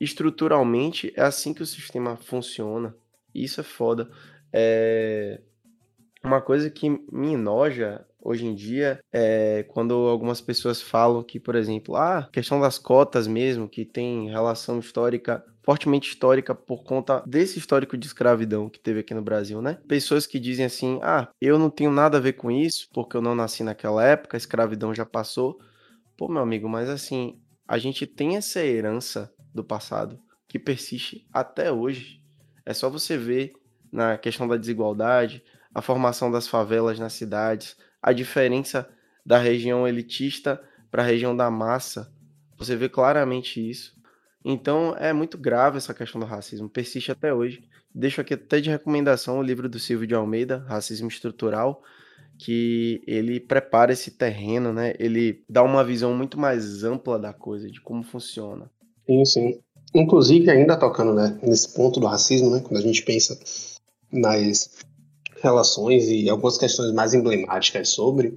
estruturalmente 0.00 1.12
é 1.16 1.22
assim 1.22 1.52
que 1.52 1.62
o 1.62 1.66
sistema 1.66 2.16
funciona. 2.16 2.94
Isso 3.34 3.60
é 3.60 3.64
foda. 3.64 4.10
É... 4.52 5.40
Uma 6.24 6.40
coisa 6.40 6.68
que 6.68 6.88
me 7.12 7.32
enoja 7.34 8.04
hoje 8.20 8.44
em 8.46 8.54
dia 8.54 9.00
é 9.12 9.64
quando 9.68 9.94
algumas 9.94 10.40
pessoas 10.40 10.82
falam 10.82 11.22
que, 11.22 11.38
por 11.38 11.54
exemplo, 11.54 11.96
ah, 11.96 12.28
questão 12.32 12.60
das 12.60 12.78
cotas 12.78 13.26
mesmo, 13.26 13.68
que 13.68 13.84
tem 13.84 14.28
relação 14.28 14.78
histórica, 14.78 15.44
fortemente 15.62 16.08
histórica 16.08 16.54
por 16.54 16.82
conta 16.82 17.22
desse 17.26 17.58
histórico 17.58 17.96
de 17.96 18.06
escravidão 18.06 18.68
que 18.68 18.80
teve 18.80 19.00
aqui 19.00 19.14
no 19.14 19.22
Brasil, 19.22 19.62
né? 19.62 19.78
Pessoas 19.86 20.26
que 20.26 20.40
dizem 20.40 20.66
assim: 20.66 20.98
ah, 21.02 21.28
eu 21.40 21.58
não 21.58 21.70
tenho 21.70 21.90
nada 21.90 22.18
a 22.18 22.20
ver 22.20 22.34
com 22.34 22.50
isso, 22.50 22.88
porque 22.92 23.16
eu 23.16 23.22
não 23.22 23.34
nasci 23.34 23.62
naquela 23.62 24.04
época, 24.04 24.36
a 24.36 24.38
escravidão 24.38 24.94
já 24.94 25.06
passou. 25.06 25.58
Pô, 26.16 26.28
meu 26.28 26.42
amigo, 26.42 26.68
mas 26.68 26.88
assim, 26.88 27.38
a 27.66 27.78
gente 27.78 28.06
tem 28.06 28.36
essa 28.36 28.60
herança 28.64 29.32
do 29.58 29.64
passado 29.64 30.18
que 30.46 30.58
persiste 30.58 31.26
até 31.32 31.70
hoje. 31.70 32.22
É 32.64 32.72
só 32.72 32.88
você 32.88 33.16
ver 33.16 33.52
na 33.92 34.16
questão 34.16 34.46
da 34.46 34.56
desigualdade, 34.56 35.42
a 35.74 35.82
formação 35.82 36.30
das 36.30 36.48
favelas 36.48 36.98
nas 36.98 37.12
cidades, 37.12 37.76
a 38.02 38.12
diferença 38.12 38.88
da 39.24 39.38
região 39.38 39.86
elitista 39.86 40.62
para 40.90 41.02
a 41.02 41.06
região 41.06 41.36
da 41.36 41.50
massa. 41.50 42.12
Você 42.56 42.76
vê 42.76 42.88
claramente 42.88 43.60
isso. 43.68 43.96
Então 44.44 44.96
é 44.96 45.12
muito 45.12 45.36
grave 45.36 45.76
essa 45.76 45.92
questão 45.92 46.20
do 46.20 46.26
racismo, 46.26 46.68
persiste 46.68 47.12
até 47.12 47.32
hoje. 47.34 47.68
Deixo 47.94 48.20
aqui 48.20 48.34
até 48.34 48.60
de 48.60 48.70
recomendação 48.70 49.38
o 49.38 49.42
livro 49.42 49.68
do 49.68 49.78
Silvio 49.78 50.06
de 50.06 50.14
Almeida, 50.14 50.64
Racismo 50.68 51.08
Estrutural, 51.08 51.82
que 52.38 53.02
ele 53.06 53.40
prepara 53.40 53.92
esse 53.92 54.12
terreno, 54.12 54.72
né? 54.72 54.94
Ele 54.98 55.44
dá 55.48 55.62
uma 55.62 55.82
visão 55.82 56.14
muito 56.14 56.38
mais 56.38 56.84
ampla 56.84 57.18
da 57.18 57.32
coisa, 57.32 57.70
de 57.70 57.80
como 57.80 58.02
funciona. 58.04 58.70
Sim, 59.08 59.24
sim. 59.24 59.60
Inclusive, 59.94 60.50
ainda 60.50 60.76
tocando 60.76 61.14
né, 61.14 61.38
nesse 61.42 61.72
ponto 61.72 61.98
do 61.98 62.06
racismo, 62.06 62.50
né, 62.50 62.60
quando 62.60 62.76
a 62.76 62.82
gente 62.82 63.02
pensa 63.02 63.38
nas 64.12 64.68
relações 65.40 66.08
e 66.08 66.28
algumas 66.28 66.58
questões 66.58 66.92
mais 66.92 67.14
emblemáticas 67.14 67.88
sobre, 67.88 68.34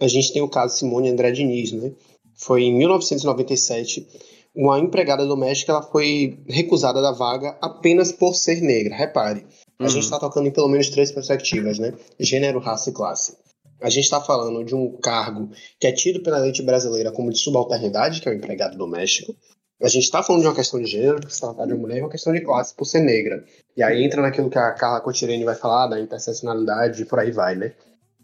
a 0.00 0.08
gente 0.08 0.32
tem 0.32 0.42
o 0.42 0.48
caso 0.48 0.76
Simone 0.76 1.08
André 1.08 1.30
Diniz. 1.30 1.70
Né? 1.70 1.92
Foi 2.34 2.62
em 2.62 2.76
1997, 2.76 4.08
uma 4.56 4.80
empregada 4.80 5.24
doméstica 5.24 5.70
ela 5.70 5.82
foi 5.82 6.36
recusada 6.48 7.00
da 7.00 7.12
vaga 7.12 7.56
apenas 7.60 8.10
por 8.10 8.34
ser 8.34 8.60
negra. 8.60 8.96
Repare, 8.96 9.46
a 9.78 9.84
uhum. 9.84 9.88
gente 9.88 10.04
está 10.04 10.18
tocando 10.18 10.48
em 10.48 10.52
pelo 10.52 10.68
menos 10.68 10.90
três 10.90 11.12
perspectivas, 11.12 11.78
né? 11.78 11.94
Gênero, 12.18 12.58
raça 12.58 12.90
e 12.90 12.92
classe. 12.92 13.36
A 13.80 13.88
gente 13.88 14.04
está 14.04 14.20
falando 14.20 14.64
de 14.64 14.74
um 14.74 14.96
cargo 14.96 15.50
que 15.78 15.86
é 15.86 15.92
tido 15.92 16.20
pela 16.20 16.38
lei 16.38 16.52
brasileira 16.62 17.12
como 17.12 17.30
de 17.30 17.38
subalternidade, 17.38 18.20
que 18.20 18.28
é 18.28 18.32
o 18.32 18.34
empregado 18.34 18.76
doméstico 18.76 19.36
a 19.80 19.88
gente 19.88 20.04
está 20.04 20.22
falando 20.22 20.42
de 20.42 20.48
uma 20.48 20.54
questão 20.54 20.80
de 20.80 20.86
gênero, 20.86 21.20
que 21.20 21.32
se 21.32 21.40
tratar 21.40 21.66
de 21.66 21.72
uma 21.72 21.80
mulher, 21.80 21.98
é 21.98 22.02
uma 22.02 22.10
questão 22.10 22.32
de 22.32 22.40
classe 22.40 22.74
por 22.74 22.84
ser 22.84 23.00
negra. 23.00 23.44
E 23.76 23.82
aí 23.82 24.02
entra 24.02 24.20
naquilo 24.20 24.50
que 24.50 24.58
a 24.58 24.72
Carla 24.72 25.00
Cotirene 25.00 25.44
vai 25.44 25.54
falar, 25.54 25.86
da 25.86 26.00
interseccionalidade 26.00 27.02
e 27.02 27.04
por 27.04 27.20
aí 27.20 27.30
vai, 27.30 27.54
né? 27.54 27.72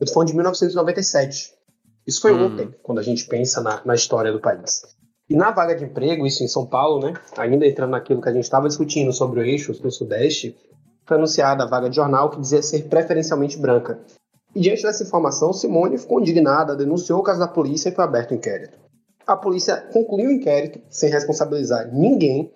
Eu 0.01 0.07
tô 0.07 0.12
falando 0.12 0.29
de 0.29 0.35
1997. 0.35 1.55
Isso 2.07 2.21
foi 2.21 2.33
uhum. 2.33 2.47
ontem, 2.47 2.75
quando 2.83 2.99
a 2.99 3.03
gente 3.03 3.27
pensa 3.27 3.61
na, 3.61 3.81
na 3.85 3.95
história 3.95 4.33
do 4.33 4.40
país. 4.40 4.83
E 5.31 5.37
na 5.37 5.53
vaga 5.53 5.75
de 5.75 5.85
emprego, 5.85 6.27
isso 6.27 6.43
em 6.43 6.49
São 6.49 6.67
Paulo, 6.67 7.07
né? 7.07 7.14
Ainda 7.37 7.67
entrando 7.67 7.93
naquilo 7.93 8.21
que 8.21 8.29
a 8.29 8.33
gente 8.33 8.45
estava 8.45 8.69
discutindo 8.69 9.12
sobre 9.12 9.40
o 9.40 9.43
eixo 9.45 9.73
do 9.73 9.90
Sudeste, 9.90 10.57
foi 11.07 11.17
anunciada 11.17 11.62
a 11.62 11.67
vaga 11.67 11.88
de 11.88 11.97
jornal 11.97 12.31
que 12.31 12.40
dizia 12.40 12.62
ser 12.62 12.88
preferencialmente 12.88 13.57
branca. 13.57 14.01
E 14.55 14.61
diante 14.61 14.83
dessa 14.83 15.03
informação, 15.03 15.53
Simone 15.53 15.99
ficou 15.99 16.21
indignada, 16.21 16.77
denunciou 16.77 17.21
o 17.21 17.23
caso 17.23 17.40
da 17.40 17.49
polícia 17.49 17.88
e 17.88 17.93
foi 17.93 18.05
aberto 18.05 18.33
o 18.33 18.35
inquérito. 18.35 18.84
A 19.27 19.37
polícia 19.37 19.77
concluiu 19.93 20.29
o 20.29 20.33
inquérito 20.33 20.81
sem 20.91 21.11
responsabilizar 21.11 21.93
ninguém. 21.93 22.53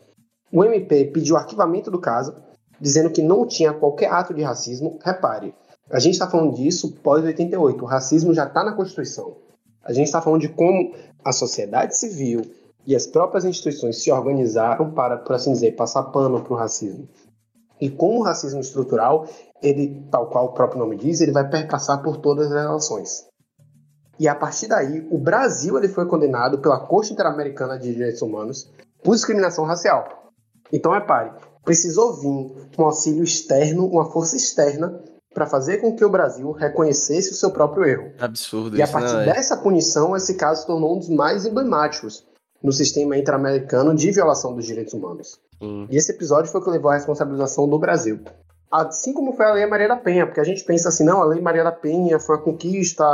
O 0.52 0.64
MP 0.64 1.06
pediu 1.06 1.36
arquivamento 1.36 1.90
do 1.90 2.00
caso, 2.00 2.34
dizendo 2.80 3.10
que 3.10 3.22
não 3.22 3.46
tinha 3.46 3.72
qualquer 3.72 4.10
ato 4.10 4.34
de 4.34 4.42
racismo. 4.42 4.98
Repare, 5.02 5.54
a 5.90 5.98
gente 5.98 6.14
está 6.14 6.28
falando 6.28 6.54
disso 6.54 6.92
pós-88. 7.02 7.82
O 7.82 7.86
racismo 7.86 8.34
já 8.34 8.44
está 8.44 8.62
na 8.62 8.72
Constituição. 8.72 9.36
A 9.82 9.92
gente 9.92 10.06
está 10.06 10.20
falando 10.20 10.42
de 10.42 10.48
como 10.48 10.94
a 11.24 11.32
sociedade 11.32 11.96
civil 11.96 12.42
e 12.86 12.94
as 12.94 13.06
próprias 13.06 13.44
instituições 13.44 14.02
se 14.02 14.10
organizaram 14.10 14.90
para, 14.92 15.16
por 15.16 15.34
assim 15.34 15.52
dizer, 15.52 15.76
passar 15.76 16.04
pano 16.04 16.42
para 16.42 16.52
o 16.52 16.56
racismo. 16.56 17.08
E 17.80 17.88
como 17.88 18.20
o 18.20 18.22
racismo 18.22 18.60
estrutural, 18.60 19.26
ele, 19.62 20.06
tal 20.10 20.28
qual 20.28 20.46
o 20.46 20.52
próprio 20.52 20.80
nome 20.80 20.96
diz, 20.96 21.20
ele 21.20 21.32
vai 21.32 21.48
perpassar 21.48 22.02
por 22.02 22.16
todas 22.18 22.50
as 22.52 22.62
relações. 22.62 23.26
E 24.18 24.26
a 24.26 24.34
partir 24.34 24.66
daí, 24.66 25.06
o 25.10 25.18
Brasil 25.18 25.78
ele 25.78 25.88
foi 25.88 26.06
condenado 26.06 26.58
pela 26.58 26.80
Corte 26.80 27.12
Interamericana 27.12 27.78
de 27.78 27.92
Direitos 27.92 28.20
Humanos 28.20 28.70
por 29.02 29.14
discriminação 29.14 29.64
racial. 29.64 30.32
Então, 30.72 30.92
repare, 30.92 31.32
precisou 31.64 32.14
vir 32.14 32.68
um 32.78 32.84
auxílio 32.84 33.22
externo, 33.22 33.86
uma 33.86 34.10
força 34.10 34.36
externa, 34.36 35.00
para 35.32 35.46
fazer 35.46 35.78
com 35.78 35.94
que 35.94 36.04
o 36.04 36.10
Brasil 36.10 36.50
reconhecesse 36.50 37.30
o 37.30 37.34
seu 37.34 37.50
próprio 37.52 37.84
erro. 37.84 38.12
Absurdo 38.18 38.76
E 38.76 38.82
a 38.82 38.88
partir 38.88 39.12
não, 39.12 39.20
é? 39.20 39.26
dessa 39.26 39.56
punição, 39.56 40.16
esse 40.16 40.34
caso 40.34 40.62
se 40.62 40.66
tornou 40.66 40.96
um 40.96 40.98
dos 40.98 41.08
mais 41.08 41.46
emblemáticos 41.46 42.26
no 42.60 42.72
sistema 42.72 43.16
interamericano 43.16 43.94
de 43.94 44.10
violação 44.10 44.54
dos 44.54 44.66
direitos 44.66 44.94
humanos. 44.94 45.38
Hum. 45.60 45.86
E 45.90 45.96
esse 45.96 46.10
episódio 46.10 46.50
foi 46.50 46.60
o 46.60 46.64
que 46.64 46.70
levou 46.70 46.90
à 46.90 46.94
responsabilização 46.94 47.68
do 47.68 47.78
Brasil. 47.78 48.20
Assim 48.70 49.12
como 49.12 49.32
foi 49.32 49.46
a 49.46 49.52
Lei 49.52 49.66
Maria 49.66 49.88
da 49.88 49.96
Penha, 49.96 50.26
porque 50.26 50.40
a 50.40 50.44
gente 50.44 50.62
pensa 50.64 50.88
assim, 50.88 51.04
não, 51.04 51.22
a 51.22 51.24
Lei 51.24 51.40
Maria 51.40 51.64
da 51.64 51.72
Penha 51.72 52.20
foi 52.20 52.36
a 52.36 52.40
conquista 52.40 53.04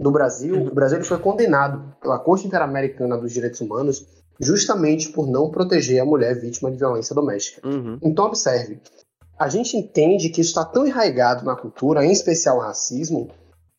do 0.00 0.10
Brasil. 0.10 0.66
O 0.66 0.74
Brasil 0.74 0.98
ele 0.98 1.04
foi 1.04 1.18
condenado 1.18 1.94
pela 2.00 2.18
Corte 2.18 2.46
Interamericana 2.46 3.16
dos 3.16 3.32
Direitos 3.32 3.60
Humanos 3.60 4.06
justamente 4.40 5.10
por 5.10 5.26
não 5.26 5.50
proteger 5.50 6.00
a 6.00 6.04
mulher 6.04 6.38
vítima 6.40 6.70
de 6.70 6.76
violência 6.76 7.14
doméstica. 7.14 7.66
Uhum. 7.66 7.98
Então, 8.02 8.26
observe, 8.26 8.80
a 9.38 9.48
gente 9.48 9.76
entende 9.76 10.28
que 10.28 10.40
isso 10.40 10.50
está 10.50 10.64
tão 10.64 10.86
enraizado 10.86 11.44
na 11.44 11.56
cultura, 11.56 12.04
em 12.04 12.12
especial 12.12 12.58
o 12.58 12.60
racismo, 12.60 13.30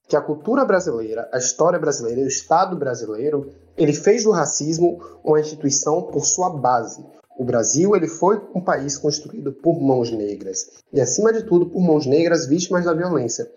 que 0.08 0.16
a 0.16 0.22
cultura 0.22 0.64
brasileira, 0.64 1.30
a 1.34 1.38
história 1.38 1.80
brasileira, 1.80 2.22
o 2.22 2.28
Estado 2.28 2.76
brasileiro, 2.76 3.52
ele 3.76 3.94
fez 3.94 4.24
do 4.24 4.32
racismo 4.32 5.02
uma 5.24 5.40
instituição 5.40 6.04
por 6.04 6.26
sua 6.26 6.50
base. 6.50 7.04
O 7.38 7.43
Brasil 7.43 7.95
ele 7.95 8.08
foi 8.08 8.41
um 8.56 8.62
país 8.62 8.98
construído 8.98 9.52
por 9.52 9.82
mãos 9.82 10.12
negras 10.12 10.69
e, 10.93 11.02
acima 11.02 11.34
de 11.34 11.43
tudo, 11.43 11.65
por 11.65 11.82
mãos 11.82 12.06
negras 12.06 12.48
vítimas 12.48 12.86
da 12.86 12.93
violência. 12.93 13.52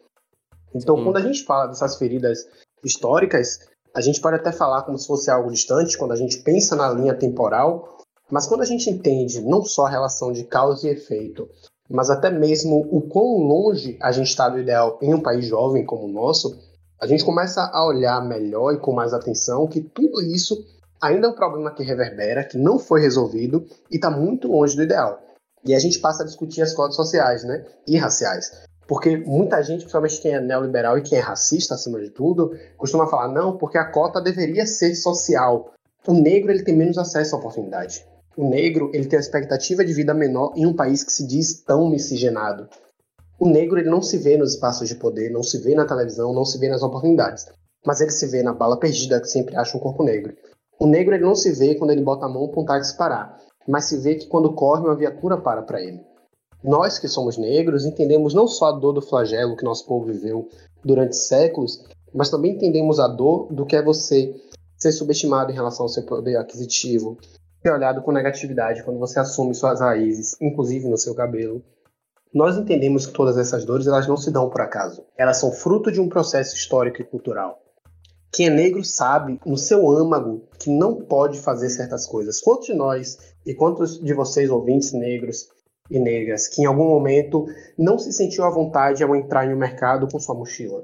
Então, 0.75 0.97
Sim. 0.97 1.05
quando 1.05 1.17
a 1.17 1.23
gente 1.23 1.45
fala 1.45 1.67
dessas 1.67 1.97
feridas 1.97 2.47
históricas, 2.85 3.61
a 3.95 4.01
gente 4.01 4.21
pode 4.21 4.37
até 4.37 4.53
falar 4.53 4.83
como 4.83 4.99
se 4.99 5.07
fosse 5.07 5.31
algo 5.31 5.51
distante, 5.51 5.97
quando 5.97 6.13
a 6.13 6.17
gente 6.17 6.39
pensa 6.43 6.77
na 6.77 6.91
linha 6.91 7.15
temporal, 7.15 7.99
mas 8.31 8.47
quando 8.47 8.63
a 8.63 8.67
gente 8.67 8.91
entende 8.91 9.41
não 9.41 9.65
só 9.65 9.87
a 9.87 9.91
relação 9.91 10.33
de 10.33 10.45
causa 10.45 10.87
e 10.87 10.91
efeito, 10.91 11.49
mas 11.89 12.11
até 12.11 12.31
mesmo 12.31 12.87
o 12.93 13.01
quão 13.03 13.39
longe 13.39 13.97
a 14.03 14.13
gente 14.13 14.29
está 14.29 14.49
do 14.49 14.59
ideal 14.59 14.99
em 15.01 15.15
um 15.15 15.23
país 15.23 15.47
jovem 15.47 15.87
como 15.87 16.05
o 16.05 16.13
nosso, 16.13 16.59
a 17.01 17.07
gente 17.07 17.25
começa 17.25 17.63
a 17.73 17.87
olhar 17.87 18.21
melhor 18.27 18.75
e 18.75 18.79
com 18.79 18.93
mais 18.93 19.15
atenção 19.15 19.67
que 19.67 19.81
tudo 19.81 20.21
isso 20.21 20.67
ainda 21.01 21.27
é 21.27 21.31
um 21.31 21.35
problema 21.35 21.71
que 21.71 21.83
reverbera, 21.83 22.45
que 22.45 22.59
não 22.59 22.79
foi 22.79 23.01
resolvido 23.01 23.67
e 23.91 23.97
está 23.97 24.11
muito 24.11 24.49
longe 24.49 24.77
do 24.77 24.83
ideal. 24.83 25.21
E 25.65 25.75
a 25.75 25.79
gente 25.79 25.99
passa 25.99 26.23
a 26.23 26.27
discutir 26.27 26.63
as 26.63 26.73
cotas 26.73 26.97
sociais, 26.97 27.45
né? 27.45 27.65
E 27.87 27.97
raciais. 27.97 28.67
Porque 28.87 29.19
muita 29.19 29.63
gente, 29.63 29.81
principalmente 29.81 30.21
quem 30.21 30.33
é 30.33 30.41
neoliberal 30.41 30.97
e 30.97 31.03
quem 31.03 31.19
é 31.19 31.21
racista 31.21 31.75
acima 31.75 32.01
de 32.01 32.11
tudo, 32.11 32.57
costuma 32.77 33.07
falar, 33.07 33.29
não, 33.29 33.59
porque 33.59 33.77
a 33.77 33.85
cota 33.85 34.21
deveria 34.21 34.67
ser 34.67 34.95
social. 34.95 35.73
O 36.07 36.15
negro 36.15 36.51
ele 36.51 36.63
tem 36.63 36.75
menos 36.75 36.97
acesso 36.97 37.37
à 37.37 37.39
oportunidade. 37.39 38.07
O 38.35 38.49
negro 38.49 38.91
ele 38.95 39.07
tem 39.07 39.19
a 39.19 39.21
expectativa 39.21 39.85
de 39.85 39.93
vida 39.93 40.15
menor 40.15 40.55
em 40.57 40.65
um 40.65 40.73
país 40.73 41.05
que 41.05 41.13
se 41.13 41.27
diz 41.27 41.61
tão 41.63 41.91
miscigenado. 41.91 42.69
O 43.39 43.47
negro 43.47 43.79
ele 43.79 43.91
não 43.91 44.01
se 44.01 44.17
vê 44.17 44.37
nos 44.37 44.55
espaços 44.55 44.89
de 44.89 44.95
poder, 44.95 45.31
não 45.31 45.43
se 45.43 45.59
vê 45.59 45.75
na 45.75 45.85
televisão, 45.85 46.33
não 46.33 46.45
se 46.45 46.57
vê 46.57 46.69
nas 46.69 46.83
oportunidades. 46.83 47.47
Mas 47.85 48.01
ele 48.01 48.11
se 48.11 48.27
vê 48.27 48.43
na 48.43 48.55
bala 48.55 48.79
perdida 48.79 49.21
que 49.21 49.27
sempre 49.27 49.55
acha 49.55 49.77
um 49.77 49.81
corpo 49.81 50.03
negro. 50.03 50.35
O 50.81 50.87
negro 50.87 51.15
ele 51.15 51.25
não 51.25 51.35
se 51.35 51.53
vê 51.53 51.75
quando 51.75 51.91
ele 51.91 52.03
bota 52.03 52.27
a 52.27 52.29
mão 52.29 52.49
para 52.49 52.61
um 52.61 52.65
táxi 52.65 52.97
parar, 52.97 53.37
mas 53.67 53.87
se 53.87 53.99
vê 53.99 54.15
que 54.15 54.29
quando 54.29 54.53
corre 54.53 54.83
uma 54.83 54.95
viatura 54.95 55.37
para 55.37 55.63
para 55.63 55.83
ele. 55.83 56.01
Nós 56.63 56.99
que 56.99 57.09
somos 57.09 57.37
negros 57.37 57.85
entendemos 57.85 58.33
não 58.33 58.47
só 58.47 58.67
a 58.67 58.73
dor 58.73 58.93
do 58.93 59.03
flagelo 59.03 59.57
que 59.57 59.65
nosso 59.65 59.87
povo 59.87 60.07
viveu 60.07 60.49
durante 60.85 61.17
séculos, 61.17 61.85
mas 62.15 62.31
também 62.31 62.53
entendemos 62.53 63.01
a 63.01 63.09
dor 63.09 63.53
do 63.53 63.67
que 63.67 63.77
é 63.77 63.83
você 63.83 64.35
ser 64.77 64.93
subestimado 64.93 65.51
em 65.51 65.55
relação 65.55 65.85
ao 65.85 65.89
seu 65.89 66.05
poder 66.05 66.37
aquisitivo, 66.37 67.19
ser 67.61 67.73
olhado 67.73 68.03
com 68.03 68.13
negatividade 68.13 68.83
quando 68.85 68.99
você 68.99 69.19
assume 69.19 69.55
suas 69.55 69.81
raízes, 69.81 70.37
inclusive 70.41 70.89
no 70.89 70.97
seu 70.97 71.15
cabelo. 71.15 71.63
Nós 72.33 72.57
entendemos 72.57 73.07
que 73.07 73.13
todas 73.13 73.37
essas 73.37 73.65
dores 73.65 73.87
elas 73.87 74.07
não 74.07 74.17
se 74.17 74.31
dão 74.31 74.49
por 74.49 74.61
acaso. 74.61 75.05
Elas 75.17 75.39
são 75.39 75.51
fruto 75.51 75.91
de 75.91 76.01
um 76.01 76.09
processo 76.09 76.55
histórico 76.55 77.01
e 77.01 77.05
cultural. 77.05 77.59
Quem 78.31 78.47
é 78.47 78.51
negro 78.51 78.85
sabe 78.85 79.41
no 79.45 79.57
seu 79.57 79.91
âmago 79.91 80.43
que 80.59 80.71
não 80.71 80.97
pode 80.97 81.39
fazer 81.41 81.71
certas 81.71 82.07
coisas. 82.07 82.41
Quantos 82.41 82.67
de 82.67 82.75
nós 82.75 83.19
e 83.45 83.55
quantos 83.55 83.99
de 83.99 84.13
vocês 84.13 84.51
ouvintes 84.51 84.93
negros 84.93 85.49
e 85.91 85.99
negras 85.99 86.47
que 86.47 86.63
em 86.63 86.67
algum 86.67 86.87
momento 86.89 87.47
não 87.77 87.99
se 87.99 88.13
sentiu 88.13 88.45
à 88.45 88.51
vontade 88.51 89.03
ao 89.03 89.17
entrar 89.17 89.47
em 89.47 89.55
um 89.55 89.59
mercado 89.59 90.07
com 90.07 90.19
sua 90.19 90.35
mochila, 90.35 90.83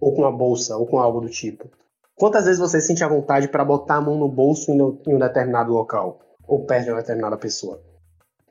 ou 0.00 0.12
com 0.12 0.22
uma 0.22 0.36
bolsa, 0.36 0.76
ou 0.76 0.86
com 0.86 0.98
algo 0.98 1.20
do 1.20 1.28
tipo? 1.28 1.70
Quantas 2.16 2.44
vezes 2.44 2.58
você 2.58 2.80
sente 2.80 3.04
a 3.04 3.08
vontade 3.08 3.48
para 3.48 3.64
botar 3.64 3.96
a 3.96 4.00
mão 4.00 4.18
no 4.18 4.28
bolso 4.28 4.72
em 4.72 4.78
em 4.78 5.14
um 5.14 5.18
determinado 5.18 5.72
local, 5.72 6.20
ou 6.46 6.66
perto 6.66 6.86
de 6.86 6.90
uma 6.90 7.00
determinada 7.00 7.36
pessoa? 7.36 7.80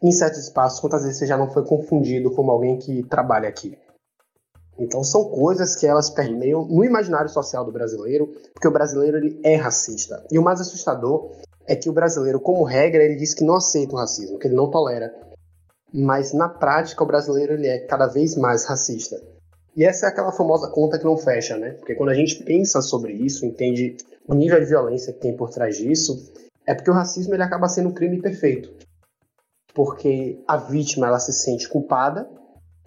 Em 0.02 0.12
certos 0.12 0.40
espaços, 0.40 0.80
quantas 0.80 1.04
vezes 1.04 1.20
você 1.20 1.28
já 1.28 1.38
não 1.38 1.52
foi 1.52 1.64
confundido 1.64 2.32
como 2.32 2.50
alguém 2.50 2.80
que 2.80 3.04
trabalha 3.04 3.48
aqui? 3.48 3.78
Então 4.82 5.04
são 5.04 5.26
coisas 5.26 5.76
que 5.76 5.86
elas 5.86 6.10
permeiam 6.10 6.66
no 6.66 6.84
imaginário 6.84 7.30
social 7.30 7.64
do 7.64 7.72
brasileiro, 7.72 8.34
porque 8.52 8.68
o 8.68 8.72
brasileiro 8.72 9.18
ele 9.18 9.40
é 9.44 9.56
racista. 9.56 10.26
E 10.32 10.40
o 10.40 10.42
mais 10.42 10.60
assustador 10.60 11.32
é 11.68 11.76
que 11.76 11.88
o 11.88 11.94
brasileiro, 11.94 12.40
como 12.40 12.64
regra, 12.64 13.04
ele 13.04 13.16
diz 13.16 13.36
que 13.36 13.44
não 13.44 13.54
aceita 13.54 13.94
o 13.94 13.98
racismo, 14.00 14.40
que 14.40 14.48
ele 14.48 14.56
não 14.56 14.72
tolera. 14.72 15.14
Mas 15.94 16.34
na 16.34 16.50
prática 16.50 17.04
o 17.04 17.08
brasileiro 17.08 17.54
ele 17.54 17.68
é 17.68 17.86
cada 17.86 18.08
vez 18.08 18.36
mais 18.36 18.66
racista. 18.66 19.22
E 19.76 19.86
essa 19.86 20.08
é 20.08 20.10
aquela 20.10 20.32
famosa 20.32 20.68
conta 20.72 20.98
que 20.98 21.06
não 21.06 21.16
fecha, 21.16 21.58
né? 21.58 21.74
Porque 21.74 21.94
quando 21.94 22.10
a 22.10 22.16
gente 22.16 22.44
pensa 22.44 22.82
sobre 22.82 23.14
isso, 23.14 23.46
entende 23.46 23.98
o 24.28 24.34
nível 24.34 24.60
de 24.60 24.66
violência 24.66 25.14
que 25.14 25.20
tem 25.20 25.38
por 25.38 25.52
trás 25.52 25.78
disso, 25.78 26.34
é 26.66 26.74
porque 26.74 26.90
o 26.90 26.94
racismo 26.94 27.36
ele 27.36 27.44
acaba 27.44 27.70
sendo 27.70 27.90
um 27.90 27.94
crime 27.94 28.20
perfeito. 28.20 28.74
Porque 29.76 30.42
a 30.48 30.58
vítima 30.58 31.06
ela 31.06 31.20
se 31.20 31.32
sente 31.32 31.70
culpada, 31.70 32.28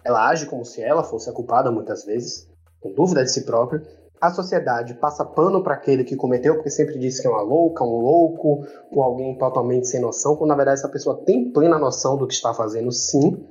ela 0.05 0.29
age 0.29 0.45
como 0.45 0.63
se 0.63 0.81
ela 0.81 1.03
fosse 1.03 1.29
a 1.29 1.33
culpada 1.33 1.71
muitas 1.71 2.05
vezes, 2.05 2.47
com 2.79 2.93
dúvida 2.93 3.23
de 3.23 3.31
si 3.31 3.43
própria. 3.43 3.81
A 4.21 4.31
sociedade 4.31 4.93
passa 4.93 5.25
pano 5.25 5.61
para 5.63 5.73
aquele 5.73 6.03
que 6.03 6.15
cometeu, 6.15 6.55
porque 6.55 6.69
sempre 6.69 6.97
diz 6.97 7.19
que 7.19 7.27
é 7.27 7.29
uma 7.29 7.41
louca, 7.41 7.83
um 7.83 7.97
louco, 7.97 8.65
ou 8.91 9.03
alguém 9.03 9.37
totalmente 9.37 9.87
sem 9.87 9.99
noção, 9.99 10.35
quando 10.35 10.49
na 10.49 10.55
verdade 10.55 10.79
essa 10.79 10.89
pessoa 10.89 11.23
tem 11.25 11.51
plena 11.51 11.77
noção 11.77 12.15
do 12.15 12.27
que 12.27 12.33
está 12.33 12.53
fazendo, 12.53 12.91
sim. 12.91 13.45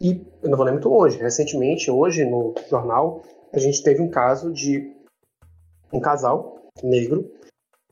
E 0.00 0.26
eu 0.42 0.50
não 0.50 0.56
vou 0.56 0.66
nem 0.66 0.74
muito 0.74 0.88
longe. 0.88 1.16
Recentemente, 1.16 1.90
hoje, 1.90 2.24
no 2.24 2.54
jornal, 2.68 3.22
a 3.52 3.58
gente 3.58 3.82
teve 3.82 4.02
um 4.02 4.10
caso 4.10 4.52
de 4.52 4.92
um 5.92 6.00
casal 6.00 6.58
negro 6.82 7.30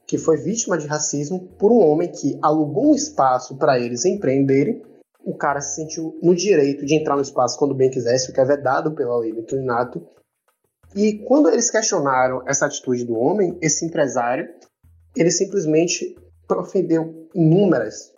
que 0.06 0.18
foi 0.18 0.36
vítima 0.36 0.78
de 0.78 0.86
racismo 0.86 1.48
por 1.58 1.72
um 1.72 1.80
homem 1.80 2.10
que 2.10 2.38
alugou 2.40 2.92
um 2.92 2.94
espaço 2.94 3.56
para 3.56 3.78
eles 3.78 4.04
empreenderem. 4.04 4.82
O 5.26 5.36
cara 5.36 5.60
se 5.60 5.74
sentiu 5.74 6.16
no 6.22 6.36
direito 6.36 6.86
de 6.86 6.94
entrar 6.94 7.16
no 7.16 7.22
espaço 7.22 7.58
quando 7.58 7.74
bem 7.74 7.90
quisesse, 7.90 8.30
o 8.30 8.32
que 8.32 8.40
é 8.40 8.44
vedado 8.44 8.94
pela 8.94 9.18
lei 9.18 9.32
do 9.32 9.40
inclinato. 9.40 10.06
E 10.94 11.18
quando 11.24 11.50
eles 11.50 11.68
questionaram 11.68 12.44
essa 12.46 12.66
atitude 12.66 13.04
do 13.04 13.18
homem, 13.18 13.58
esse 13.60 13.84
empresário, 13.84 14.48
ele 15.16 15.32
simplesmente 15.32 16.14
proferiu 16.46 17.28
inúmeras, 17.34 18.12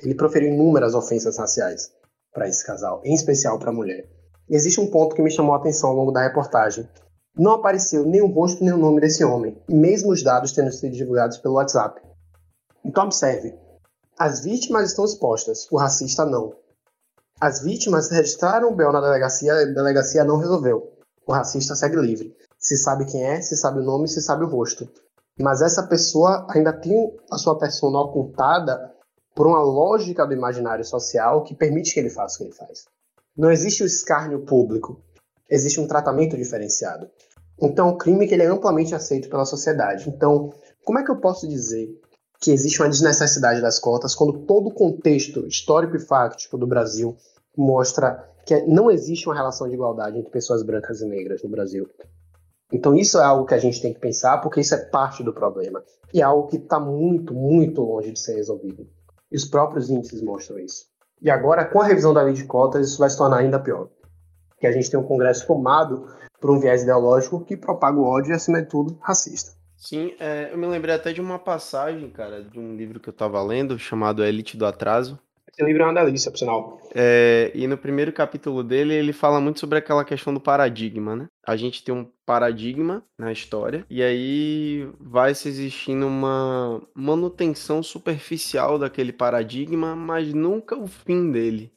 ele 0.00 0.14
proferiu 0.14 0.54
inúmeras 0.54 0.94
ofensas 0.94 1.36
raciais 1.36 1.90
para 2.32 2.48
esse 2.48 2.64
casal, 2.64 3.02
em 3.04 3.12
especial 3.12 3.58
para 3.58 3.70
a 3.70 3.74
mulher. 3.74 4.08
Existe 4.48 4.80
um 4.80 4.88
ponto 4.88 5.16
que 5.16 5.22
me 5.22 5.32
chamou 5.32 5.52
a 5.52 5.58
atenção 5.58 5.90
ao 5.90 5.96
longo 5.96 6.12
da 6.12 6.22
reportagem. 6.22 6.88
Não 7.36 7.54
apareceu 7.54 8.06
nem 8.06 8.22
o 8.22 8.28
rosto 8.28 8.62
nem 8.62 8.72
o 8.72 8.78
nome 8.78 9.00
desse 9.00 9.24
homem, 9.24 9.60
mesmo 9.68 10.12
os 10.12 10.22
dados 10.22 10.52
tendo 10.52 10.70
sido 10.70 10.92
divulgados 10.92 11.38
pelo 11.38 11.54
WhatsApp. 11.54 12.00
Então 12.84 13.02
observe, 13.02 13.52
as 14.18 14.40
vítimas 14.40 14.90
estão 14.90 15.04
expostas, 15.04 15.66
o 15.70 15.76
racista 15.76 16.24
não. 16.24 16.54
As 17.38 17.62
vítimas 17.62 18.08
registraram 18.08 18.70
o 18.70 18.74
BO 18.74 18.90
na 18.90 19.00
delegacia, 19.00 19.52
a 19.52 19.64
delegacia 19.66 20.24
não 20.24 20.38
resolveu. 20.38 20.90
O 21.26 21.32
racista 21.32 21.74
segue 21.74 21.96
livre. 21.96 22.34
se 22.58 22.76
sabe 22.78 23.04
quem 23.04 23.22
é, 23.22 23.42
se 23.42 23.56
sabe 23.56 23.80
o 23.80 23.82
nome, 23.82 24.08
se 24.08 24.22
sabe 24.22 24.44
o 24.44 24.48
rosto. 24.48 24.88
Mas 25.38 25.60
essa 25.60 25.86
pessoa 25.86 26.46
ainda 26.48 26.72
tem 26.72 27.14
a 27.30 27.36
sua 27.36 27.58
persona 27.58 28.00
ocultada 28.00 28.90
por 29.34 29.46
uma 29.46 29.60
lógica 29.60 30.26
do 30.26 30.32
imaginário 30.32 30.84
social 30.84 31.44
que 31.44 31.54
permite 31.54 31.92
que 31.92 32.00
ele 32.00 32.08
faça 32.08 32.36
o 32.36 32.38
que 32.38 32.44
ele 32.44 32.54
faz. 32.54 32.86
Não 33.36 33.50
existe 33.50 33.82
o 33.82 33.86
escárnio 33.86 34.46
público, 34.46 34.98
existe 35.50 35.78
um 35.78 35.86
tratamento 35.86 36.38
diferenciado. 36.38 37.10
Então, 37.60 37.90
o 37.90 37.98
crime 37.98 38.26
que 38.26 38.32
ele 38.32 38.44
é 38.44 38.46
amplamente 38.46 38.94
aceito 38.94 39.28
pela 39.28 39.44
sociedade. 39.44 40.08
Então, 40.08 40.50
como 40.82 40.98
é 40.98 41.04
que 41.04 41.10
eu 41.10 41.20
posso 41.20 41.46
dizer 41.46 42.00
que 42.46 42.52
existe 42.52 42.80
uma 42.80 42.88
desnecessidade 42.88 43.60
das 43.60 43.80
cotas 43.80 44.14
quando 44.14 44.44
todo 44.46 44.68
o 44.68 44.72
contexto 44.72 45.44
histórico 45.48 45.96
e 45.96 45.98
fático 45.98 46.56
do 46.56 46.64
Brasil 46.64 47.16
mostra 47.56 48.24
que 48.46 48.62
não 48.62 48.88
existe 48.88 49.26
uma 49.26 49.34
relação 49.34 49.68
de 49.68 49.74
igualdade 49.74 50.16
entre 50.16 50.30
pessoas 50.30 50.62
brancas 50.62 51.00
e 51.00 51.06
negras 51.06 51.42
no 51.42 51.48
Brasil? 51.48 51.90
Então, 52.72 52.94
isso 52.94 53.18
é 53.18 53.24
algo 53.24 53.46
que 53.46 53.54
a 53.54 53.58
gente 53.58 53.82
tem 53.82 53.92
que 53.92 53.98
pensar, 53.98 54.38
porque 54.38 54.60
isso 54.60 54.76
é 54.76 54.78
parte 54.78 55.24
do 55.24 55.32
problema. 55.32 55.82
E 56.14 56.20
é 56.20 56.22
algo 56.22 56.46
que 56.46 56.56
está 56.56 56.78
muito, 56.78 57.34
muito 57.34 57.82
longe 57.82 58.12
de 58.12 58.20
ser 58.20 58.36
resolvido. 58.36 58.86
E 59.28 59.36
os 59.36 59.44
próprios 59.44 59.90
índices 59.90 60.22
mostram 60.22 60.60
isso. 60.60 60.84
E 61.20 61.28
agora, 61.28 61.64
com 61.64 61.80
a 61.80 61.84
revisão 61.84 62.14
da 62.14 62.22
lei 62.22 62.34
de 62.34 62.44
cotas, 62.44 62.86
isso 62.86 62.98
vai 62.98 63.10
se 63.10 63.18
tornar 63.18 63.38
ainda 63.38 63.58
pior. 63.58 63.88
Que 64.60 64.68
a 64.68 64.72
gente 64.72 64.88
tem 64.88 65.00
um 65.00 65.04
Congresso 65.04 65.44
formado 65.46 66.06
por 66.40 66.52
um 66.52 66.60
viés 66.60 66.84
ideológico 66.84 67.44
que 67.44 67.56
propaga 67.56 67.98
o 67.98 68.04
ódio 68.04 68.30
e, 68.30 68.34
acima 68.36 68.62
de 68.62 68.68
tudo, 68.68 68.96
racista. 69.00 69.55
Sim, 69.76 70.14
é, 70.18 70.50
eu 70.52 70.58
me 70.58 70.66
lembrei 70.66 70.94
até 70.94 71.12
de 71.12 71.20
uma 71.20 71.38
passagem, 71.38 72.08
cara, 72.10 72.42
de 72.42 72.58
um 72.58 72.74
livro 72.76 72.98
que 72.98 73.08
eu 73.08 73.12
estava 73.12 73.42
lendo, 73.42 73.78
chamado 73.78 74.24
Elite 74.24 74.56
do 74.56 74.66
Atraso. 74.66 75.18
Esse 75.48 75.64
livro 75.64 75.82
é 75.82 75.86
uma 75.86 76.04
delícia, 76.04 76.30
por 76.30 76.38
sinal. 76.38 76.80
É, 76.94 77.50
e 77.54 77.66
no 77.66 77.78
primeiro 77.78 78.12
capítulo 78.12 78.62
dele, 78.62 78.92
ele 78.92 79.12
fala 79.12 79.40
muito 79.40 79.60
sobre 79.60 79.78
aquela 79.78 80.04
questão 80.04 80.34
do 80.34 80.40
paradigma, 80.40 81.16
né? 81.16 81.28
A 81.46 81.56
gente 81.56 81.82
tem 81.82 81.94
um 81.94 82.10
paradigma 82.26 83.02
na 83.18 83.32
história, 83.32 83.86
e 83.88 84.02
aí 84.02 84.88
vai 85.00 85.34
se 85.34 85.48
existindo 85.48 86.06
uma 86.06 86.82
manutenção 86.94 87.82
superficial 87.82 88.78
daquele 88.78 89.12
paradigma, 89.12 89.94
mas 89.96 90.34
nunca 90.34 90.76
o 90.76 90.86
fim 90.86 91.30
dele. 91.30 91.72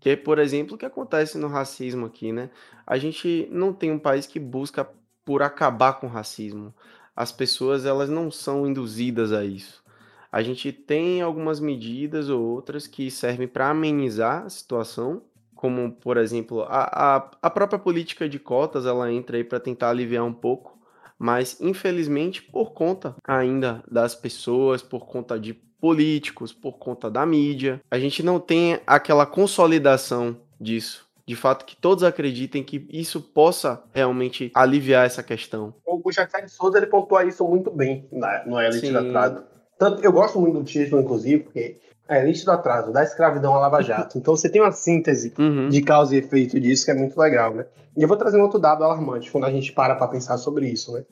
Que 0.00 0.10
é, 0.10 0.16
por 0.16 0.38
exemplo, 0.38 0.74
o 0.74 0.78
que 0.78 0.86
acontece 0.86 1.38
no 1.38 1.48
racismo 1.48 2.06
aqui, 2.06 2.32
né? 2.32 2.50
A 2.86 2.98
gente 2.98 3.48
não 3.50 3.72
tem 3.72 3.90
um 3.90 3.98
país 3.98 4.26
que 4.26 4.38
busca 4.38 4.88
por 5.24 5.42
acabar 5.42 5.94
com 5.94 6.06
o 6.06 6.10
racismo. 6.10 6.74
As 7.18 7.32
pessoas, 7.32 7.84
elas 7.84 8.08
não 8.08 8.30
são 8.30 8.64
induzidas 8.64 9.32
a 9.32 9.44
isso. 9.44 9.82
A 10.30 10.40
gente 10.40 10.70
tem 10.70 11.20
algumas 11.20 11.58
medidas 11.58 12.28
ou 12.28 12.40
outras 12.40 12.86
que 12.86 13.10
servem 13.10 13.48
para 13.48 13.70
amenizar 13.70 14.44
a 14.44 14.48
situação, 14.48 15.22
como, 15.52 15.90
por 15.90 16.16
exemplo, 16.16 16.62
a, 16.68 17.16
a, 17.16 17.30
a 17.42 17.50
própria 17.50 17.76
política 17.76 18.28
de 18.28 18.38
cotas, 18.38 18.86
ela 18.86 19.12
entra 19.12 19.36
aí 19.36 19.42
para 19.42 19.58
tentar 19.58 19.90
aliviar 19.90 20.24
um 20.24 20.32
pouco, 20.32 20.78
mas 21.18 21.60
infelizmente, 21.60 22.40
por 22.40 22.70
conta 22.70 23.16
ainda 23.24 23.82
das 23.90 24.14
pessoas, 24.14 24.80
por 24.80 25.04
conta 25.04 25.40
de 25.40 25.54
políticos, 25.54 26.52
por 26.52 26.78
conta 26.78 27.10
da 27.10 27.26
mídia. 27.26 27.80
A 27.90 27.98
gente 27.98 28.22
não 28.22 28.38
tem 28.38 28.78
aquela 28.86 29.26
consolidação 29.26 30.36
disso. 30.60 31.07
De 31.28 31.36
fato, 31.36 31.66
que 31.66 31.76
todos 31.76 32.02
acreditem 32.04 32.64
que 32.64 32.88
isso 32.90 33.20
possa 33.20 33.82
realmente 33.92 34.50
aliviar 34.54 35.04
essa 35.04 35.22
questão. 35.22 35.74
O 35.86 36.10
Jacques 36.10 36.42
de 36.42 36.50
Souza 36.50 36.78
ele 36.78 36.86
pontua 36.86 37.22
isso 37.22 37.46
muito 37.46 37.70
bem 37.70 38.08
na, 38.10 38.46
no 38.46 38.58
Elite 38.58 38.90
do 38.90 38.98
Atraso. 38.98 39.44
Tanto, 39.78 40.02
eu 40.02 40.10
gosto 40.10 40.40
muito 40.40 40.58
do 40.58 40.64
título, 40.64 41.02
inclusive, 41.02 41.42
porque 41.42 41.76
é 42.08 42.22
Elite 42.22 42.46
do 42.46 42.50
Atraso, 42.50 42.90
da 42.94 43.02
escravidão 43.02 43.54
à 43.54 43.58
Lava 43.58 43.82
Jato. 43.82 44.16
Então 44.16 44.34
você 44.34 44.48
tem 44.48 44.62
uma 44.62 44.72
síntese 44.72 45.34
uhum. 45.38 45.68
de 45.68 45.82
causa 45.82 46.14
e 46.14 46.18
efeito 46.18 46.58
disso 46.58 46.86
que 46.86 46.92
é 46.92 46.94
muito 46.94 47.20
legal, 47.20 47.54
né? 47.54 47.66
E 47.94 48.00
eu 48.00 48.08
vou 48.08 48.16
trazer 48.16 48.38
um 48.38 48.42
outro 48.42 48.58
dado 48.58 48.82
alarmante 48.82 49.30
quando 49.30 49.44
a 49.44 49.50
gente 49.50 49.70
para 49.72 49.96
para 49.96 50.08
pensar 50.08 50.38
sobre 50.38 50.66
isso, 50.66 50.92
né? 50.94 51.04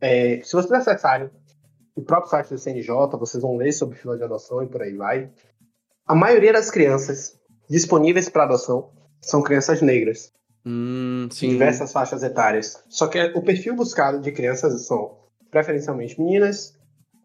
É, 0.00 0.40
se 0.42 0.54
vocês 0.54 0.72
acessarem 0.72 1.30
o 1.94 2.02
próprio 2.02 2.30
site 2.30 2.48
do 2.48 2.58
CNJ, 2.58 2.92
vocês 3.16 3.40
vão 3.40 3.56
ler 3.56 3.70
sobre 3.70 3.96
fila 3.96 4.16
de 4.16 4.24
adoção 4.24 4.60
e 4.60 4.66
por 4.66 4.82
aí 4.82 4.96
vai. 4.96 5.30
A 6.04 6.16
maioria 6.16 6.52
das 6.52 6.68
crianças 6.68 7.38
disponíveis 7.70 8.28
para 8.28 8.42
adoção 8.42 8.90
são 9.22 9.42
crianças 9.42 9.80
negras. 9.80 10.32
Hum, 10.64 11.28
de 11.30 11.48
diversas 11.48 11.92
faixas 11.92 12.22
etárias. 12.22 12.84
Só 12.88 13.08
que 13.08 13.18
o 13.34 13.42
perfil 13.42 13.74
buscado 13.74 14.20
de 14.20 14.30
crianças 14.30 14.86
são 14.86 15.18
preferencialmente 15.50 16.20
meninas, 16.20 16.78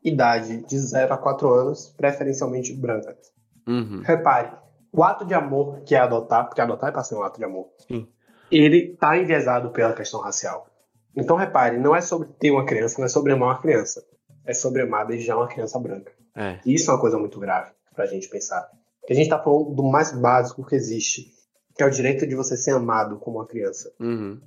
idade 0.03 0.65
de 0.65 0.79
0 0.79 1.13
a 1.13 1.17
4 1.17 1.53
anos, 1.53 1.93
preferencialmente 1.95 2.73
brancas. 2.73 3.31
Uhum. 3.67 4.01
Repare, 4.03 4.51
o 4.91 5.03
ato 5.03 5.25
de 5.25 5.33
amor 5.33 5.81
que 5.81 5.93
é 5.93 5.99
adotar, 5.99 6.45
porque 6.45 6.61
adotar 6.61 6.89
é 6.89 6.91
para 6.91 7.03
ser 7.03 7.15
um 7.15 7.23
ato 7.23 7.37
de 7.37 7.45
amor, 7.45 7.67
Sim. 7.87 8.07
ele 8.49 8.93
está 8.93 9.17
enviesado 9.17 9.69
pela 9.69 9.93
questão 9.93 10.21
racial. 10.21 10.67
Então 11.15 11.35
repare, 11.35 11.77
não 11.77 11.95
é 11.95 12.01
sobre 12.01 12.29
ter 12.39 12.49
uma 12.51 12.65
criança, 12.65 12.95
não 12.97 13.05
é 13.05 13.09
sobre 13.09 13.33
amar 13.33 13.49
uma 13.49 13.61
criança 13.61 14.03
é 14.47 14.53
sobre 14.53 14.81
amar 14.81 15.05
desde 15.05 15.27
já 15.27 15.35
uma 15.35 15.47
criança 15.47 15.77
branca. 15.77 16.11
É. 16.33 16.59
E 16.65 16.73
isso 16.73 16.89
é 16.89 16.93
uma 16.93 17.01
coisa 17.01 17.19
muito 17.19 17.37
grave 17.39 17.71
para 17.93 18.05
a 18.05 18.07
gente 18.07 18.29
pensar. 18.29 18.61
Porque 19.01 19.11
a 19.13 19.15
gente 19.15 19.25
está 19.25 19.37
falando 19.37 19.75
do 19.75 19.83
mais 19.83 20.11
básico 20.13 20.65
que 20.65 20.75
existe, 20.75 21.33
que 21.77 21.83
é 21.83 21.85
o 21.85 21.91
direito 21.91 22.25
de 22.25 22.35
você 22.35 22.57
ser 22.57 22.71
amado 22.71 23.17
como 23.17 23.37
uma 23.37 23.45
criança. 23.45 23.91
Uhum. 23.99 24.39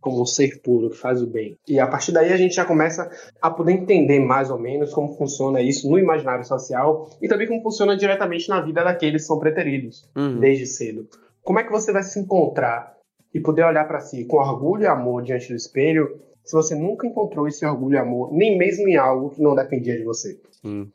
Como 0.00 0.22
um 0.22 0.26
ser 0.26 0.62
puro 0.62 0.88
que 0.88 0.96
faz 0.96 1.22
o 1.22 1.26
bem. 1.26 1.58
E 1.68 1.78
a 1.78 1.86
partir 1.86 2.10
daí 2.10 2.32
a 2.32 2.36
gente 2.36 2.54
já 2.54 2.64
começa 2.64 3.10
a 3.40 3.50
poder 3.50 3.72
entender 3.72 4.18
mais 4.18 4.50
ou 4.50 4.58
menos 4.58 4.94
como 4.94 5.14
funciona 5.14 5.60
isso 5.60 5.90
no 5.90 5.98
imaginário 5.98 6.44
social 6.44 7.10
e 7.20 7.28
também 7.28 7.46
como 7.46 7.62
funciona 7.62 7.94
diretamente 7.96 8.48
na 8.48 8.62
vida 8.62 8.82
daqueles 8.82 9.22
que 9.22 9.28
são 9.28 9.38
preteridos 9.38 10.08
uhum. 10.16 10.40
desde 10.40 10.66
cedo. 10.66 11.06
Como 11.42 11.58
é 11.58 11.64
que 11.64 11.70
você 11.70 11.92
vai 11.92 12.02
se 12.02 12.18
encontrar 12.18 12.96
e 13.32 13.40
poder 13.40 13.64
olhar 13.64 13.86
para 13.86 14.00
si 14.00 14.24
com 14.24 14.38
orgulho 14.38 14.84
e 14.84 14.86
amor 14.86 15.22
diante 15.22 15.48
do 15.48 15.54
espelho 15.54 16.18
se 16.42 16.56
você 16.56 16.74
nunca 16.74 17.06
encontrou 17.06 17.46
esse 17.46 17.64
orgulho 17.64 17.94
e 17.94 17.98
amor, 17.98 18.32
nem 18.32 18.56
mesmo 18.56 18.88
em 18.88 18.96
algo 18.96 19.30
que 19.30 19.42
não 19.42 19.54
dependia 19.54 19.96
de 19.96 20.02
você. 20.02 20.40
Sim. 20.62 20.90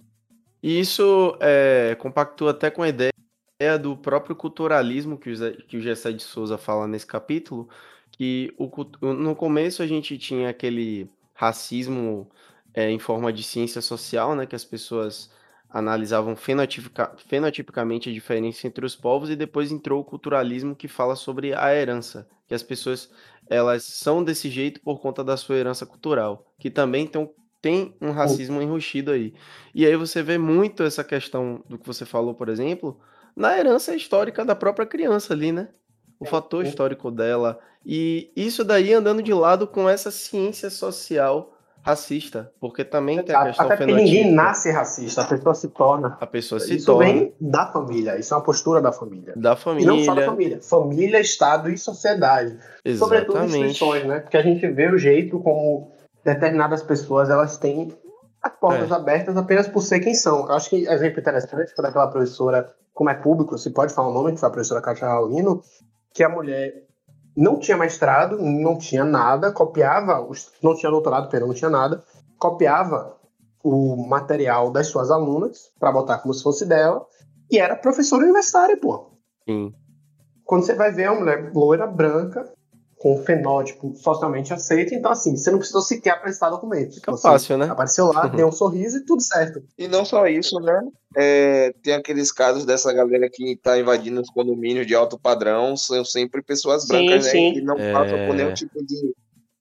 E 0.62 0.80
isso 0.80 1.38
é, 1.39 1.95
compactua 2.00 2.52
até 2.52 2.71
com 2.71 2.82
a 2.82 2.89
ideia 2.89 3.14
do 3.82 3.96
próprio 3.96 4.36
culturalismo 4.36 5.18
que 5.18 5.32
o, 5.32 5.58
que 5.65 5.78
o 5.78 5.82
Gessé 5.82 6.12
de 6.12 6.22
Souza 6.22 6.58
fala 6.58 6.88
nesse 6.88 7.08
capítulo, 7.08 7.70
que 8.12 8.54
o, 8.58 8.70
no 9.13 9.36
começo 9.36 9.82
a 9.82 9.88
gente 9.88 10.18
tinha 10.18 10.50
aquele 10.50 11.10
racismo 11.34 12.30
é, 12.74 12.89
em 12.89 13.00
forma 13.00 13.32
de 13.32 13.44
ciência 13.44 13.82
social, 13.82 14.36
né, 14.36 14.46
que 14.46 14.56
as 14.56 14.65
pessoas 14.65 15.32
analisavam 15.70 16.36
fenotipica, 16.36 17.13
fenotipicamente 17.18 18.10
a 18.10 18.13
diferença 18.13 18.68
entre 18.68 18.86
os 18.86 18.96
povos 18.96 19.30
e 19.30 19.36
depois 19.36 19.72
entrou 19.72 20.02
o 20.02 20.06
culturalismo 20.06 20.76
que 20.76 20.88
fala 20.88 21.15
sobre 21.15 21.54
a 21.54 21.74
herança, 21.74 22.28
que 22.48 22.54
as 22.54 22.63
pessoas 22.63 23.10
elas 23.50 23.84
são 23.84 24.24
desse 24.24 24.50
jeito 24.50 24.82
por 24.82 25.00
conta 25.00 25.24
da 25.24 25.38
sua 25.38 25.58
herança 25.58 25.86
cultural, 25.86 26.46
que 26.58 26.70
também 26.70 27.06
tem 27.06 27.22
um, 27.22 27.30
tem 27.62 27.96
um 28.02 28.12
racismo 28.12 28.62
enrustido 28.62 29.12
aí. 29.12 29.34
E 29.74 29.86
aí 29.86 29.96
você 29.96 30.24
vê 30.24 30.38
muito 30.38 30.84
essa 30.84 31.04
questão 31.04 31.63
do 31.68 31.78
que 31.78 31.86
você 31.86 32.06
falou, 32.06 32.34
por 32.34 32.50
exemplo, 32.50 33.00
na 33.36 33.58
herança 33.58 33.95
histórica 33.95 34.45
da 34.45 34.56
própria 34.56 34.86
criança 34.86 35.34
ali, 35.34 35.52
né? 35.52 35.67
O 36.19 36.26
fator 36.26 36.65
histórico 36.65 37.12
dela. 37.12 37.60
E 37.86 38.32
isso 38.36 38.63
daí 38.63 38.93
andando 38.93 39.21
de 39.21 39.34
lado 39.34 39.67
com 39.67 39.89
essa 39.89 40.10
ciência 40.10 40.69
social 40.69 41.52
racista, 41.86 42.52
porque 42.60 42.84
também 42.84 43.21
tem 43.21 43.36
a 43.36 43.45
questão 43.45 43.65
Até 43.67 43.78
porque 43.78 43.93
ninguém 43.93 44.32
nasce 44.32 44.71
racista, 44.71 45.21
a 45.21 45.26
pessoa 45.26 45.54
se 45.54 45.67
torna. 45.67 46.17
A 46.19 46.26
pessoa 46.26 46.60
se 46.60 46.78
isso 46.78 46.88
torna. 46.88 47.06
Isso 47.06 47.19
vem 47.19 47.34
da 47.39 47.67
família, 47.67 48.17
isso 48.17 48.34
é 48.34 48.38
uma 48.38 48.43
postura 48.43 48.82
da 48.82 48.91
família. 48.91 49.34
Da 49.36 49.56
família. 49.56 49.84
E 49.84 49.86
não 49.86 50.04
só 50.04 50.15
da 50.15 50.26
família, 50.26 50.60
família, 50.63 51.19
Estado 51.19 51.69
e 51.69 51.78
sociedade. 51.78 52.58
Exatamente. 52.84 52.98
Sobretudo 52.98 53.45
instituições, 53.45 54.04
né? 54.04 54.19
Porque 54.19 54.36
a 54.36 54.41
gente 54.41 54.67
vê 54.67 54.89
o 54.89 54.98
jeito 54.98 55.39
como 55.41 55.91
determinadas 56.24 56.82
pessoas 56.82 57.30
elas 57.30 57.56
têm 57.56 57.95
as 58.45 58.53
portas 58.60 58.91
é. 58.91 58.93
abertas 58.93 59.36
apenas 59.36 59.67
por 59.67 59.81
ser 59.81 59.99
quem 59.99 60.13
são. 60.13 60.45
Eu 60.45 60.53
acho 60.53 60.69
que 60.69 60.88
exemplo 60.88 61.19
interessante 61.19 61.73
foi 61.75 61.84
daquela 61.84 62.08
professora, 62.08 62.71
como 62.93 63.10
é 63.10 63.15
público, 63.15 63.58
se 63.58 63.71
pode 63.71 63.91
falar 63.91 64.10
o 64.10 64.13
nome, 64.13 64.34
que 64.34 64.39
foi 64.39 64.47
a 64.47 64.51
professora 64.51 64.81
Cátia 64.81 65.08
Raulino, 65.08 65.63
que 66.13 66.23
a 66.23 66.29
mulher 66.29 66.86
não 67.36 67.60
tinha 67.60 67.75
mestrado, 67.75 68.38
não 68.38 68.77
tinha 68.77 69.03
nada, 69.03 69.51
copiava, 69.51 70.29
não 70.62 70.75
tinha 70.75 70.91
doutorado, 70.91 71.27
perdão, 71.27 71.47
não 71.47 71.55
tinha 71.55 71.71
nada, 71.71 72.03
copiava 72.38 73.17
o 73.63 74.08
material 74.08 74.71
das 74.71 74.88
suas 74.88 75.10
alunas 75.10 75.71
para 75.79 75.91
botar 75.91 76.19
como 76.19 76.34
se 76.34 76.43
fosse 76.43 76.67
dela 76.67 77.03
e 77.49 77.58
era 77.58 77.75
professora 77.75 78.23
universitária, 78.23 78.77
pô. 78.77 79.12
Sim. 79.49 79.73
Quando 80.43 80.63
você 80.63 80.75
vai 80.75 80.91
ver 80.91 81.03
é 81.03 81.10
uma 81.10 81.21
mulher 81.21 81.51
loira, 81.51 81.88
branca, 81.88 82.47
com 83.06 83.20
um 83.20 83.24
fenótipo 83.24 83.94
socialmente 83.96 84.52
aceito, 84.52 84.96
então 84.96 85.12
assim, 85.12 85.38
você 85.38 85.52
não 85.52 85.60
precisou 85.60 85.84
sequer 85.84 86.13
apresentar 86.13 86.50
documentos. 86.50 86.96
Fica 86.96 87.15
fácil, 87.15 87.56
né? 87.56 87.68
Apareceu 87.68 88.12
lá, 88.12 88.26
deu 88.26 88.48
um 88.48 88.52
sorriso 88.52 88.98
e 88.98 89.06
tudo 89.06 89.22
certo. 89.22 89.62
E 89.78 89.88
não 89.88 90.04
só 90.04 90.26
isso, 90.26 90.60
né? 90.60 90.82
É, 91.15 91.72
tem 91.84 91.94
aqueles 91.94 92.32
casos 92.32 92.65
dessa 92.65 92.91
galera 92.91 93.30
que 93.32 93.52
está 93.52 93.78
invadindo 93.78 94.20
os 94.20 94.30
condomínios 94.32 94.88
de 94.88 94.96
alto 94.96 95.20
padrão, 95.20 95.78
são 95.78 96.04
sempre 96.04 96.41
pessoas 96.41 96.88
brancas, 96.88 97.28
sim, 97.28 97.50
né? 97.50 97.54
Que 97.54 97.62
não 97.62 97.78
é... 97.78 97.94
passam 97.94 98.26
por 98.26 98.34
nenhum 98.34 98.56
tipo 98.56 98.84
de, 98.84 99.13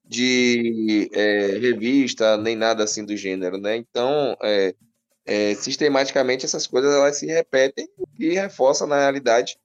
de 0.03 1.09
é, 1.13 1.59
revista, 1.59 2.37
nem 2.37 2.55
nada 2.55 2.83
assim 2.83 3.05
do 3.05 3.15
gênero, 3.15 3.59
né? 3.59 3.75
Então, 3.75 4.35
é, 4.41 4.73
é 5.23 5.53
sistematicamente 5.53 6.45
essas 6.45 6.65
coisas 6.65 6.91
elas 6.91 7.15
se 7.15 7.27
repetem 7.27 7.87
e 8.19 8.29
reforçam 8.29 8.87
na 8.87 8.97
realidade 8.97 9.55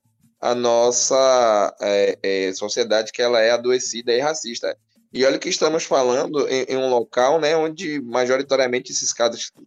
a 0.40 0.54
nossa 0.54 1.76
é, 1.80 2.18
é, 2.22 2.52
sociedade 2.52 3.12
que 3.12 3.20
ela 3.20 3.40
é 3.40 3.50
adoecida 3.50 4.12
e 4.12 4.20
racista. 4.20 4.74
E 5.12 5.24
olha 5.24 5.38
que 5.38 5.48
estamos 5.48 5.84
falando 5.84 6.48
em, 6.48 6.62
em, 6.68 6.76
um 6.76 6.88
local, 6.88 7.40
né, 7.40 7.56
onde 7.56 8.00
majoritariamente 8.00 8.92
esses 8.92 9.12
casos 9.12 9.50
que 9.50 9.62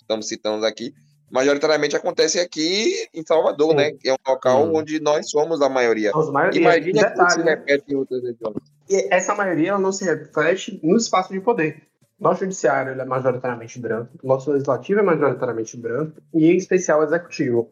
estamos 0.00 0.28
citando 0.28 0.64
aqui, 0.64 0.94
majoritariamente 1.30 1.96
acontecem 1.96 2.40
aqui 2.40 2.94
em 3.12 3.24
Salvador, 3.26 3.70
Sim. 3.70 3.76
né, 3.76 3.92
que 3.92 4.08
é 4.08 4.12
um 4.12 4.16
local 4.26 4.66
hum. 4.66 4.76
onde 4.76 5.00
nós 5.00 5.28
somos 5.28 5.60
a 5.60 5.68
maioria. 5.68 6.12
maioria. 6.32 6.60
Imagina 6.60 7.10
que 7.10 7.30
se 7.32 7.38
né? 7.42 7.50
repete 7.50 7.92
em 7.92 7.96
outras 7.96 8.22
regiões. 8.22 8.56
E 8.88 9.08
essa 9.12 9.34
maioria 9.34 9.76
não 9.78 9.90
se 9.90 10.04
reflete 10.04 10.78
no 10.82 10.96
espaço 10.96 11.32
de 11.32 11.40
poder. 11.40 11.82
Nosso 12.18 12.40
judiciário 12.40 12.98
é 12.98 13.04
majoritariamente 13.04 13.78
branco, 13.80 14.12
nosso 14.22 14.50
legislativo 14.52 15.00
é 15.00 15.02
majoritariamente 15.02 15.76
branco, 15.76 16.22
e 16.32 16.46
em 16.46 16.56
especial 16.56 17.00
o 17.00 17.04
executivo. 17.04 17.70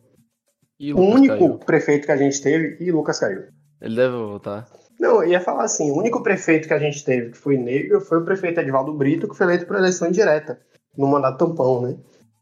O 0.91 1.01
único 1.01 1.39
caiu. 1.39 1.59
prefeito 1.59 2.07
que 2.07 2.13
a 2.13 2.17
gente 2.17 2.41
teve, 2.43 2.83
e 2.83 2.91
Lucas 2.91 3.21
caiu. 3.21 3.45
Ele 3.81 3.97
deve 3.97 4.17
voltar. 4.17 4.67
Não, 4.99 5.23
eu 5.23 5.31
ia 5.31 5.41
falar 5.41 5.65
assim, 5.65 5.91
o 5.91 5.97
único 5.97 6.23
prefeito 6.23 6.69
que 6.69 6.75
a 6.75 6.79
gente 6.79 7.05
teve 7.05 7.33
que 7.33 7.39
foi 7.39 7.57
negro 7.57 8.01
foi 8.01 8.19
o 8.19 8.25
prefeito 8.25 8.61
Edvaldo 8.61 8.95
Brito, 8.95 9.29
que 9.29 9.37
foi 9.37 9.47
eleito 9.47 9.67
por 9.67 9.77
eleição 9.77 10.09
indireta, 10.09 10.61
no 10.97 11.07
mandato 11.07 11.39
tampão, 11.39 11.83
né? 11.83 11.97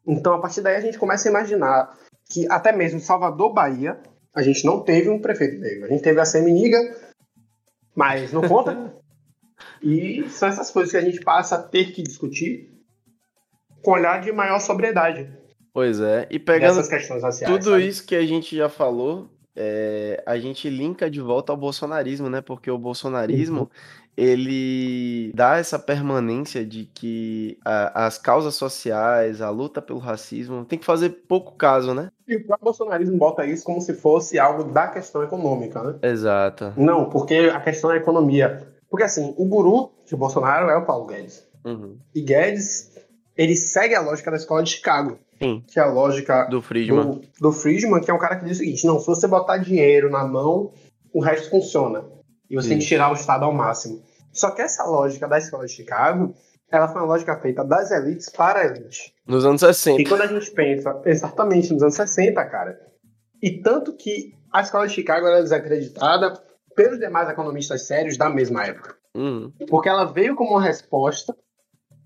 Então, 0.07 0.35
a 0.35 0.41
partir 0.41 0.61
daí, 0.61 0.77
a 0.77 0.81
gente 0.81 0.99
começa 0.99 1.29
a 1.29 1.31
imaginar 1.31 1.97
que 2.31 2.47
até 2.51 2.73
mesmo 2.73 3.01
Salvador, 3.01 3.53
Bahia, 3.53 3.99
a 4.35 4.43
gente 4.43 4.65
não 4.65 4.81
teve 4.83 5.09
um 5.09 5.21
prefeito 5.21 5.61
negro. 5.61 5.87
A 5.87 5.89
gente 5.89 6.03
teve 6.03 6.21
a 6.21 6.25
Seminiga, 6.25 6.79
mas 7.95 8.33
não 8.33 8.43
conta. 8.43 8.95
E 9.83 10.27
são 10.31 10.49
essas 10.49 10.71
coisas 10.71 10.91
que 10.91 10.97
a 10.97 11.03
gente 11.03 11.21
passa 11.21 11.57
a 11.57 11.63
ter 11.63 11.93
que 11.93 12.03
discutir 12.03 12.71
com 13.83 13.93
olhar 13.93 14.21
de 14.21 14.33
maior 14.33 14.59
sobriedade. 14.59 15.31
Pois 15.73 16.01
é, 16.01 16.27
e 16.31 16.39
pegando 16.39 16.81
tudo 17.47 17.71
sabe? 17.71 17.87
isso 17.87 18.05
que 18.05 18.17
a 18.17 18.27
gente 18.27 18.57
já 18.57 18.69
falou, 18.69 19.29
é, 19.55 20.23
a 20.27 20.39
gente 20.39 20.71
linka 20.71 21.11
de 21.11 21.21
volta 21.21 21.53
ao 21.53 21.57
bolsonarismo, 21.57 22.31
né? 22.31 22.41
Porque 22.41 22.71
o 22.71 22.79
bolsonarismo, 22.79 23.61
uhum. 23.61 23.69
ele 24.17 25.33
dá 25.35 25.59
essa 25.59 25.79
permanência 25.79 26.65
de 26.65 26.89
que 26.95 27.59
a, 27.65 28.07
as 28.07 28.17
causas 28.17 28.55
sociais, 28.55 29.41
a 29.41 29.51
luta 29.51 29.83
pelo 29.83 29.99
racismo, 29.99 30.65
tem 30.65 30.79
que 30.79 30.85
fazer 30.85 31.11
pouco 31.29 31.57
caso, 31.57 31.95
né? 31.95 32.11
E 32.27 32.37
o 32.37 32.47
próprio 32.47 32.65
bolsonarismo 32.65 33.17
bota 33.17 33.45
isso 33.45 33.65
como 33.65 33.81
se 33.81 33.93
fosse 33.95 34.39
algo 34.39 34.65
da 34.65 34.89
questão 34.89 35.23
econômica, 35.23 35.83
né? 35.83 35.99
Exato. 36.03 36.73
Não, 36.77 37.11
porque 37.11 37.51
a 37.53 37.61
questão 37.61 37.91
é 37.91 37.95
a 37.95 37.99
economia. 37.99 38.67
Porque 38.89 39.05
assim, 39.05 39.35
o 39.37 39.45
guru 39.45 39.93
de 40.07 40.17
Bolsonaro 40.17 40.69
é 40.69 40.77
o 40.77 40.85
Paulo 40.85 41.07
Guedes. 41.07 41.47
Uhum. 41.65 41.99
E 42.15 42.21
Guedes, 42.23 42.93
ele 43.37 43.55
segue 43.57 43.95
a 43.95 44.01
lógica 44.01 44.31
da 44.31 44.37
escola 44.37 44.63
de 44.63 44.71
Chicago. 44.71 45.19
Sim. 45.41 45.65
Que 45.67 45.81
é 45.81 45.83
a 45.83 45.87
lógica 45.87 46.45
do 46.45 46.61
Friedman. 46.61 47.03
Do, 47.03 47.23
do 47.41 47.53
Friedman, 47.53 48.01
que 48.01 48.11
é 48.11 48.15
um 48.15 48.19
cara 48.19 48.37
que 48.37 48.45
diz 48.45 48.57
o 48.57 48.61
seguinte: 48.61 48.87
não, 48.87 49.01
se 49.01 49.07
você 49.07 49.27
botar 49.27 49.57
dinheiro 49.57 50.11
na 50.11 50.25
mão, 50.25 50.73
o 51.15 51.21
resto 51.21 51.49
funciona. 51.49 52.05
E 52.49 52.55
você 52.55 52.61
Isso. 52.61 52.69
tem 52.69 52.79
que 52.79 52.87
tirar 52.87 53.11
o 53.11 53.15
Estado 53.15 53.45
ao 53.45 53.53
máximo. 53.53 54.03
Só 54.33 54.51
que 54.51 54.61
essa 54.61 54.85
lógica 54.85 55.27
da 55.27 55.39
escola 55.39 55.67
de 55.67 55.73
Chicago, 55.73 56.35
ela 56.71 56.89
foi 56.89 57.01
uma 57.01 57.09
lógica 57.09 57.37
feita 57.41 57.65
das 57.65 57.91
elites 57.91 58.29
para 58.29 58.61
a 58.61 58.67
elite. 58.67 59.15
Nos 59.27 59.45
anos 59.45 59.61
60. 59.61 60.03
E 60.03 60.05
quando 60.05 60.23
a 60.23 60.27
gente 60.27 60.51
pensa, 60.51 61.01
exatamente, 61.07 61.73
nos 61.73 61.83
anos 61.83 61.95
60, 61.95 62.45
cara. 62.47 62.79
E 63.43 63.63
tanto 63.63 63.97
que 63.97 64.35
a 64.53 64.61
escola 64.61 64.87
de 64.87 64.95
Chicago 64.95 65.27
era 65.27 65.43
desacreditada 65.43 66.35
pelos 66.77 66.99
demais 66.99 67.29
economistas 67.29 67.87
sérios 67.87 68.17
da 68.17 68.29
mesma 68.29 68.67
época. 68.67 68.97
Uhum. 69.17 69.53
Porque 69.69 69.89
ela 69.89 70.05
veio 70.05 70.37
como 70.37 70.51
uma 70.51 70.63
resposta 70.63 71.35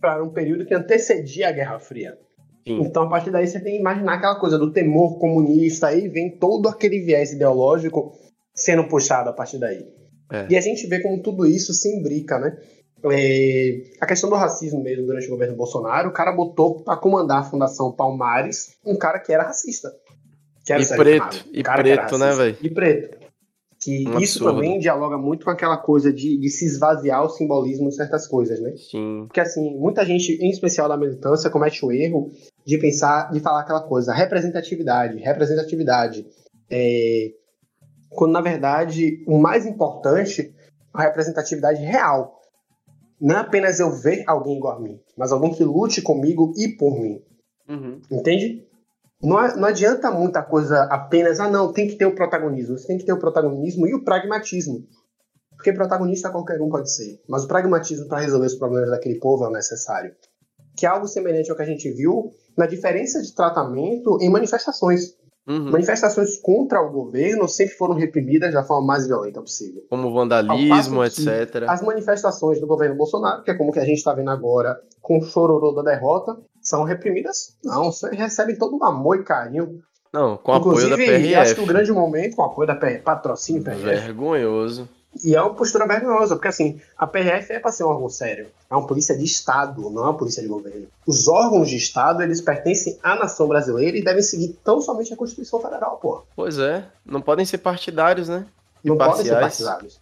para 0.00 0.22
um 0.22 0.30
período 0.30 0.66
que 0.66 0.74
antecedia 0.74 1.48
a 1.48 1.52
Guerra 1.52 1.78
Fria. 1.78 2.18
Sim. 2.66 2.80
Então, 2.80 3.04
a 3.04 3.08
partir 3.08 3.30
daí, 3.30 3.46
você 3.46 3.60
tem 3.60 3.74
que 3.74 3.80
imaginar 3.80 4.14
aquela 4.14 4.36
coisa 4.36 4.58
do 4.58 4.72
temor 4.72 5.18
comunista, 5.18 5.88
aí 5.88 6.08
vem 6.08 6.38
todo 6.38 6.68
aquele 6.68 7.00
viés 7.00 7.32
ideológico 7.32 8.12
sendo 8.54 8.84
puxado 8.84 9.28
a 9.28 9.32
partir 9.32 9.58
daí. 9.58 9.86
É. 10.32 10.46
E 10.48 10.56
a 10.56 10.60
gente 10.60 10.86
vê 10.86 11.00
como 11.00 11.22
tudo 11.22 11.46
isso 11.46 11.74
se 11.74 11.94
imbrica, 11.94 12.38
né? 12.38 12.56
É, 13.12 13.82
a 14.00 14.06
questão 14.06 14.30
do 14.30 14.36
racismo 14.36 14.82
mesmo 14.82 15.04
durante 15.04 15.26
o 15.26 15.30
governo 15.30 15.56
Bolsonaro, 15.56 16.08
o 16.08 16.12
cara 16.12 16.32
botou 16.32 16.82
para 16.82 16.96
comandar 16.96 17.40
a 17.40 17.44
Fundação 17.44 17.92
Palmares 17.92 18.76
um 18.84 18.96
cara 18.96 19.18
que 19.18 19.30
era 19.30 19.42
racista. 19.42 19.90
Que 20.64 20.72
era 20.72 20.82
e 20.82 20.88
preto, 20.88 21.46
e 21.52 21.62
preto, 21.62 22.16
né, 22.16 22.32
velho? 22.32 22.56
E 22.62 22.70
preto. 22.70 23.23
Que 23.84 24.08
um 24.08 24.18
isso 24.18 24.38
absurdo. 24.38 24.54
também 24.54 24.78
dialoga 24.78 25.18
muito 25.18 25.44
com 25.44 25.50
aquela 25.50 25.76
coisa 25.76 26.12
de, 26.12 26.38
de, 26.38 26.48
se 26.48 26.64
esvaziar 26.64 27.22
o 27.22 27.28
simbolismo 27.28 27.88
de 27.88 27.96
certas 27.96 28.26
coisas, 28.26 28.60
né? 28.60 28.74
Sim. 28.76 29.24
Porque 29.26 29.40
assim, 29.40 29.76
muita 29.76 30.04
gente, 30.04 30.32
em 30.40 30.50
especial 30.50 30.88
da 30.88 30.96
militância, 30.96 31.50
comete 31.50 31.84
o 31.84 31.92
erro 31.92 32.30
de 32.64 32.78
pensar, 32.78 33.30
de 33.30 33.40
falar 33.40 33.60
aquela 33.60 33.82
coisa, 33.82 34.14
representatividade, 34.14 35.18
representatividade. 35.18 36.26
É, 36.70 37.32
quando 38.10 38.32
na 38.32 38.40
verdade 38.40 39.22
o 39.26 39.38
mais 39.38 39.66
importante 39.66 40.42
é 40.42 40.52
a 40.94 41.02
representatividade 41.02 41.82
real. 41.82 42.40
Não 43.20 43.36
é 43.36 43.40
apenas 43.40 43.80
eu 43.80 43.90
ver 43.90 44.24
alguém 44.26 44.56
igual 44.56 44.78
a 44.78 44.80
mim, 44.80 44.98
mas 45.16 45.32
alguém 45.32 45.52
que 45.52 45.64
lute 45.64 46.02
comigo 46.02 46.52
e 46.56 46.68
por 46.68 46.98
mim. 46.98 47.20
Uhum. 47.68 48.00
Entende? 48.10 48.66
Não, 49.24 49.56
não 49.56 49.68
adianta 49.68 50.10
muita 50.10 50.42
coisa 50.42 50.84
apenas, 50.84 51.40
ah, 51.40 51.48
não, 51.48 51.72
tem 51.72 51.88
que 51.88 51.96
ter 51.96 52.06
o 52.06 52.14
protagonismo. 52.14 52.76
Você 52.76 52.86
tem 52.86 52.98
que 52.98 53.04
ter 53.04 53.12
o 53.12 53.18
protagonismo 53.18 53.86
e 53.86 53.94
o 53.94 54.04
pragmatismo. 54.04 54.86
Porque 55.56 55.72
protagonista 55.72 56.30
qualquer 56.30 56.60
um 56.60 56.68
pode 56.68 56.92
ser. 56.92 57.20
Mas 57.28 57.44
o 57.44 57.48
pragmatismo 57.48 58.06
para 58.06 58.20
resolver 58.20 58.46
os 58.46 58.54
problemas 58.54 58.90
daquele 58.90 59.18
povo 59.18 59.46
é 59.46 59.50
necessário. 59.50 60.12
Que 60.76 60.84
é 60.84 60.88
algo 60.88 61.06
semelhante 61.06 61.50
ao 61.50 61.56
que 61.56 61.62
a 61.62 61.66
gente 61.66 61.90
viu 61.90 62.30
na 62.56 62.66
diferença 62.66 63.22
de 63.22 63.34
tratamento 63.34 64.18
em 64.20 64.28
manifestações. 64.28 65.14
Uhum. 65.46 65.70
Manifestações 65.70 66.38
contra 66.40 66.80
o 66.80 66.90
governo 66.90 67.46
sempre 67.48 67.74
foram 67.74 67.94
reprimidas 67.94 68.52
da 68.52 68.64
forma 68.64 68.86
mais 68.86 69.06
violenta 69.06 69.40
possível. 69.40 69.82
Como 69.90 70.12
vandalismo, 70.12 71.04
etc. 71.04 71.64
As 71.68 71.82
manifestações 71.82 72.60
do 72.60 72.66
governo 72.66 72.96
Bolsonaro, 72.96 73.42
que 73.42 73.50
é 73.50 73.54
como 73.54 73.72
que 73.72 73.78
a 73.78 73.84
gente 73.84 73.98
está 73.98 74.14
vendo 74.14 74.30
agora 74.30 74.78
com 75.02 75.18
o 75.18 75.22
chororô 75.22 75.72
da 75.72 75.82
derrota, 75.82 76.36
são 76.64 76.82
reprimidas? 76.82 77.54
Não, 77.62 77.90
recebem 78.12 78.56
todo 78.56 78.76
o 78.76 78.84
amor 78.84 79.20
e 79.20 79.22
carinho. 79.22 79.82
Não, 80.12 80.36
com 80.36 80.56
Inclusive, 80.56 80.92
apoio 80.92 81.06
da 81.06 81.18
PRF. 81.18 81.34
acho 81.34 81.54
que 81.56 81.60
o 81.60 81.66
grande 81.66 81.92
momento, 81.92 82.36
com 82.36 82.42
apoio 82.42 82.66
da 82.66 82.74
PRF, 82.74 83.02
patrocínio 83.02 83.62
PRF. 83.62 83.82
Vergonhoso. 83.82 84.88
E 85.22 85.34
é 85.34 85.40
uma 85.40 85.54
postura 85.54 85.86
vergonhosa, 85.86 86.34
porque 86.34 86.48
assim, 86.48 86.80
a 86.96 87.06
PRF 87.06 87.52
é 87.52 87.60
para 87.60 87.70
ser 87.70 87.84
um 87.84 87.88
órgão 87.88 88.08
sério. 88.08 88.48
É 88.68 88.74
uma 88.74 88.86
polícia 88.86 89.16
de 89.16 89.24
Estado, 89.24 89.88
não 89.90 90.02
é 90.02 90.06
uma 90.06 90.16
polícia 90.16 90.42
de 90.42 90.48
governo. 90.48 90.86
Os 91.06 91.28
órgãos 91.28 91.68
de 91.68 91.76
Estado, 91.76 92.22
eles 92.22 92.40
pertencem 92.40 92.98
à 93.02 93.14
nação 93.14 93.46
brasileira 93.46 93.96
e 93.96 94.02
devem 94.02 94.22
seguir 94.22 94.56
tão 94.64 94.80
somente 94.80 95.12
a 95.12 95.16
Constituição 95.16 95.60
Federal, 95.60 95.98
pô. 96.00 96.24
Pois 96.34 96.58
é, 96.58 96.84
não 97.04 97.20
podem 97.20 97.44
ser 97.44 97.58
partidários, 97.58 98.28
né? 98.28 98.46
E 98.82 98.88
não 98.88 98.96
parciais. 98.96 99.28
podem 99.28 99.50
ser 99.50 99.64
partidários. 99.64 100.00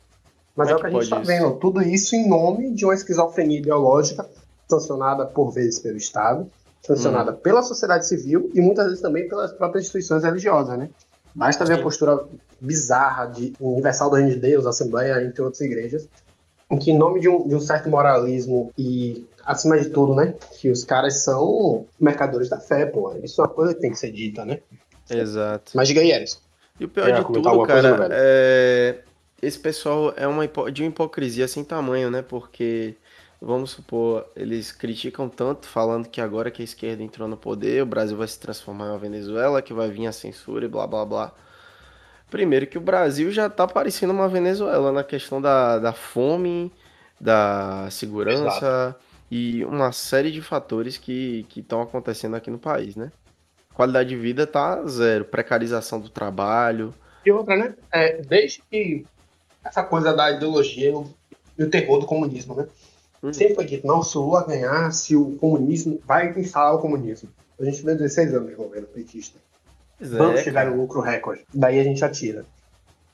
Mas 0.57 0.69
é, 0.69 0.73
é 0.73 0.75
o 0.77 0.79
que 0.79 0.87
a 0.87 0.91
gente 0.91 1.03
está 1.03 1.19
vendo. 1.19 1.53
Tudo 1.57 1.83
isso 1.83 2.15
em 2.15 2.29
nome 2.29 2.75
de 2.75 2.85
uma 2.85 2.95
esquizofrenia 2.95 3.59
ideológica 3.59 4.29
sancionada 4.81 5.27
por 5.27 5.51
vezes 5.51 5.79
pelo 5.79 5.97
Estado, 5.97 6.51
sancionada 6.81 7.33
hum. 7.33 7.37
pela 7.37 7.63
sociedade 7.63 8.07
civil 8.07 8.51
e 8.55 8.61
muitas 8.61 8.87
vezes 8.87 9.01
também 9.01 9.29
pelas 9.29 9.53
próprias 9.53 9.85
instituições 9.85 10.25
religiosas, 10.25 10.79
né? 10.79 10.89
Basta 11.35 11.65
ver 11.65 11.75
a 11.75 11.83
postura 11.83 12.25
bizarra 12.61 13.27
de 13.27 13.55
Universal 13.59 14.11
do 14.11 14.17
Reino 14.17 14.31
de 14.31 14.39
Deus, 14.39 14.67
Assembleia, 14.67 15.25
entre 15.25 15.43
outras 15.43 15.61
igrejas, 15.63 16.09
em 16.71 16.79
que, 16.79 16.91
em 16.91 16.99
nome 16.99 17.21
de 17.21 17.29
um, 17.29 17.49
de 17.49 17.55
um 17.55 17.61
certo 17.61 17.89
moralismo 17.89 18.73
e, 18.77 19.27
acima 19.45 19.79
de 19.79 19.89
tudo, 19.89 20.15
né, 20.15 20.35
que 20.61 20.71
os 20.71 20.85
caras 20.85 21.23
são 21.25 21.87
mercadores 21.99 22.49
da 22.49 22.61
fé, 22.61 22.85
pô. 22.85 23.15
Isso 23.23 23.41
é 23.41 23.45
uma 23.45 23.51
coisa 23.51 23.75
que 23.75 23.81
tem 23.81 23.91
que 23.91 23.99
ser 23.99 24.13
dita, 24.13 24.45
né? 24.45 24.61
Exato. 25.09 25.73
Mas 25.75 25.89
diga 25.89 26.01
aí, 26.01 26.13
Eris. 26.13 26.41
E 26.79 26.85
o 26.85 26.89
pior 26.89 27.11
de 27.13 27.25
tudo, 27.27 27.43
cara, 27.67 27.97
coisa, 27.97 28.09
é... 28.13 28.99
esse 29.41 29.59
pessoal 29.59 30.13
é 30.17 30.27
uma 30.27 30.47
de 30.71 30.83
uma 30.83 30.89
hipocrisia 30.89 31.47
sem 31.49 31.65
tamanho, 31.65 32.11
né? 32.11 32.23
Porque 32.23 32.97
vamos 33.43 33.73
supor, 33.73 34.31
eles 34.37 34.71
criticam 34.71 35.29
tanto, 35.29 35.67
falando 35.67 36.09
que 36.09 36.21
agora 36.21 36.51
que 36.51 36.63
a 36.63 36.65
esquerda 36.65 37.03
entrou 37.03 37.27
no 37.27 37.37
poder, 37.37 37.83
o 37.83 37.87
Brasil 37.87 38.17
vai 38.17 38.29
se 38.29 38.39
transformar 38.39 38.87
em 38.87 38.91
uma 38.91 38.99
Venezuela, 38.99 39.61
que 39.61 39.75
vai 39.75 39.91
vir 39.91 40.07
a 40.07 40.13
censura 40.13 40.65
e 40.65 40.69
blá 40.69 40.87
blá 40.87 41.05
blá. 41.05 41.33
Primeiro 42.31 42.67
que 42.67 42.79
o 42.79 42.81
Brasil 42.81 43.33
já 43.33 43.51
tá 43.51 43.67
parecendo 43.67 44.13
uma 44.13 44.29
Venezuela 44.29 44.93
na 44.93 45.03
questão 45.03 45.43
da, 45.43 45.79
da 45.79 45.93
fome, 45.93 46.73
da 47.21 47.89
segurança 47.91 48.47
Exato. 48.47 49.01
e 49.31 49.65
uma 49.65 49.91
série 49.93 50.31
de 50.31 50.41
fatores 50.41 50.97
que 50.97 51.45
estão 51.57 51.83
acontecendo 51.83 52.37
aqui 52.37 52.51
no 52.51 52.59
país, 52.59 52.95
né? 52.95 53.11
Qualidade 53.75 54.11
de 54.11 54.17
vida 54.17 54.47
tá 54.47 54.87
zero, 54.87 55.25
precarização 55.25 56.01
do 56.01 56.09
trabalho. 56.09 56.95
E 57.27 57.33
outra, 57.33 57.57
né? 57.57 57.75
É, 57.91 58.23
desde 58.23 58.63
que 58.71 59.05
essa 59.65 59.83
coisa 59.83 60.13
da 60.13 60.31
ideologia 60.31 60.93
e 61.59 61.63
o 61.63 61.71
terror 61.71 62.01
do 62.01 62.07
comunismo, 62.07 62.55
né? 62.55 62.67
Sempre 63.31 63.55
foi 63.55 63.65
dito, 63.65 63.87
não, 63.87 64.03
se 64.03 64.19
o 64.19 64.23
Lula 64.23 64.45
ganhar, 64.45 64.91
se 64.93 65.15
o 65.15 65.37
comunismo 65.37 66.01
vai 66.05 66.37
instalar 66.39 66.75
o 66.75 66.81
comunismo. 66.81 67.29
A 67.61 67.65
gente 67.65 67.85
vê 67.85 67.95
16 67.95 68.35
anos 68.35 68.49
de 68.49 68.57
governo 68.57 68.89
petista. 68.89 69.39
Vamos 70.01 70.41
é, 70.41 70.43
chegar 70.43 70.69
no 70.69 70.77
lucro 70.77 71.01
recorde. 71.01 71.45
Daí 71.55 71.79
a 71.79 71.85
gente 71.85 72.05
atira. 72.05 72.45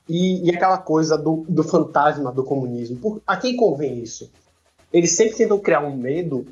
E, 0.07 0.47
e 0.47 0.55
aquela 0.55 0.79
coisa 0.79 1.15
do, 1.15 1.45
do 1.47 1.63
fantasma 1.63 2.31
do 2.31 2.43
comunismo. 2.43 2.97
Por, 2.97 3.21
a 3.27 3.37
quem 3.37 3.55
convém 3.55 4.01
isso? 4.01 4.31
Eles 4.91 5.11
sempre 5.11 5.37
tentam 5.37 5.59
criar 5.59 5.85
um 5.85 5.95
medo 5.95 6.47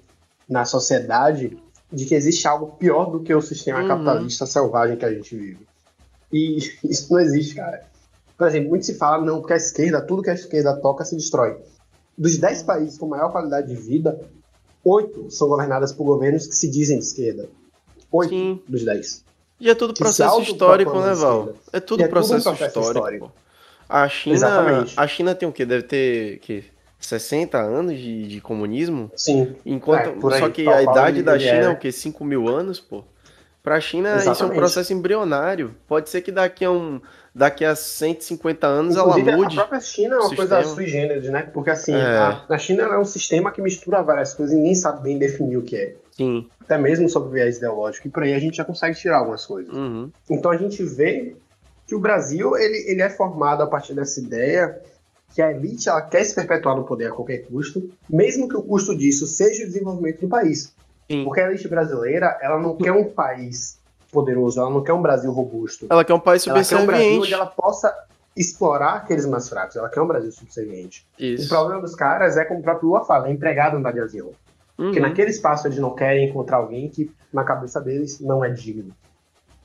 na 0.47 0.63
sociedade 0.63 1.57
de 1.91 2.05
que 2.05 2.13
existe 2.13 2.47
algo 2.47 2.75
pior 2.77 3.05
do 3.05 3.21
que 3.21 3.33
o 3.33 3.41
sistema 3.41 3.81
uhum. 3.81 3.87
capitalista 3.87 4.45
selvagem 4.45 4.97
que 4.97 5.05
a 5.05 5.13
gente 5.13 5.35
vive. 5.35 5.67
E 6.31 6.57
isso 6.87 7.11
não 7.11 7.19
existe, 7.19 7.55
cara. 7.55 7.83
Por 8.37 8.47
exemplo, 8.47 8.69
muito 8.69 8.85
se 8.85 8.93
fala, 8.93 9.25
não, 9.25 9.39
porque 9.39 9.53
a 9.53 9.57
esquerda, 9.57 10.01
tudo 10.01 10.21
que 10.21 10.29
a 10.29 10.35
esquerda 10.35 10.75
toca 10.79 11.03
se 11.03 11.15
destrói. 11.15 11.57
Dos 12.18 12.38
10 12.38 12.63
países 12.63 12.97
com 12.97 13.07
maior 13.07 13.32
qualidade 13.32 13.68
de 13.68 13.76
vida, 13.76 14.20
oito 14.84 15.30
são 15.30 15.47
governadas 15.47 15.91
por 15.91 16.03
governos 16.05 16.47
que 16.47 16.55
se 16.55 16.68
dizem 16.70 16.97
de 16.99 17.05
esquerda. 17.05 17.49
Oito 18.11 18.61
dos 18.68 18.84
10. 18.84 19.26
E 19.59 19.70
é 19.70 19.76
tudo 19.76 19.93
Que 19.93 19.99
processo 19.99 20.41
histórico, 20.41 20.99
né, 20.99 21.13
Val? 21.13 21.49
É 21.74 21.80
tudo 21.80 22.03
é 22.03 22.05
tudo 22.05 22.05
um 22.05 22.09
processo, 22.09 22.43
processo 22.43 22.68
histórico. 22.80 22.97
histórico. 22.97 23.32
A 23.89 24.07
China, 24.09 24.36
Exatamente. 24.36 24.93
a 24.97 25.07
China 25.07 25.36
tem 25.36 25.47
o 25.47 25.51
quê? 25.51 25.65
Deve 25.65 25.84
ter 25.84 26.39
que 26.39 26.63
60 26.99 27.57
anos 27.57 27.97
de, 27.97 28.28
de 28.28 28.41
comunismo? 28.41 29.11
Sim. 29.15 29.55
Enquanto, 29.65 30.09
É, 30.30 30.34
aí, 30.36 30.39
só 30.39 30.49
que 30.49 30.68
a 30.68 30.82
idade 30.84 31.24
da 31.24 31.36
ele 31.36 31.43
China 31.43 31.61
é 31.61 31.65
é. 31.65 31.70
o 31.70 31.78
quê? 31.78 31.91
5 31.91 32.24
mil 32.26 32.47
anos, 32.47 32.80
pô? 32.80 33.03
Pra 33.63 33.80
China 33.82 34.09
isso 34.15 34.28
é 34.28 34.30
um 34.30 34.32
Exatamente. 34.32 34.57
processo 34.57 34.93
embrionário. 34.93 35.76
Pode 35.88 36.09
ser 36.09 36.22
que 36.22 36.32
daqui 36.32 36.63
a, 36.65 36.72
um, 36.72 37.01
daqui 37.38 37.63
a 37.63 37.75
150 37.75 38.65
anos 38.65 38.95
Inclusive, 38.95 39.29
ela 39.29 39.38
mude. 39.38 39.53
a 39.53 39.61
própria 39.61 39.79
China 39.79 40.15
é 40.15 40.17
uma 40.19 40.27
o 40.27 40.35
coisa 40.35 40.55
sistema. 40.57 40.75
sui 40.75 40.88
generis, 40.88 41.29
né? 41.29 41.43
Porque 41.53 41.69
assim, 41.69 41.93
É. 41.93 42.17
a, 42.49 42.57
China 42.57 42.83
é 42.83 42.97
um 42.97 43.05
sistema 43.05 43.51
que 43.51 43.61
mistura 43.61 44.01
várias 44.01 44.33
coisas 44.33 44.53
e 44.53 44.57
ninguém 44.57 44.73
sabe 44.75 45.03
bem 45.03 45.17
definir 45.19 45.57
o 45.57 45.61
que 45.61 45.75
é. 45.75 45.95
Sim. 46.11 46.47
Até 46.59 46.77
mesmo 46.79 47.07
sobre 47.07 47.31
viés 47.31 47.57
ideológico. 47.57 48.07
E 48.07 48.11
por 48.11 48.23
aí 48.23 48.33
a 48.33 48.39
gente 48.39 48.57
já 48.57 48.65
consegue 48.65 48.97
tirar 48.97 49.19
algumas 49.19 49.45
coisas. 49.45 49.71
Uhum. 49.71 50.11
Então 50.29 50.49
a 50.49 50.57
gente 50.57 50.83
vê 50.83 51.35
que 51.85 51.93
o 51.93 51.99
Brasil 51.99 52.57
ele, 52.57 52.89
ele 52.89 53.01
é 53.03 53.09
formado 53.09 53.61
a 53.61 53.67
partir 53.67 53.93
dessa 53.93 54.19
ideia 54.19 54.81
que 55.35 55.41
a 55.41 55.51
elite 55.51 55.88
ela 55.88 56.01
quer 56.01 56.23
se 56.23 56.33
perpetuar 56.33 56.75
no 56.75 56.85
poder 56.85 57.07
a 57.07 57.11
qualquer 57.11 57.39
custo, 57.45 57.88
mesmo 58.09 58.49
que 58.49 58.57
o 58.57 58.63
custo 58.63 58.97
disso 58.97 59.27
seja 59.27 59.63
o 59.63 59.67
desenvolvimento 59.67 60.21
do 60.21 60.27
país. 60.27 60.73
Sim. 61.09 61.23
Porque 61.23 61.39
a 61.39 61.49
elite 61.49 61.67
brasileira 61.67 62.35
ela 62.41 62.59
não 62.59 62.75
quer 62.75 62.91
um 62.91 63.03
país 63.05 63.76
poderoso, 64.22 64.59
ela 64.59 64.70
não 64.70 64.84
quer 64.84 64.93
um 64.93 65.01
Brasil 65.01 65.32
robusto. 65.32 65.86
Ela 65.89 66.03
quer 66.03 66.13
um 66.13 66.20
país 66.20 66.45
Ela 66.47 66.55
quer 66.63 66.76
um 66.76 66.86
Brasil 66.86 66.88
subserviente. 67.05 67.20
onde 67.22 67.34
ela 67.34 67.45
possa 67.45 67.93
explorar 68.36 68.93
aqueles 68.95 69.26
mais 69.26 69.47
fracos. 69.47 69.76
Ela 69.76 69.89
quer 69.89 70.01
um 70.01 70.07
Brasil 70.07 70.32
subserviente. 70.32 71.07
O 71.20 71.24
Isso. 71.24 71.49
problema 71.49 71.82
dos 71.82 71.95
caras 71.95 72.36
é, 72.38 72.45
como 72.45 72.59
o 72.59 72.63
próprio 72.63 72.89
Lula 72.89 73.05
fala, 73.05 73.28
é 73.28 73.32
empregado 73.32 73.78
andar 73.78 73.91
de 73.91 73.99
avião. 73.99 74.32
Porque 74.76 74.99
Uhum. 74.99 75.07
naquele 75.07 75.30
espaço 75.32 75.68
eles 75.68 75.78
não 75.80 75.93
querem 75.95 76.30
encontrar 76.30 76.57
alguém 76.57 76.88
que, 76.89 77.11
na 77.34 77.43
cabeça 77.43 77.80
deles, 77.82 78.20
não 78.20 78.43
é 78.43 78.49
digno. 78.49 78.91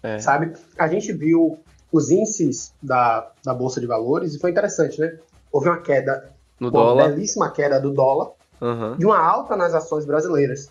É. 0.03 0.19
Sabe? 0.19 0.53
A 0.79 0.89
gente 0.89 1.13
viu 1.13 1.59
os 1.93 2.11
índices 2.11 2.73
da, 2.83 3.31
da 3.45 3.53
Bolsa 3.55 3.81
de 3.81 3.87
Valores 3.87 4.35
e 4.35 4.39
foi 4.39 4.51
interessante, 4.51 4.99
né? 5.01 5.19
Houve 5.51 5.69
uma 5.69 5.79
queda, 5.81 6.31
No 6.59 6.69
uma 6.69 6.73
dólar. 6.73 7.09
belíssima 7.11 7.51
queda 7.51 7.79
do 7.81 7.91
dólar 7.93 8.31
Uhum. 8.61 8.97
e 8.99 9.05
uma 9.05 9.19
alta 9.19 9.55
nas 9.57 9.75
ações 9.75 10.05
brasileiras 10.05 10.71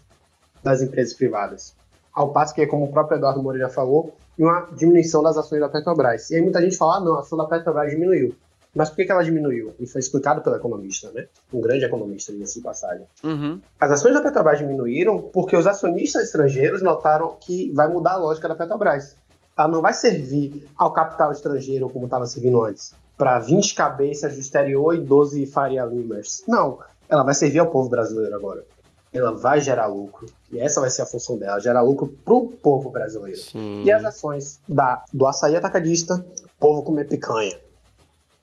das 0.63 0.81
empresas 0.81 1.13
privadas. 1.13 1.75
Ao 2.13 2.31
passo 2.31 2.53
que, 2.53 2.65
como 2.67 2.85
o 2.85 2.91
próprio 2.91 3.17
Eduardo 3.17 3.41
Moreira 3.41 3.69
falou, 3.69 4.13
uma 4.37 4.67
diminuição 4.75 5.23
das 5.23 5.37
ações 5.37 5.59
da 5.59 5.69
Petrobras. 5.69 6.29
E 6.29 6.35
aí 6.35 6.41
muita 6.41 6.61
gente 6.61 6.77
fala, 6.77 6.97
ah, 6.97 6.99
não, 6.99 7.15
a 7.15 7.19
ação 7.19 7.37
da 7.37 7.45
Petrobras 7.45 7.91
diminuiu. 7.91 8.35
Mas 8.73 8.89
por 8.89 8.95
que, 8.95 9.05
que 9.05 9.11
ela 9.11 9.23
diminuiu? 9.23 9.73
E 9.79 9.85
foi 9.85 9.99
explicado 9.99 10.41
pelo 10.41 10.55
economista, 10.55 11.11
né? 11.11 11.27
Um 11.53 11.59
grande 11.59 11.83
economista, 11.83 12.31
diga-se 12.31 12.55
de 12.55 12.61
passagem. 12.61 13.05
Uhum. 13.23 13.59
As 13.79 13.91
ações 13.91 14.13
da 14.13 14.21
Petrobras 14.21 14.59
diminuíram 14.59 15.21
porque 15.21 15.55
os 15.57 15.67
acionistas 15.67 16.23
estrangeiros 16.23 16.81
notaram 16.81 17.35
que 17.39 17.71
vai 17.73 17.89
mudar 17.89 18.13
a 18.13 18.17
lógica 18.17 18.47
da 18.47 18.55
Petrobras. 18.55 19.15
Ela 19.57 19.67
não 19.67 19.81
vai 19.81 19.93
servir 19.93 20.67
ao 20.77 20.93
capital 20.93 21.31
estrangeiro 21.31 21.89
como 21.89 22.05
estava 22.05 22.25
servindo 22.25 22.63
antes, 22.63 22.93
para 23.17 23.39
20 23.39 23.75
cabeças 23.75 24.33
do 24.33 24.39
exterior 24.39 24.95
e 24.95 24.99
12 25.01 25.45
Faria 25.47 25.83
Limers. 25.83 26.43
Não, 26.47 26.79
ela 27.09 27.23
vai 27.23 27.33
servir 27.33 27.59
ao 27.59 27.67
povo 27.67 27.89
brasileiro 27.89 28.33
agora. 28.33 28.63
Ela 29.13 29.33
vai 29.33 29.59
gerar 29.59 29.87
lucro. 29.87 30.25
E 30.51 30.59
essa 30.59 30.79
vai 30.79 30.89
ser 30.89 31.01
a 31.01 31.05
função 31.05 31.37
dela, 31.37 31.59
gerar 31.59 31.81
lucro 31.81 32.07
pro 32.23 32.47
povo 32.47 32.89
brasileiro. 32.89 33.37
Sim. 33.39 33.83
E 33.83 33.91
as 33.91 34.03
ações 34.05 34.59
da, 34.67 35.03
do 35.13 35.25
açaí 35.25 35.55
atacadista, 35.55 36.15
o 36.45 36.59
povo 36.59 36.81
comer 36.83 37.07
picanha. 37.07 37.59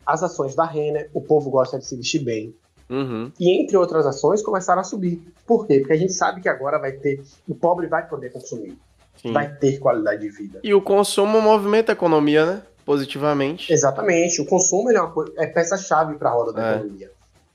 As 0.04 0.22
ações 0.22 0.54
da 0.54 0.64
Renner, 0.64 1.10
o 1.14 1.20
povo 1.22 1.50
gosta 1.50 1.78
de 1.78 1.86
se 1.86 1.96
vestir 1.96 2.20
bem 2.24 2.54
Uhum. 2.90 3.30
e 3.38 3.50
entre 3.62 3.76
outras 3.76 4.06
ações 4.06 4.40
começaram 4.42 4.80
a 4.80 4.84
subir. 4.84 5.22
Por 5.46 5.66
quê? 5.66 5.78
Porque 5.78 5.92
a 5.92 5.96
gente 5.96 6.14
sabe 6.14 6.40
que 6.40 6.48
agora 6.48 6.78
vai 6.78 6.92
ter, 6.92 7.22
o 7.46 7.54
pobre 7.54 7.86
vai 7.86 8.08
poder 8.08 8.32
consumir, 8.32 8.78
Sim. 9.20 9.30
vai 9.30 9.54
ter 9.56 9.78
qualidade 9.78 10.22
de 10.22 10.30
vida. 10.30 10.60
E 10.64 10.72
o 10.72 10.80
consumo 10.80 11.38
movimenta 11.38 11.92
a 11.92 11.94
economia, 11.94 12.46
né? 12.46 12.62
Positivamente. 12.86 13.70
Exatamente, 13.70 14.40
o 14.40 14.46
consumo 14.46 14.90
é, 14.90 14.98
uma 14.98 15.12
é 15.36 15.46
peça-chave 15.46 16.14
para 16.16 16.30
a 16.30 16.32
roda 16.32 16.52
da 16.54 16.66
É. 16.66 16.74
economia. 16.76 17.10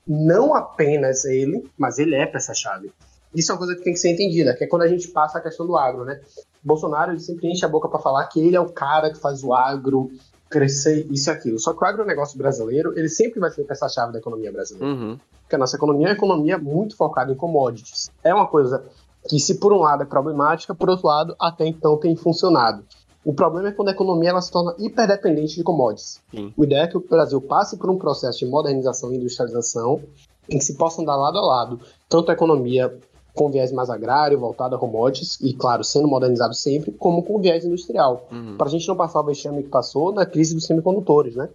Não 0.06 0.54
apenas 0.54 1.24
ele, 1.24 1.68
mas 1.78 1.98
ele 1.98 2.14
é 2.14 2.26
peça-chave. 2.26 2.92
Isso 3.34 3.50
é 3.50 3.54
uma 3.54 3.58
coisa 3.58 3.74
que 3.74 3.82
tem 3.82 3.92
que 3.92 3.98
ser 3.98 4.12
entendida, 4.12 4.54
que 4.54 4.64
é 4.64 4.66
quando 4.66 4.82
a 4.82 4.88
gente 4.88 5.08
passa 5.08 5.38
a 5.38 5.40
questão 5.40 5.66
do 5.66 5.76
agro, 5.76 6.04
né? 6.04 6.20
Bolsonaro 6.62 7.12
ele 7.12 7.20
sempre 7.20 7.50
enche 7.50 7.64
a 7.64 7.68
boca 7.68 7.88
para 7.88 7.98
falar 7.98 8.26
que 8.26 8.40
ele 8.40 8.56
é 8.56 8.60
o 8.60 8.72
cara 8.72 9.10
que 9.10 9.18
faz 9.18 9.42
o 9.42 9.52
agro 9.52 10.10
crescer 10.48 11.06
isso 11.10 11.30
e 11.30 11.32
aquilo. 11.32 11.58
Só 11.58 11.72
que 11.72 11.82
o 11.82 11.86
agronegócio 11.86 12.38
brasileiro, 12.38 12.96
ele 12.96 13.08
sempre 13.08 13.40
vai 13.40 13.50
ser 13.50 13.64
peça-chave 13.64 14.12
da 14.12 14.18
economia 14.18 14.52
brasileira. 14.52 14.86
Uhum. 14.86 15.18
Porque 15.40 15.56
a 15.56 15.58
nossa 15.58 15.76
economia 15.76 16.06
é 16.06 16.10
uma 16.10 16.16
economia 16.16 16.58
muito 16.58 16.96
focada 16.96 17.32
em 17.32 17.34
commodities. 17.34 18.10
É 18.22 18.32
uma 18.32 18.46
coisa 18.46 18.84
que, 19.28 19.40
se 19.40 19.56
por 19.56 19.72
um 19.72 19.78
lado 19.78 20.04
é 20.04 20.06
problemática, 20.06 20.74
por 20.74 20.88
outro 20.88 21.08
lado, 21.08 21.34
até 21.40 21.66
então 21.66 21.98
tem 21.98 22.14
funcionado. 22.14 22.84
O 23.24 23.32
problema 23.32 23.68
é 23.68 23.72
quando 23.72 23.88
a 23.88 23.92
economia 23.92 24.30
ela 24.30 24.40
se 24.42 24.50
torna 24.52 24.74
hiperdependente 24.78 25.56
de 25.56 25.62
commodities. 25.62 26.20
Sim. 26.30 26.52
O 26.56 26.64
ideal 26.64 26.84
é 26.84 26.88
que 26.88 26.96
o 26.96 27.00
Brasil 27.00 27.40
passe 27.40 27.76
por 27.78 27.88
um 27.90 27.96
processo 27.96 28.40
de 28.40 28.46
modernização 28.46 29.12
e 29.12 29.16
industrialização 29.16 30.02
em 30.48 30.58
que 30.58 30.64
se 30.64 30.74
possam 30.76 31.04
dar 31.04 31.16
lado 31.16 31.38
a 31.38 31.40
lado 31.40 31.80
tanto 32.08 32.30
a 32.30 32.34
economia 32.34 32.94
com 33.34 33.50
viés 33.50 33.72
mais 33.72 33.90
agrário, 33.90 34.38
voltada 34.38 34.76
a 34.76 34.78
commodities, 34.78 35.40
e 35.40 35.52
claro, 35.54 35.82
sendo 35.82 36.06
modernizado 36.06 36.54
sempre, 36.54 36.92
como 36.92 37.22
com 37.22 37.40
viés 37.40 37.64
industrial. 37.64 38.28
Uhum. 38.30 38.56
Para 38.56 38.68
a 38.68 38.70
gente 38.70 38.86
não 38.86 38.94
passar 38.94 39.20
o 39.20 39.24
vexame 39.24 39.62
que 39.64 39.68
passou 39.68 40.12
na 40.12 40.24
crise 40.24 40.54
dos 40.54 40.64
semicondutores, 40.66 41.34
né? 41.34 41.48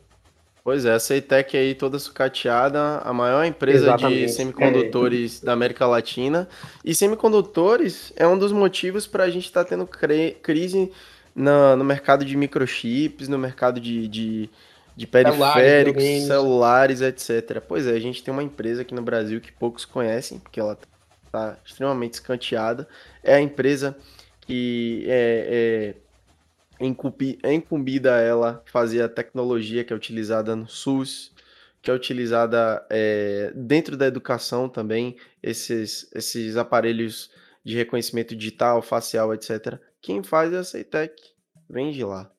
Pois 0.61 0.83
é, 0.83 0.93
a 0.93 0.99
Ceitec 0.99 1.55
aí 1.55 1.73
toda 1.73 1.97
sucateada, 1.97 2.97
a 2.97 3.13
maior 3.13 3.45
empresa 3.45 3.85
Exatamente. 3.85 4.25
de 4.25 4.31
semicondutores 4.33 5.39
da 5.39 5.53
América 5.53 5.87
Latina. 5.87 6.49
E 6.83 6.93
semicondutores 6.93 8.11
é 8.15 8.27
um 8.27 8.37
dos 8.37 8.51
motivos 8.51 9.07
para 9.07 9.23
a 9.23 9.29
gente 9.29 9.45
estar 9.45 9.63
tendo 9.63 9.87
cre- 9.87 10.35
crise 10.43 10.91
na- 11.39 11.75
no 11.75 11.83
mercado 11.83 12.25
de 12.25 12.35
microchips, 12.37 13.27
no 13.27 13.37
mercado 13.37 13.79
de, 13.79 14.07
de, 14.07 14.49
de 14.95 15.07
periféricos, 15.07 16.03
videogames. 16.03 16.25
celulares, 16.25 17.01
etc. 17.01 17.61
Pois 17.61 17.87
é, 17.87 17.91
a 17.91 17.99
gente 17.99 18.23
tem 18.23 18.33
uma 18.33 18.43
empresa 18.43 18.81
aqui 18.81 18.93
no 18.93 19.01
Brasil 19.01 19.41
que 19.41 19.51
poucos 19.51 19.85
conhecem, 19.85 20.39
porque 20.39 20.59
ela 20.59 20.77
está 21.25 21.57
extremamente 21.65 22.13
escanteada. 22.15 22.87
É 23.23 23.35
a 23.35 23.41
empresa 23.41 23.97
que 24.41 25.03
é- 25.07 25.95
é 25.95 26.09
é 27.43 27.53
incumbida 27.53 28.15
a 28.15 28.19
ela 28.21 28.63
fazer 28.65 29.01
a 29.01 29.09
tecnologia 29.09 29.83
que 29.83 29.91
é 29.93 29.95
utilizada 29.95 30.55
no 30.55 30.67
SUS, 30.67 31.31
que 31.81 31.91
é 31.91 31.93
utilizada 31.93 32.85
é, 32.89 33.51
dentro 33.55 33.97
da 33.97 34.05
educação 34.07 34.69
também, 34.69 35.17
esses, 35.41 36.09
esses 36.13 36.55
aparelhos 36.57 37.31
de 37.63 37.75
reconhecimento 37.75 38.35
digital, 38.35 38.81
facial, 38.81 39.33
etc. 39.33 39.79
Quem 40.01 40.23
faz 40.23 40.53
é 40.53 40.57
a 40.57 40.63
Ceitec, 40.63 41.13
vem 41.69 41.91
de 41.91 42.03
lá. 42.03 42.31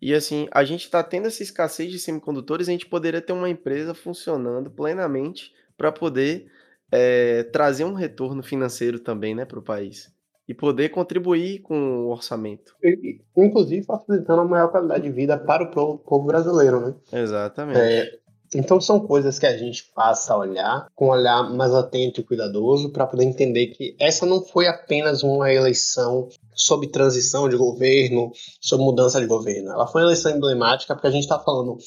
E 0.00 0.14
assim, 0.14 0.48
a 0.50 0.64
gente 0.64 0.84
está 0.84 1.02
tendo 1.02 1.26
essa 1.26 1.42
escassez 1.42 1.90
de 1.90 1.98
semicondutores, 1.98 2.68
a 2.68 2.72
gente 2.72 2.86
poderia 2.86 3.20
ter 3.20 3.32
uma 3.32 3.50
empresa 3.50 3.94
funcionando 3.94 4.70
plenamente 4.70 5.52
para 5.76 5.92
poder 5.92 6.50
é, 6.90 7.42
trazer 7.44 7.84
um 7.84 7.92
retorno 7.92 8.42
financeiro 8.42 8.98
também 8.98 9.34
né, 9.34 9.44
para 9.44 9.58
o 9.58 9.62
país. 9.62 10.10
E 10.48 10.54
poder 10.54 10.88
contribuir 10.88 11.60
com 11.60 12.06
o 12.06 12.10
orçamento. 12.10 12.74
E, 12.82 13.20
inclusive 13.36 13.84
facilitando 13.84 14.40
a 14.40 14.44
maior 14.44 14.68
qualidade 14.68 15.04
de 15.04 15.10
vida 15.10 15.38
para 15.38 15.62
o 15.62 15.70
povo, 15.70 15.98
povo 15.98 16.26
brasileiro, 16.26 16.80
né? 16.80 16.94
Exatamente. 17.12 17.78
É, 17.78 18.18
então 18.54 18.80
são 18.80 18.98
coisas 18.98 19.38
que 19.38 19.46
a 19.46 19.56
gente 19.56 19.92
passa 19.94 20.34
a 20.34 20.38
olhar 20.38 20.88
com 20.96 21.06
um 21.06 21.10
olhar 21.10 21.44
mais 21.54 21.72
atento 21.72 22.20
e 22.20 22.24
cuidadoso 22.24 22.90
para 22.90 23.06
poder 23.06 23.24
entender 23.24 23.68
que 23.68 23.94
essa 23.98 24.26
não 24.26 24.42
foi 24.42 24.66
apenas 24.66 25.22
uma 25.22 25.52
eleição 25.52 26.28
sob 26.60 26.86
transição 26.88 27.48
de 27.48 27.56
governo, 27.56 28.30
sob 28.60 28.82
mudança 28.82 29.20
de 29.20 29.26
governo. 29.26 29.70
Ela 29.70 29.86
foi 29.86 30.02
uma 30.02 30.08
eleição 30.08 30.30
emblemática 30.36 30.94
porque 30.94 31.08
a 31.08 31.10
gente 31.10 31.22
está 31.22 31.38
falando 31.38 31.78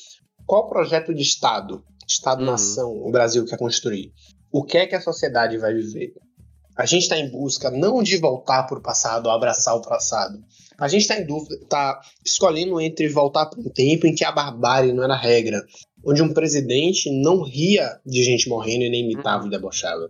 qual 0.45 0.67
projeto 0.67 1.13
de 1.13 1.21
Estado, 1.21 1.83
Estado-nação, 2.07 2.91
o 2.91 3.11
Brasil 3.11 3.45
quer 3.45 3.57
construir. 3.57 4.11
O 4.51 4.63
que 4.63 4.77
é 4.77 4.87
que 4.87 4.95
a 4.95 5.01
sociedade 5.01 5.57
vai 5.57 5.73
viver? 5.73 6.13
A 6.75 6.85
gente 6.85 7.03
está 7.03 7.17
em 7.17 7.29
busca 7.29 7.69
não 7.69 8.01
de 8.01 8.17
voltar 8.17 8.63
para 8.63 8.79
o 8.79 8.81
passado, 8.81 9.29
abraçar 9.29 9.75
o 9.75 9.81
passado. 9.81 10.39
A 10.79 10.87
gente 10.87 11.03
está 11.03 11.19
em 11.19 11.25
dúvida, 11.25 11.55
está 11.55 12.01
escolhendo 12.25 12.81
entre 12.81 13.07
voltar 13.07 13.45
para 13.45 13.59
um 13.59 13.69
tempo 13.69 14.07
em 14.07 14.15
que 14.15 14.25
a 14.25 14.31
barbárie 14.31 14.91
não 14.91 15.03
era 15.03 15.15
regra, 15.15 15.63
onde 16.03 16.23
um 16.23 16.33
presidente 16.33 17.11
não 17.11 17.43
ria 17.43 17.99
de 18.03 18.23
gente 18.23 18.49
morrendo 18.49 18.83
e 18.83 18.89
nem 18.89 19.03
imitava 19.03 19.45
e 19.45 19.51
debochava, 19.51 20.09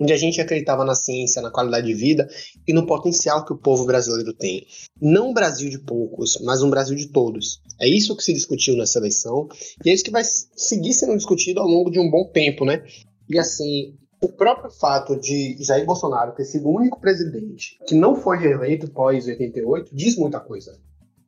onde 0.00 0.12
a 0.12 0.16
gente 0.16 0.40
acreditava 0.40 0.84
na 0.84 0.94
ciência, 0.94 1.42
na 1.42 1.50
qualidade 1.50 1.86
de 1.86 1.94
vida 1.94 2.28
e 2.66 2.72
no 2.72 2.86
potencial 2.86 3.44
que 3.44 3.52
o 3.52 3.58
povo 3.58 3.84
brasileiro 3.84 4.32
tem. 4.32 4.66
Não 5.00 5.30
um 5.30 5.34
Brasil 5.34 5.68
de 5.68 5.78
poucos, 5.78 6.38
mas 6.42 6.62
um 6.62 6.70
Brasil 6.70 6.96
de 6.96 7.08
todos. 7.08 7.60
É 7.80 7.88
isso 7.88 8.16
que 8.16 8.22
se 8.22 8.32
discutiu 8.32 8.76
nessa 8.76 8.98
eleição 8.98 9.48
e 9.84 9.90
é 9.90 9.92
isso 9.92 10.04
que 10.04 10.10
vai 10.10 10.22
seguir 10.24 10.92
sendo 10.92 11.16
discutido 11.16 11.60
ao 11.60 11.66
longo 11.66 11.90
de 11.90 11.98
um 11.98 12.10
bom 12.10 12.24
tempo, 12.32 12.64
né? 12.64 12.84
E 13.28 13.38
assim, 13.38 13.96
o 14.22 14.28
próprio 14.28 14.70
fato 14.70 15.16
de 15.16 15.56
Jair 15.60 15.84
Bolsonaro 15.84 16.34
ter 16.34 16.44
sido 16.44 16.68
o 16.68 16.76
único 16.76 17.00
presidente 17.00 17.78
que 17.86 17.94
não 17.94 18.14
foi 18.14 18.38
reeleito 18.38 18.90
pós 18.90 19.26
88 19.26 19.94
diz 19.94 20.16
muita 20.16 20.38
coisa. 20.38 20.78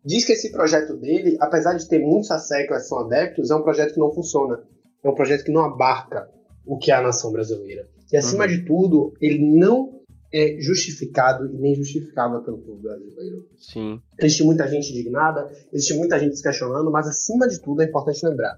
Diz 0.04 0.24
que 0.24 0.32
esse 0.32 0.52
projeto 0.52 0.96
dele, 0.96 1.36
apesar 1.40 1.74
de 1.74 1.88
ter 1.88 1.98
muitos 1.98 2.30
asseclas 2.30 2.82
que 2.82 2.88
são 2.88 2.98
adeptos, 3.00 3.50
é 3.50 3.54
um 3.54 3.62
projeto 3.62 3.94
que 3.94 4.00
não 4.00 4.12
funciona. 4.12 4.62
É 5.02 5.08
um 5.08 5.14
projeto 5.14 5.44
que 5.44 5.50
não 5.50 5.62
abarca 5.62 6.30
o 6.66 6.76
que 6.76 6.92
é 6.92 6.94
a 6.94 7.00
nação 7.00 7.32
brasileira. 7.32 7.88
E, 8.14 8.16
acima 8.16 8.44
uhum. 8.44 8.50
de 8.50 8.64
tudo, 8.64 9.12
ele 9.20 9.58
não 9.58 10.00
é 10.32 10.56
justificado 10.60 11.52
e 11.52 11.58
nem 11.58 11.74
justificável 11.74 12.42
pelo 12.44 12.58
povo 12.58 12.80
brasileiro. 12.80 13.44
Sim. 13.58 14.00
Existe 14.16 14.44
muita 14.44 14.68
gente 14.68 14.92
indignada, 14.92 15.50
existe 15.72 15.94
muita 15.94 16.16
gente 16.20 16.36
se 16.36 16.42
questionando, 16.42 16.92
mas, 16.92 17.08
acima 17.08 17.48
de 17.48 17.60
tudo, 17.60 17.82
é 17.82 17.86
importante 17.86 18.24
lembrar. 18.24 18.56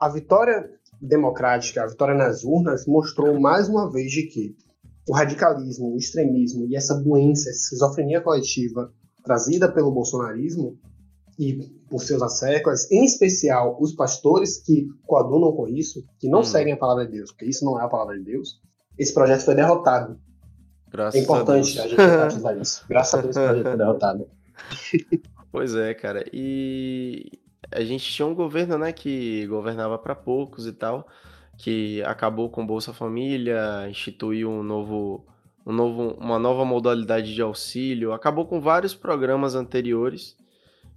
A 0.00 0.08
vitória 0.08 0.70
democrática, 0.98 1.82
a 1.82 1.86
vitória 1.88 2.14
nas 2.14 2.42
urnas, 2.42 2.86
mostrou 2.86 3.38
mais 3.38 3.68
uma 3.68 3.92
vez 3.92 4.10
de 4.10 4.22
que 4.28 4.56
o 5.06 5.12
radicalismo, 5.12 5.92
o 5.92 5.98
extremismo 5.98 6.66
e 6.66 6.74
essa 6.74 6.94
doença, 6.94 7.50
essa 7.50 7.64
esquizofrenia 7.64 8.22
coletiva 8.22 8.90
trazida 9.22 9.70
pelo 9.70 9.92
bolsonarismo 9.92 10.78
e 11.38 11.58
por 11.88 12.00
seus 12.00 12.22
asseclas, 12.22 12.90
em 12.90 13.04
especial 13.04 13.76
os 13.80 13.92
pastores 13.92 14.58
que 14.58 14.86
coadunam 15.06 15.52
com 15.52 15.68
isso, 15.68 16.04
que 16.18 16.28
não 16.28 16.40
hum. 16.40 16.44
seguem 16.44 16.72
a 16.72 16.76
palavra 16.76 17.06
de 17.06 17.12
Deus, 17.12 17.30
porque 17.30 17.46
isso 17.46 17.64
não 17.64 17.80
é 17.80 17.84
a 17.84 17.88
palavra 17.88 18.18
de 18.18 18.24
Deus, 18.24 18.60
esse 18.98 19.14
projeto 19.14 19.44
foi 19.44 19.54
derrotado. 19.54 20.18
Graças 20.90 21.20
é 21.20 21.24
importante 21.24 21.78
a, 21.78 21.84
a 21.84 21.88
gente 21.88 22.00
enfatizar 22.00 22.58
isso. 22.58 22.84
Graças 22.88 23.14
a 23.14 23.22
Deus 23.22 23.36
esse 23.36 23.46
projeto 23.46 23.68
foi 23.68 23.76
derrotado. 23.76 24.28
Pois 25.50 25.74
é, 25.74 25.94
cara. 25.94 26.26
E 26.30 27.40
a 27.72 27.82
gente 27.82 28.04
tinha 28.12 28.26
um 28.26 28.34
governo, 28.34 28.76
né, 28.76 28.92
que 28.92 29.46
governava 29.46 29.98
para 29.98 30.14
poucos 30.14 30.66
e 30.66 30.72
tal, 30.72 31.08
que 31.56 32.02
acabou 32.02 32.50
com 32.50 32.66
Bolsa 32.66 32.92
Família, 32.92 33.88
instituiu 33.88 34.50
um 34.50 34.62
novo, 34.62 35.26
um 35.66 35.72
novo, 35.72 36.16
uma 36.20 36.38
nova 36.38 36.64
modalidade 36.64 37.34
de 37.34 37.40
auxílio, 37.40 38.12
acabou 38.12 38.46
com 38.46 38.60
vários 38.60 38.94
programas 38.94 39.54
anteriores 39.54 40.36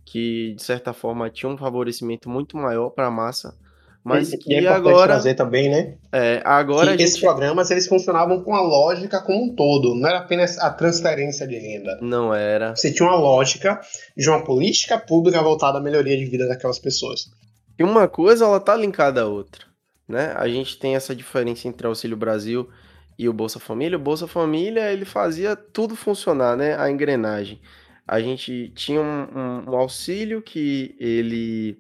que 0.06 0.54
de 0.56 0.64
certa 0.64 0.94
forma 0.94 1.30
tinham 1.30 1.54
um 1.54 1.58
favorecimento 1.58 2.30
muito 2.30 2.58
maior 2.58 2.90
para 2.90 3.08
a 3.08 3.12
massa, 3.12 3.56
mas 4.04 4.34
e, 4.34 4.38
que 4.38 4.56
é 4.56 4.68
agora 4.68 5.14
trazer 5.14 5.36
também, 5.36 5.70
né? 5.70 5.96
É, 6.12 6.42
agora 6.44 6.92
gente... 6.92 7.04
esses 7.04 7.20
programas 7.20 7.70
eles 7.70 7.88
funcionavam 7.88 8.42
com 8.44 8.56
a 8.56 8.62
lógica 8.62 9.22
como 9.22 9.46
um 9.46 9.56
todo, 9.56 9.94
não 9.94 10.10
era 10.10 10.20
apenas 10.20 10.58
a 10.58 10.72
transferência 10.72 11.48
de 11.48 11.56
renda. 11.56 12.00
Não 12.02 12.34
era. 12.34 12.76
Você 12.76 12.92
tinha 12.92 13.08
uma 13.08 13.18
lógica 13.18 13.80
de 14.18 14.28
uma 14.28 14.44
política 14.44 14.98
pública 14.98 15.42
voltada 15.42 15.78
à 15.78 15.82
melhoria 15.82 16.18
de 16.18 16.26
vida 16.26 16.48
daquelas 16.48 16.80
pessoas. 16.80 17.30
E 17.78 17.84
uma 17.84 18.08
coisa 18.08 18.46
ela 18.46 18.60
tá 18.60 18.76
linkada 18.76 19.22
à 19.22 19.26
outra, 19.26 19.66
né? 20.08 20.34
A 20.36 20.48
gente 20.48 20.80
tem 20.80 20.96
essa 20.96 21.16
diferença 21.16 21.68
entre 21.68 21.86
o 21.86 21.90
Auxílio 21.90 22.18
Brasil 22.18 22.68
e 23.20 23.30
o 23.30 23.34
Bolsa 23.34 23.60
Família. 23.60 23.98
O 23.98 24.02
Bolsa 24.02 24.28
Família 24.28 24.92
ele 24.92 25.06
fazia 25.06 25.56
tudo 25.56 25.96
funcionar, 25.96 26.58
né? 26.58 26.76
A 26.76 26.90
engrenagem. 26.90 27.62
A 28.08 28.20
gente 28.20 28.70
tinha 28.76 29.02
um, 29.02 29.70
um, 29.70 29.76
auxílio 29.76 30.42
que 30.42 30.96
ele 31.00 31.78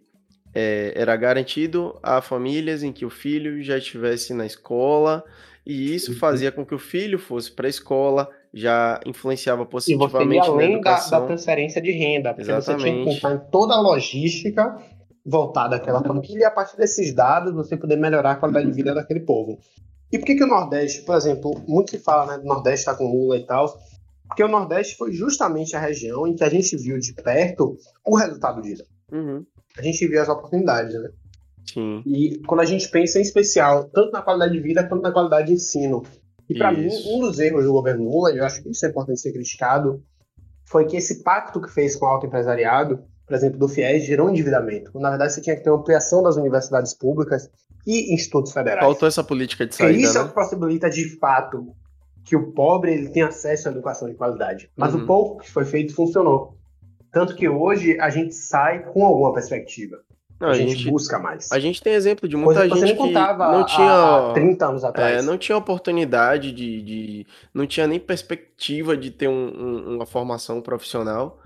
é, 0.54 0.94
era 0.96 1.16
garantido 1.16 2.00
a 2.02 2.22
famílias 2.22 2.84
em 2.84 2.92
que 2.92 3.06
o 3.06 3.10
filho 3.10 3.62
já 3.62 3.78
estivesse 3.78 4.34
na 4.34 4.46
escola, 4.46 5.24
e 5.66 5.94
isso 5.94 6.12
uhum. 6.12 6.18
fazia 6.18 6.52
com 6.52 6.66
que 6.66 6.74
o 6.74 6.80
filho 6.80 7.20
fosse 7.20 7.52
para 7.52 7.68
a 7.68 7.70
escola, 7.70 8.30
já 8.54 9.00
influenciava 9.06 9.66
positivamente 9.66 10.16
e 10.16 10.30
você 10.30 10.36
ia 10.36 10.44
além 10.44 10.68
na 10.70 10.74
educação. 10.76 11.12
Da, 11.12 11.20
da 11.20 11.26
transferência 11.28 11.82
de 11.82 11.92
renda, 11.92 12.34
porque 12.34 12.52
Exatamente. 12.52 12.82
você 12.82 12.92
tinha 12.92 13.06
que 13.06 13.22
contar 13.22 13.36
em 13.36 13.52
toda 13.52 13.74
a 13.74 13.82
logística 13.82 14.78
voltada 15.26 15.76
àquela 15.76 16.02
família, 16.04 16.40
e 16.40 16.44
a 16.44 16.52
partir 16.52 16.78
desses 16.78 17.14
dados 17.14 17.54
você 17.54 17.78
poder 17.78 17.96
melhorar 17.96 18.32
a 18.32 18.36
qualidade 18.36 18.68
de 18.68 18.74
vida 18.74 18.94
daquele 18.94 19.20
povo. 19.20 19.60
E 20.12 20.18
por 20.18 20.26
que, 20.26 20.36
que 20.36 20.44
o 20.44 20.48
Nordeste, 20.48 21.04
por 21.04 21.16
exemplo, 21.16 21.62
muito 21.68 21.92
se 21.92 22.00
fala, 22.00 22.34
né, 22.34 22.38
do 22.42 22.46
Nordeste 22.46 22.80
está 22.80 22.96
com 22.96 23.06
Lula 23.06 23.38
e 23.38 23.46
tal, 23.46 23.80
porque 24.32 24.44
o 24.44 24.48
Nordeste 24.48 24.96
foi 24.96 25.12
justamente 25.12 25.76
a 25.76 25.80
região 25.80 26.26
em 26.26 26.36
que 26.36 26.44
a 26.44 26.50
gente 26.50 26.76
viu 26.78 26.98
de 26.98 27.14
perto 27.14 27.78
o 28.06 28.16
resultado 28.16 28.62
disso. 28.62 28.84
Uhum 29.12 29.46
a 29.78 29.82
gente 29.82 30.08
vê 30.08 30.18
as 30.18 30.30
oportunidades, 30.30 30.94
né? 30.94 31.10
Sim. 31.74 32.04
E 32.06 32.40
quando 32.48 32.62
a 32.62 32.66
gente 32.66 32.90
pensa 32.90 33.20
em 33.20 33.22
especial, 33.22 33.86
tanto 33.86 34.12
na 34.12 34.22
qualidade 34.22 34.54
de 34.54 34.60
vida 34.60 34.88
quanto 34.88 35.04
na 35.04 35.12
qualidade 35.12 35.48
de 35.48 35.54
ensino. 35.54 36.04
E 36.50 36.58
para 36.58 36.72
mim, 36.72 36.90
um 37.08 37.20
dos 37.20 37.40
erros 37.40 37.64
do 37.64 37.72
governo 37.72 38.10
Lula, 38.10 38.32
e 38.32 38.38
eu 38.38 38.46
acho 38.46 38.62
que 38.62 38.70
isso 38.70 38.86
é 38.86 38.90
importante 38.90 39.22
ser 39.22 39.32
criticado, 39.32 40.04
foi 40.66 40.86
que 40.86 40.98
esse 40.98 41.24
pacto 41.24 41.62
que 41.62 41.72
fez 41.72 41.96
com 41.96 42.06
o 42.06 42.10
alto 42.10 42.26
empresariado, 42.26 43.04
por 43.26 43.36
exemplo, 43.36 43.58
do 43.58 43.70
FIES, 43.70 44.06
gerou 44.06 44.30
endividamento. 44.30 44.92
Na 45.00 45.10
verdade, 45.10 45.34
você 45.34 45.42
tinha 45.42 45.56
que 45.56 45.64
ter 45.64 45.70
uma 45.70 45.80
ampliação 45.80 46.22
das 46.22 46.36
universidades 46.36 46.94
públicas 46.94 47.50
e 47.88 48.14
institutos 48.14 48.52
federais. 48.52 48.84
Faltou 48.84 49.08
essa 49.08 49.24
política 49.24 49.66
de 49.66 49.76
saída, 49.76 49.94
Porque 49.94 50.06
isso 50.06 50.14
né? 50.16 50.20
é 50.20 50.24
o 50.24 50.28
que 50.28 50.34
possibilita, 50.36 50.90
de 50.90 51.18
fato, 51.18 51.68
que 52.24 52.36
o 52.36 52.52
pobre 52.52 52.94
ele 52.94 53.10
tenha 53.10 53.28
acesso 53.28 53.68
à 53.68 53.72
educação 53.72 54.10
de 54.10 54.16
qualidade. 54.16 54.70
Mas 54.76 54.94
uhum. 54.94 55.04
o 55.04 55.06
pouco 55.08 55.42
que 55.42 55.52
foi 55.52 55.66
feito 55.66 55.94
funcionou. 55.96 56.58
Tanto 57.12 57.36
que 57.36 57.48
hoje 57.50 58.00
a 58.00 58.10
gente 58.10 58.34
sai 58.34 58.84
com 58.84 59.06
alguma 59.06 59.34
perspectiva. 59.34 59.98
Não, 60.40 60.50
a, 60.50 60.54
gente, 60.56 60.76
gente, 60.76 60.90
busca 60.90 61.20
mais. 61.20 61.52
A 61.52 61.60
gente 61.60 61.84
tem 61.84 61.94
exemplo 61.94 62.28
de 62.28 62.36
muita 62.36 62.68
Coisa 62.68 62.88
gente 62.88 62.98
que, 62.98 63.08
que 63.08 63.14
não 63.14 63.66
tinha 63.66 63.92
há 63.92 64.34
30 64.34 64.66
anos 64.66 64.84
atrás. 64.84 65.20
É, 65.20 65.22
não 65.22 65.38
tinha 65.38 65.56
oportunidade 65.56 66.52
de, 66.52 66.82
de, 66.82 67.28
não 67.54 67.68
tinha 67.68 67.86
nem 67.86 68.00
perspectiva 68.00 68.98
de 68.98 69.12
ter 69.12 69.28
um, 69.28 69.34
um, 69.34 69.96
uma 69.96 70.06
formação 70.06 70.60
profissional. 70.60 71.40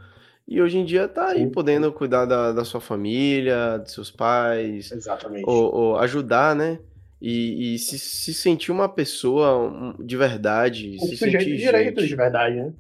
E 0.48 0.62
hoje 0.62 0.78
em 0.78 0.86
dia 0.86 1.10
tá 1.10 1.30
aí 1.30 1.40
Sim. 1.40 1.50
podendo 1.50 1.92
cuidar 1.92 2.26
da, 2.26 2.54
da 2.54 2.64
sua 2.64 2.80
família, 2.80 3.80
dos 3.80 3.92
seus 3.92 4.10
pais. 4.10 4.92
Exatamente. 4.92 5.44
Ou, 5.46 5.76
ou 5.76 6.00
ajudar, 6.00 6.56
né? 6.56 6.80
E, 7.22 7.76
e 7.76 7.80
se, 7.80 7.98
se, 7.98 8.34
sentir 8.34 8.72
uma 8.72 8.90
pessoa 8.90 9.96
de 10.00 10.18
verdade. 10.18 10.98
Um 11.02 11.06
se 11.06 11.18
sujeito 11.18 11.44
sentir 11.44 11.58
de 11.58 11.64
direitos 11.64 12.08
de 12.08 12.16
verdade, 12.16 12.56
né? 12.56 12.74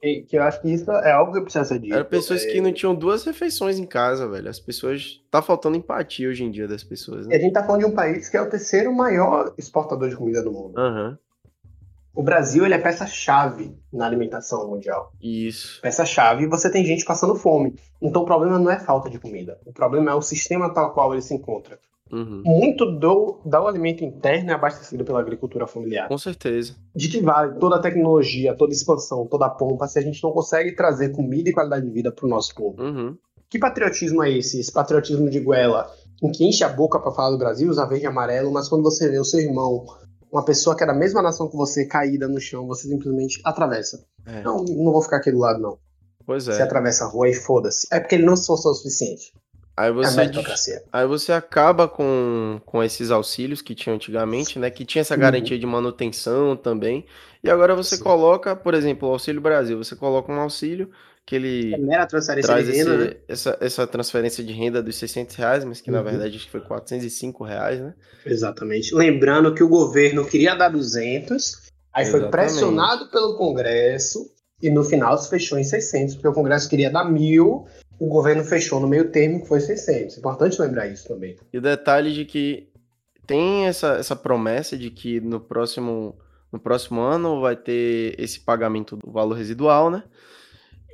que 0.00 0.36
eu 0.36 0.42
acho 0.42 0.62
que 0.62 0.70
isso 0.72 0.90
é 0.90 1.12
algo 1.12 1.32
que 1.32 1.42
precisa 1.42 1.64
ser 1.64 1.78
dito. 1.78 1.94
Eram 1.94 2.06
pessoas 2.06 2.42
é... 2.44 2.52
que 2.52 2.60
não 2.60 2.72
tinham 2.72 2.94
duas 2.94 3.24
refeições 3.24 3.78
em 3.78 3.84
casa, 3.84 4.26
velho. 4.26 4.48
As 4.48 4.58
pessoas. 4.58 5.20
Tá 5.30 5.42
faltando 5.42 5.76
empatia 5.76 6.28
hoje 6.28 6.42
em 6.42 6.50
dia 6.50 6.66
das 6.66 6.82
pessoas. 6.82 7.26
Né? 7.26 7.34
E 7.34 7.36
a 7.36 7.40
gente 7.40 7.52
tá 7.52 7.62
falando 7.62 7.80
de 7.80 7.86
um 7.86 7.94
país 7.94 8.28
que 8.28 8.36
é 8.36 8.40
o 8.40 8.48
terceiro 8.48 8.92
maior 8.94 9.52
exportador 9.58 10.08
de 10.08 10.16
comida 10.16 10.42
do 10.42 10.50
mundo. 10.50 10.78
Uhum. 10.78 11.16
O 12.14 12.22
Brasil 12.22 12.64
ele 12.64 12.74
é 12.74 12.78
peça-chave 12.78 13.76
na 13.92 14.06
alimentação 14.06 14.68
mundial. 14.68 15.12
Isso. 15.22 15.80
Peça-chave 15.80 16.44
e 16.44 16.46
você 16.46 16.70
tem 16.70 16.84
gente 16.84 17.04
passando 17.04 17.36
fome. 17.36 17.76
Então 18.00 18.22
o 18.22 18.24
problema 18.26 18.58
não 18.58 18.70
é 18.70 18.80
falta 18.80 19.08
de 19.08 19.18
comida. 19.18 19.58
O 19.64 19.72
problema 19.72 20.10
é 20.10 20.14
o 20.14 20.22
sistema 20.22 20.72
tal 20.72 20.92
qual 20.92 21.12
ele 21.12 21.22
se 21.22 21.34
encontra. 21.34 21.78
Uhum. 22.12 22.42
Muito 22.44 22.84
do, 22.86 23.40
do 23.44 23.66
alimento 23.66 24.04
interno 24.04 24.50
é 24.50 24.54
abastecido 24.54 25.04
pela 25.04 25.20
agricultura 25.20 25.66
familiar. 25.66 26.08
Com 26.08 26.18
certeza. 26.18 26.74
De 26.94 27.08
que 27.08 27.20
vale 27.20 27.58
toda 27.58 27.76
a 27.76 27.80
tecnologia, 27.80 28.54
toda 28.54 28.72
a 28.72 28.74
expansão, 28.74 29.26
toda 29.26 29.46
a 29.46 29.50
pompa, 29.50 29.86
se 29.86 29.98
a 29.98 30.02
gente 30.02 30.22
não 30.22 30.32
consegue 30.32 30.74
trazer 30.74 31.10
comida 31.10 31.50
e 31.50 31.52
qualidade 31.52 31.86
de 31.86 31.92
vida 31.92 32.10
para 32.10 32.26
o 32.26 32.28
nosso 32.28 32.54
povo? 32.54 32.82
Uhum. 32.82 33.16
Que 33.48 33.58
patriotismo 33.58 34.22
é 34.22 34.30
esse? 34.30 34.60
Esse 34.60 34.72
patriotismo 34.72 35.28
de 35.28 35.40
goela, 35.40 35.92
em 36.22 36.30
que 36.30 36.44
enche 36.44 36.64
a 36.64 36.68
boca 36.68 36.98
para 36.98 37.12
falar 37.12 37.30
do 37.30 37.38
Brasil, 37.38 37.68
usa 37.70 37.86
verde 37.86 38.04
e 38.04 38.08
amarelo, 38.08 38.52
mas 38.52 38.68
quando 38.68 38.82
você 38.82 39.08
vê 39.08 39.18
o 39.18 39.24
seu 39.24 39.40
irmão, 39.40 39.84
uma 40.32 40.44
pessoa 40.44 40.76
que 40.76 40.84
é 40.84 40.86
da 40.86 40.94
mesma 40.94 41.20
nação 41.22 41.48
que 41.48 41.56
você, 41.56 41.84
caída 41.84 42.28
no 42.28 42.40
chão, 42.40 42.66
você 42.66 42.88
simplesmente 42.88 43.40
atravessa. 43.44 44.04
É. 44.26 44.42
Não, 44.42 44.64
não 44.64 44.92
vou 44.92 45.02
ficar 45.02 45.16
aqui 45.16 45.32
do 45.32 45.38
lado, 45.38 45.60
não. 45.60 45.78
Pois 46.24 46.46
é. 46.46 46.52
Você 46.52 46.62
atravessa 46.62 47.04
a 47.04 47.08
rua 47.08 47.28
e 47.28 47.34
foda-se. 47.34 47.88
É 47.90 47.98
porque 47.98 48.14
ele 48.14 48.24
não 48.24 48.36
se 48.36 48.42
esforçou 48.42 48.70
o 48.70 48.74
suficiente. 48.74 49.32
Aí 49.80 49.88
É 49.88 49.92
você, 49.92 50.82
aí 50.92 51.06
você 51.06 51.32
acaba 51.32 51.88
com, 51.88 52.60
com 52.66 52.82
esses 52.82 53.10
auxílios 53.10 53.62
que 53.62 53.74
tinham 53.74 53.94
antigamente, 53.96 54.58
né? 54.58 54.70
Que 54.70 54.84
tinha 54.84 55.00
essa 55.00 55.14
Uhum. 55.14 55.20
garantia 55.20 55.58
de 55.58 55.64
manutenção 55.64 56.54
também. 56.54 57.06
E 57.42 57.48
agora 57.48 57.74
você 57.74 57.96
Sim. 57.96 58.02
coloca, 58.02 58.54
por 58.54 58.74
exemplo, 58.74 59.08
o 59.08 59.12
Auxílio 59.12 59.40
Brasil. 59.40 59.78
Você 59.78 59.96
coloca 59.96 60.30
um 60.30 60.38
auxílio 60.38 60.90
que 61.24 61.34
É 61.34 61.38
ele 61.38 61.76
mera 61.78 62.06
transferência 62.06 62.46
traz 62.52 62.66
de 62.66 62.72
renda, 62.72 62.90
esse- 62.94 63.04
né? 63.14 63.16
essa, 63.26 63.58
essa 63.60 63.86
transferência 63.86 64.44
de 64.44 64.52
renda 64.52 64.82
dos 64.82 64.96
600 64.96 65.34
reais, 65.36 65.64
mas 65.64 65.80
que 65.80 65.90
na 65.90 65.98
Uhum. 65.98 66.04
verdade 66.04 66.36
acho 66.36 66.44
que 66.44 66.50
foi 66.52 66.60
405 66.60 67.42
reais, 67.42 67.80
né? 67.80 67.94
Exatamente. 68.26 68.94
Lembrando 68.94 69.54
que 69.54 69.62
o 69.62 69.68
governo 69.68 70.26
queria 70.26 70.54
dar 70.54 70.68
200, 70.68 71.70
aí 71.94 72.04
foi 72.04 72.20
Exatamente. 72.20 72.30
pressionado 72.30 73.10
pelo 73.10 73.36
Congresso 73.38 74.30
e 74.62 74.68
no 74.68 74.84
final 74.84 75.16
se 75.16 75.30
fechou 75.30 75.58
em 75.58 75.64
600, 75.64 76.16
porque 76.16 76.28
o 76.28 76.34
Congresso 76.34 76.68
queria 76.68 76.90
dar 76.90 77.04
mil, 77.04 77.66
o 78.00 78.08
governo 78.08 78.42
fechou 78.42 78.80
no 78.80 78.88
meio 78.88 79.10
termo 79.10 79.42
que 79.42 79.46
foi 79.46 79.60
600. 79.60 80.16
Importante 80.16 80.60
lembrar 80.60 80.88
isso 80.88 81.06
também. 81.06 81.36
E 81.52 81.58
o 81.58 81.60
detalhe 81.60 82.14
de 82.14 82.24
que 82.24 82.70
tem 83.26 83.66
essa, 83.66 83.92
essa 83.92 84.16
promessa 84.16 84.76
de 84.76 84.90
que 84.90 85.20
no 85.20 85.38
próximo, 85.38 86.18
no 86.50 86.58
próximo 86.58 87.02
ano 87.02 87.42
vai 87.42 87.54
ter 87.54 88.18
esse 88.18 88.40
pagamento 88.40 88.96
do 88.96 89.12
valor 89.12 89.34
residual, 89.34 89.90
né? 89.90 90.02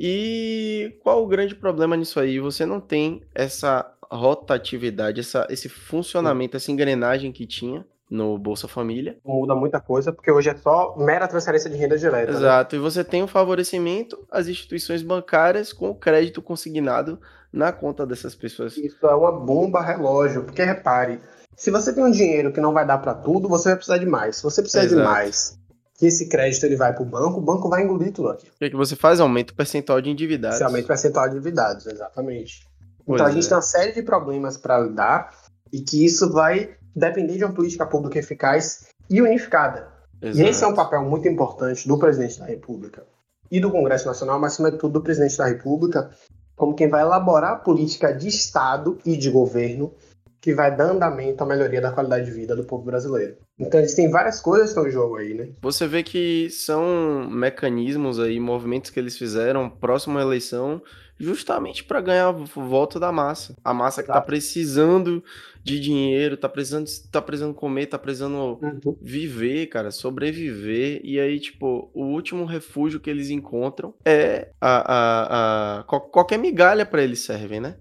E 0.01 0.99
qual 1.03 1.23
o 1.23 1.29
grande 1.29 1.55
problema 1.55 1.97
nisso 1.97 2.19
aí? 2.19 2.41
Você 2.41 2.67
não 2.67 2.81
tem 2.81 3.23
essa 3.33 3.89
rotatividade, 4.11 5.21
essa, 5.21 5.47
esse 5.49 5.69
funcionamento, 5.69 6.57
essa 6.57 6.73
engrenagem 6.73 7.31
que 7.31 7.47
tinha 7.47 7.87
no 8.11 8.39
Bolsa 8.39 8.69
Família. 8.69 9.19
Muda 9.25 9.55
muita 9.55 9.81
coisa, 9.81 10.13
porque 10.13 10.31
hoje 10.31 10.51
é 10.51 10.57
só 10.57 10.95
mera 10.97 11.27
transferência 11.27 11.69
de 11.69 11.77
renda 11.77 11.99
direta. 11.99 12.33
né? 12.33 12.39
Exato. 12.39 12.77
E 12.77 12.79
você 12.79 13.03
tem 13.03 13.23
o 13.23 13.29
favorecimento 13.29 14.17
às 14.31 14.47
instituições 14.47 15.03
bancárias 15.03 15.73
com 15.73 15.91
o 15.91 15.95
crédito 15.95 16.41
consignado 16.41 17.21
na 17.53 17.73
conta 17.73 18.07
dessas 18.07 18.35
pessoas. 18.35 18.77
Isso 18.77 19.07
é 19.07 19.15
uma 19.15 19.33
bomba 19.33 19.83
relógio, 19.83 20.45
porque 20.45 20.63
repare, 20.63 21.21
se 21.57 21.71
você 21.71 21.93
tem 21.93 22.05
um 22.05 22.11
dinheiro 22.11 22.53
que 22.53 22.61
não 22.61 22.73
vai 22.73 22.87
dar 22.87 22.99
para 22.99 23.15
tudo, 23.15 23.49
você 23.49 23.71
vai 23.71 23.77
precisar 23.77 23.99
de 23.99 24.07
mais. 24.07 24.37
Se 24.37 24.43
você 24.43 24.63
precisa 24.63 24.87
de 24.87 24.95
Exato. 24.95 25.11
mais, 25.11 25.59
que 25.99 26.07
esse 26.07 26.29
crédito 26.29 26.65
ele 26.65 26.77
vai 26.77 26.93
para 26.93 27.03
o 27.03 27.07
banco, 27.07 27.39
o 27.39 27.43
banco 27.43 27.69
vai 27.69 27.83
engolir 27.83 28.13
tudo 28.13 28.29
aqui. 28.29 28.47
O 28.47 28.59
que, 28.59 28.71
que 28.71 28.77
você 28.77 28.95
faz? 28.95 29.19
Aumenta 29.19 29.53
o 29.53 29.57
percentual 29.57 30.01
de 30.01 30.11
endividados. 30.11 30.57
Esse 30.57 30.65
aumento 30.65 30.85
o 30.85 30.89
percentual 30.89 31.29
de 31.29 31.37
endividados, 31.37 31.87
exatamente. 31.87 32.69
Pois 33.05 33.21
então 33.21 33.27
a 33.27 33.31
gente 33.31 33.47
é. 33.47 33.49
tem 33.49 33.57
uma 33.57 33.63
série 33.63 33.93
de 33.93 34.03
problemas 34.03 34.57
para 34.57 34.79
lidar 34.81 35.35
e 35.73 35.81
que 35.81 36.05
isso 36.05 36.31
vai 36.31 36.77
depender 36.97 37.37
de 37.37 37.45
uma 37.45 37.53
política 37.53 37.85
pública 37.85 38.19
eficaz 38.19 38.89
e 39.11 39.21
unificada. 39.21 39.89
Exato. 40.21 40.39
E 40.39 40.51
esse 40.51 40.65
é 40.65 40.67
um 40.67 40.75
papel 40.75 41.05
muito 41.05 41.29
importante 41.29 41.87
do 41.87 41.99
presidente 41.99 42.39
da 42.39 42.47
República 42.47 43.05
e 43.51 43.61
do 43.61 43.71
Congresso 43.71 44.07
Nacional, 44.07 44.41
mas, 44.41 44.55
acima 44.55 44.71
de 44.71 44.79
tudo, 44.79 44.95
do 44.95 45.03
presidente 45.03 45.37
da 45.37 45.47
República, 45.47 46.11
como 46.57 46.75
quem 46.75 46.89
vai 46.89 47.03
elaborar 47.03 47.53
a 47.53 47.57
política 47.57 48.13
de 48.13 48.29
Estado 48.29 48.99
e 49.05 49.17
de 49.17 49.31
governo 49.31 49.93
que 50.41 50.55
vai 50.55 50.75
dar 50.75 50.91
andamento 50.91 51.43
à 51.43 51.47
melhoria 51.47 51.81
da 51.81 51.93
qualidade 51.93 52.25
de 52.25 52.31
vida 52.31 52.55
do 52.55 52.65
povo 52.65 52.85
brasileiro. 52.85 53.37
Então, 53.59 53.81
existem 53.81 54.09
várias 54.09 54.41
coisas 54.41 54.67
que 54.67 54.71
estão 54.71 54.87
em 54.87 54.93
jogo 54.93 55.17
aí, 55.17 55.35
né? 55.35 55.49
Você 55.61 55.87
vê 55.87 56.03
que 56.03 56.49
são 56.51 57.29
mecanismos 57.29 58.21
aí, 58.21 58.39
movimentos 58.39 58.91
que 58.91 59.01
eles 59.01 59.19
fizeram 59.19 59.69
próximo 59.69 60.19
à 60.19 60.23
eleição, 60.23 60.81
justamente 61.19 61.85
para 61.85 62.01
ganhar 62.01 62.31
o 62.31 62.45
voto 62.47 62.99
da 63.01 63.13
massa. 63.13 63.57
A 63.65 63.73
massa 63.75 64.03
que 64.03 64.11
tá 64.11 64.21
Exato. 64.21 64.27
precisando 64.27 65.23
de 65.63 65.81
dinheiro, 65.81 66.37
tá 66.37 66.49
precisando, 66.49 66.87
tá 67.11 67.21
precisando 67.23 67.55
comer, 67.55 67.87
tá 67.87 67.99
precisando 67.99 68.63
Uhum. 68.63 68.97
viver, 69.01 69.67
cara, 69.69 69.91
sobreviver. 69.91 71.01
E 71.05 71.19
aí, 71.21 71.39
tipo, 71.41 71.91
o 71.95 72.05
último 72.05 72.45
refúgio 72.45 73.01
que 73.01 73.11
eles 73.11 73.31
encontram 73.31 73.95
é 74.05 74.49
a, 74.61 75.79
a, 75.79 75.81
a 75.81 75.85
qual- 75.85 76.09
qualquer 76.09 76.39
migalha 76.39 76.87
para 76.87 77.03
eles 77.03 77.21
servem, 77.21 77.61
né? 77.61 77.77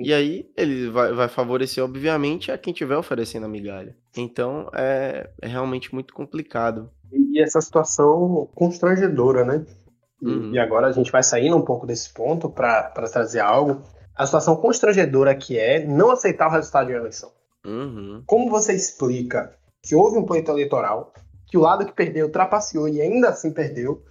E 0.00 0.12
aí 0.12 0.48
ele 0.56 0.88
vai, 0.90 1.12
vai 1.12 1.28
favorecer, 1.28 1.82
obviamente, 1.82 2.52
a 2.52 2.58
quem 2.58 2.72
tiver 2.72 2.96
oferecendo 2.96 3.46
a 3.46 3.48
migalha. 3.48 3.96
Então 4.16 4.70
é, 4.74 5.28
é 5.42 5.46
realmente 5.48 5.92
muito 5.92 6.14
complicado. 6.14 6.90
E 7.12 7.40
essa 7.42 7.60
situação 7.60 8.48
constrangedora, 8.54 9.44
né? 9.44 9.64
E, 10.20 10.26
Uhum. 10.26 10.52
e 10.52 10.58
agora 10.58 10.88
a 10.88 10.92
gente 10.92 11.12
vai 11.12 11.22
saindo 11.22 11.56
um 11.56 11.62
pouco 11.62 11.86
desse 11.86 12.12
ponto 12.12 12.50
para 12.50 12.90
trazer 13.10 13.40
algo. 13.40 13.82
A 14.14 14.26
situação 14.26 14.56
constrangedora 14.56 15.34
que 15.34 15.58
é 15.58 15.84
não 15.86 16.10
aceitar 16.10 16.48
o 16.48 16.50
resultado 16.52 16.86
de 16.88 16.92
uma 16.92 17.00
eleição. 17.00 17.30
Uhum. 17.64 18.22
Como 18.26 18.50
você 18.50 18.72
explica 18.72 19.52
que 19.82 19.94
houve 19.94 20.18
um 20.18 20.24
pleito 20.24 20.50
eleitoral, 20.50 21.12
que 21.46 21.56
o 21.56 21.60
lado 21.60 21.86
que 21.86 21.92
perdeu 21.92 22.30
trapaceou 22.30 22.88
e 22.88 23.00
ainda 23.00 23.28
assim 23.28 23.52
perdeu, 23.52 24.02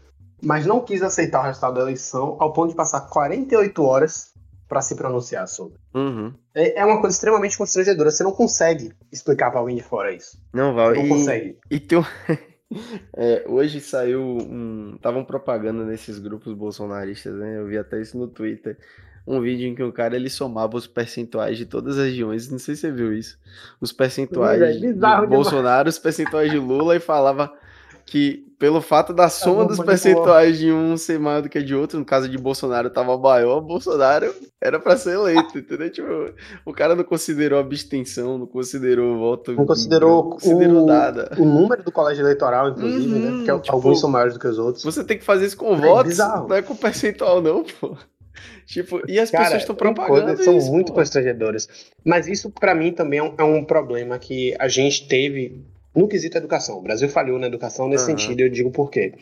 mas 0.41 0.65
não 0.65 0.79
quis 0.79 1.01
aceitar 1.01 1.41
o 1.41 1.43
resultado 1.43 1.75
da 1.75 1.81
eleição 1.81 2.37
ao 2.39 2.53
ponto 2.53 2.69
de 2.69 2.75
passar 2.75 3.01
48 3.01 3.83
horas 3.83 4.33
para 4.67 4.81
se 4.81 4.95
pronunciar 4.95 5.47
sobre? 5.47 5.77
Uhum. 5.93 6.33
É, 6.53 6.79
é 6.79 6.85
uma 6.85 7.01
coisa 7.01 7.15
extremamente 7.15 7.57
constrangedora. 7.57 8.11
Você 8.11 8.23
não 8.23 8.31
consegue 8.31 8.93
explicar 9.11 9.49
para 9.51 9.59
alguém 9.59 9.75
de 9.75 9.83
fora 9.83 10.11
isso. 10.13 10.37
Não, 10.53 10.73
Val. 10.73 10.93
Não 10.93 11.05
e, 11.05 11.09
consegue. 11.09 11.57
e 11.69 11.79
tem 11.79 11.97
um... 11.97 12.03
É, 13.15 13.45
hoje 13.47 13.79
saiu 13.79 14.21
um. 14.21 14.93
Estavam 14.95 15.23
propagando 15.23 15.85
nesses 15.85 16.19
grupos 16.19 16.53
bolsonaristas, 16.53 17.33
né? 17.35 17.57
Eu 17.57 17.67
vi 17.67 17.77
até 17.77 18.01
isso 18.01 18.17
no 18.17 18.27
Twitter. 18.27 18.77
Um 19.25 19.41
vídeo 19.41 19.67
em 19.67 19.75
que 19.75 19.83
o 19.83 19.91
cara 19.91 20.15
ele 20.15 20.29
somava 20.29 20.77
os 20.77 20.87
percentuais 20.87 21.57
de 21.57 21.65
todas 21.65 21.97
as 21.97 22.05
regiões. 22.05 22.49
Não 22.49 22.59
sei 22.59 22.75
se 22.75 22.81
você 22.81 22.91
viu 22.91 23.13
isso. 23.13 23.37
Os 23.79 23.91
percentuais 23.91 24.59
velho, 24.59 24.79
de 24.79 24.87
bizarro 24.93 25.25
demais. 25.25 25.29
Bolsonaro, 25.29 25.89
os 25.89 25.99
percentuais 25.99 26.51
de 26.51 26.57
Lula 26.57 26.95
e 26.95 26.99
falava 26.99 27.53
que 28.07 28.47
pelo 28.57 28.81
fato 28.81 29.13
da 29.13 29.29
soma 29.29 29.57
vou 29.57 29.67
dos 29.67 29.79
percentuais 29.79 30.57
de 30.57 30.71
um 30.71 30.95
ser 30.97 31.19
maior 31.19 31.41
do 31.43 31.49
que 31.49 31.61
de 31.61 31.75
outro, 31.75 31.99
no 31.99 32.05
caso 32.05 32.27
de 32.27 32.37
Bolsonaro 32.37 32.89
tava 32.89 33.15
maior, 33.17 33.61
Bolsonaro 33.61 34.33
era 34.59 34.79
pra 34.79 34.97
ser 34.97 35.11
eleito, 35.15 35.59
entendeu? 35.59 35.91
Tipo, 35.91 36.07
o 36.65 36.73
cara 36.73 36.95
não 36.95 37.03
considerou 37.03 37.59
abstenção, 37.59 38.37
não 38.39 38.47
considerou 38.47 39.17
voto, 39.19 39.51
Não 39.53 39.65
considerou 39.65 40.23
não 40.23 40.29
considerou 40.31 40.83
o- 40.83 40.85
nada. 40.87 41.35
O 41.37 41.45
número 41.45 41.83
do 41.83 41.91
colégio 41.91 42.23
eleitoral, 42.23 42.69
inclusive, 42.69 43.13
Uhum, 43.13 43.19
né? 43.19 43.31
Porque 43.45 43.61
tipo, 43.61 43.75
alguns 43.75 43.99
são 43.99 44.09
maiores 44.09 44.33
do 44.33 44.39
que 44.39 44.47
os 44.47 44.57
outros. 44.57 44.83
Você 44.83 45.03
tem 45.03 45.19
que 45.19 45.25
fazer 45.25 45.45
isso 45.45 45.57
com 45.57 45.73
É 45.73 45.77
votos, 45.79 46.11
bizarro. 46.13 46.47
não 46.47 46.55
é 46.55 46.61
com 46.63 46.75
percentual, 46.75 47.41
não, 47.41 47.63
pô. 47.63 47.95
Tipo, 48.65 49.01
e 49.07 49.19
as 49.19 49.29
Cara, 49.31 49.43
pessoas 49.45 49.61
estão 49.63 49.75
propagando 49.75 50.43
são 50.43 50.57
isso, 50.57 50.71
muito 50.71 50.91
pô. 50.93 50.99
constrangedoras. 50.99 51.67
Mas 52.05 52.27
isso, 52.27 52.49
pra 52.49 52.73
mim, 52.73 52.91
também 52.91 53.19
é 53.19 53.23
um, 53.23 53.33
é 53.37 53.43
um 53.43 53.63
problema 53.63 54.17
que 54.19 54.55
a 54.59 54.67
gente 54.67 55.07
teve 55.07 55.63
no 55.97 56.07
quesito 56.07 56.37
educação. 56.37 56.77
O 56.77 56.81
Brasil 56.81 57.09
falhou 57.09 57.39
na 57.39 57.47
educação 57.47 57.87
nesse 57.87 58.09
Aham. 58.09 58.17
sentido, 58.17 58.41
eu 58.41 58.49
digo 58.49 58.71
por 58.71 58.91
quê. 58.91 59.13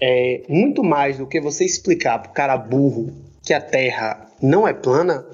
É, 0.00 0.42
muito 0.48 0.82
mais 0.82 1.18
do 1.18 1.26
que 1.26 1.40
você 1.40 1.64
explicar 1.64 2.18
pro 2.20 2.32
cara 2.32 2.56
burro 2.56 3.12
que 3.42 3.54
a 3.54 3.60
Terra 3.60 4.30
não 4.42 4.66
é 4.66 4.72
plana, 4.72 5.26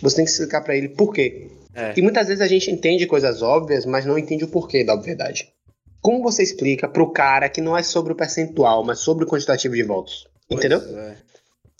você 0.00 0.16
tem 0.16 0.24
que 0.24 0.30
explicar 0.30 0.62
pra 0.62 0.76
ele 0.76 0.88
por 0.90 1.12
quê. 1.12 1.50
É. 1.74 1.92
E 1.96 2.02
muitas 2.02 2.28
vezes 2.28 2.40
a 2.40 2.46
gente 2.46 2.70
entende 2.70 3.06
coisas 3.06 3.42
óbvias, 3.42 3.84
mas 3.84 4.06
não 4.06 4.18
entende 4.18 4.44
o 4.44 4.48
porquê 4.48 4.84
da 4.84 4.94
obviedade. 4.94 5.48
Como 6.00 6.22
você 6.22 6.42
explica 6.42 6.88
pro 6.88 7.10
cara 7.10 7.48
que 7.48 7.60
não 7.60 7.76
é 7.76 7.82
sobre 7.82 8.12
o 8.12 8.16
percentual, 8.16 8.84
mas 8.84 9.00
sobre 9.00 9.24
o 9.24 9.26
quantitativo 9.26 9.74
de 9.74 9.82
votos? 9.82 10.26
Entendeu? 10.48 10.80
Pois 10.80 10.94
é. 10.94 11.16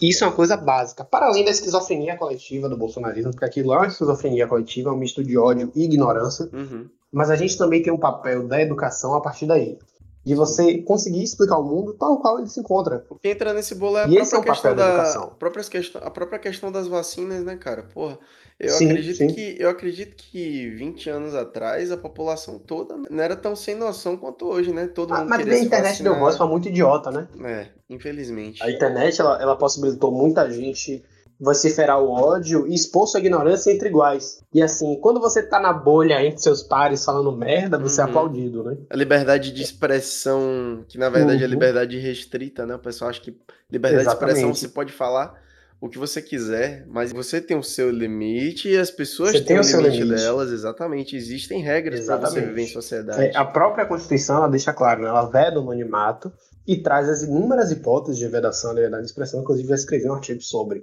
Isso 0.02 0.24
é 0.24 0.26
uma 0.26 0.34
coisa 0.34 0.56
básica. 0.58 1.04
Para 1.04 1.26
além 1.26 1.44
da 1.44 1.50
esquizofrenia 1.50 2.16
coletiva 2.16 2.68
do 2.68 2.76
bolsonarismo, 2.76 3.30
porque 3.30 3.46
aquilo 3.46 3.72
é 3.72 3.78
uma 3.78 3.86
esquizofrenia 3.86 4.46
coletiva, 4.46 4.90
é 4.90 4.92
um 4.92 4.96
misto 4.96 5.24
de 5.24 5.38
ódio 5.38 5.72
e 5.74 5.84
ignorância, 5.84 6.48
Uhum. 6.52 6.86
Mas 7.16 7.30
a 7.30 7.36
gente 7.36 7.56
também 7.56 7.82
tem 7.82 7.92
um 7.92 7.98
papel 7.98 8.46
da 8.46 8.60
educação 8.60 9.14
a 9.14 9.20
partir 9.22 9.46
daí. 9.46 9.78
De 10.22 10.34
você 10.34 10.78
conseguir 10.78 11.22
explicar 11.22 11.54
ao 11.54 11.64
mundo 11.64 11.94
tal 11.94 12.18
qual 12.20 12.38
ele 12.40 12.48
se 12.48 12.58
encontra. 12.58 13.06
O 13.08 13.14
que 13.14 13.28
entra 13.28 13.54
nesse 13.54 13.76
bolo 13.76 13.96
é 13.96 14.04
a 14.04 14.08
E 14.08 14.16
esse 14.16 14.32
própria 14.32 14.36
é 14.36 14.40
o 14.40 14.42
questão 14.54 14.70
papel 14.72 14.74
da 14.74 14.84
da, 14.88 14.92
educação. 14.94 15.34
própria 15.38 15.64
questão, 15.64 16.02
a 16.04 16.10
própria 16.10 16.38
questão 16.40 16.72
das 16.72 16.88
vacinas, 16.88 17.44
né, 17.44 17.56
cara? 17.56 17.84
Porra, 17.84 18.18
eu 18.58 18.68
Sim, 18.70 18.86
acredito 18.90 19.16
sim. 19.18 19.28
que 19.28 19.56
eu 19.58 19.70
acredito 19.70 20.16
que 20.16 20.68
20 20.70 21.08
anos 21.10 21.34
atrás 21.34 21.92
a 21.92 21.96
população 21.96 22.58
toda 22.58 22.96
não 23.08 23.22
era 23.22 23.36
tão 23.36 23.54
sem 23.54 23.76
noção 23.76 24.16
quanto 24.16 24.46
hoje, 24.46 24.72
né? 24.72 24.88
Todo 24.88 25.14
Ah, 25.14 25.18
mundo 25.20 25.28
mas 25.28 25.48
a 25.48 25.58
internet 25.58 26.02
deu 26.02 26.12
vacinar. 26.12 26.18
voz 26.18 26.36
pra 26.36 26.46
muito 26.46 26.68
idiota, 26.68 27.10
né? 27.12 27.28
É, 27.44 27.68
infelizmente. 27.88 28.60
A 28.62 28.68
internet 28.70 29.20
ela, 29.20 29.40
ela 29.40 29.56
possibilitou 29.56 30.10
muita 30.10 30.50
gente 30.50 31.04
vociferar 31.38 32.00
o 32.00 32.10
ódio 32.10 32.66
e 32.66 32.74
expor 32.74 33.06
sua 33.06 33.20
ignorância 33.20 33.70
entre 33.70 33.88
iguais. 33.88 34.40
E 34.54 34.62
assim, 34.62 34.98
quando 35.00 35.20
você 35.20 35.42
tá 35.42 35.60
na 35.60 35.72
bolha 35.72 36.24
entre 36.24 36.40
seus 36.40 36.62
pares 36.62 37.04
falando 37.04 37.30
merda, 37.36 37.78
você 37.78 38.00
é 38.00 38.04
Uhum. 38.04 38.10
aplaudido, 38.10 38.62
né? 38.64 38.76
A 38.90 38.96
liberdade 38.96 39.52
de 39.52 39.62
expressão, 39.62 40.84
que 40.88 40.98
na 40.98 41.08
verdade 41.08 41.42
é 41.42 41.44
Uhum. 41.46 41.50
liberdade 41.50 41.98
restrita, 41.98 42.64
né? 42.66 42.74
O 42.74 42.78
pessoal 42.78 43.10
acha 43.10 43.20
que 43.20 43.36
liberdade 43.70 44.04
de 44.06 44.12
expressão 44.12 44.36
Exatamente. 44.38 44.58
você 44.60 44.68
pode 44.68 44.92
falar 44.92 45.34
o 45.78 45.88
que 45.90 45.98
você 45.98 46.22
quiser, 46.22 46.86
mas 46.88 47.12
você 47.12 47.38
tem 47.38 47.56
o 47.56 47.62
seu 47.62 47.90
limite 47.90 48.70
e 48.70 48.78
as 48.78 48.90
pessoas 48.90 49.32
Você 49.32 49.40
têm 49.42 49.58
o 49.58 49.60
o 49.60 49.64
seu 49.64 49.80
limite, 49.80 50.02
limite. 50.04 50.16
delas, 50.22 50.50
exatamente. 50.50 51.16
Existem 51.16 51.60
regras 51.62 52.00
para 52.06 52.16
você 52.16 52.22
Exatamente. 52.24 52.48
viver 52.48 52.62
em 52.62 52.72
sociedade. 52.72 53.22
É, 53.24 53.36
a 53.36 53.44
própria 53.44 53.84
Constituição 53.84 54.36
ela 54.36 54.48
deixa 54.48 54.72
claro, 54.72 55.02
né? 55.02 55.08
ela 55.08 55.26
veda 55.26 55.58
o 55.58 55.62
anonimato 55.62 56.32
e 56.66 56.78
traz 56.82 57.08
as 57.08 57.22
inúmeras 57.22 57.70
hipóteses 57.70 58.18
de 58.18 58.26
vedação 58.26 58.70
da 58.70 58.76
liberdade 58.76 59.02
de 59.04 59.10
expressão, 59.10 59.40
inclusive 59.42 59.68
eu 59.70 59.74
escrevi 59.74 60.08
um 60.08 60.14
artigo 60.14 60.40
sobre. 60.40 60.82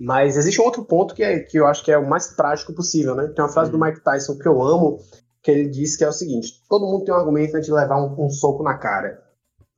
Mas 0.00 0.36
existe 0.38 0.60
um 0.60 0.64
outro 0.64 0.82
ponto 0.84 1.14
que, 1.14 1.22
é, 1.22 1.40
que 1.40 1.58
eu 1.58 1.66
acho 1.66 1.84
que 1.84 1.92
é 1.92 1.98
o 1.98 2.08
mais 2.08 2.28
prático 2.28 2.72
possível, 2.72 3.14
né? 3.14 3.28
Tem 3.28 3.44
uma 3.44 3.52
frase 3.52 3.70
do 3.70 3.76
Uhum. 3.78 3.84
Mike 3.84 4.02
Tyson 4.02 4.38
que 4.38 4.48
eu 4.48 4.62
amo, 4.62 4.98
que 5.42 5.50
ele 5.50 5.68
diz 5.68 5.94
que 5.96 6.02
é 6.04 6.08
o 6.08 6.12
seguinte: 6.12 6.54
todo 6.68 6.86
mundo 6.86 7.04
tem 7.04 7.12
um 7.14 7.18
argumento 7.18 7.54
antes 7.54 7.66
de 7.66 7.72
levar 7.72 8.02
um, 8.02 8.24
um 8.24 8.30
soco 8.30 8.62
na 8.62 8.78
cara. 8.78 9.22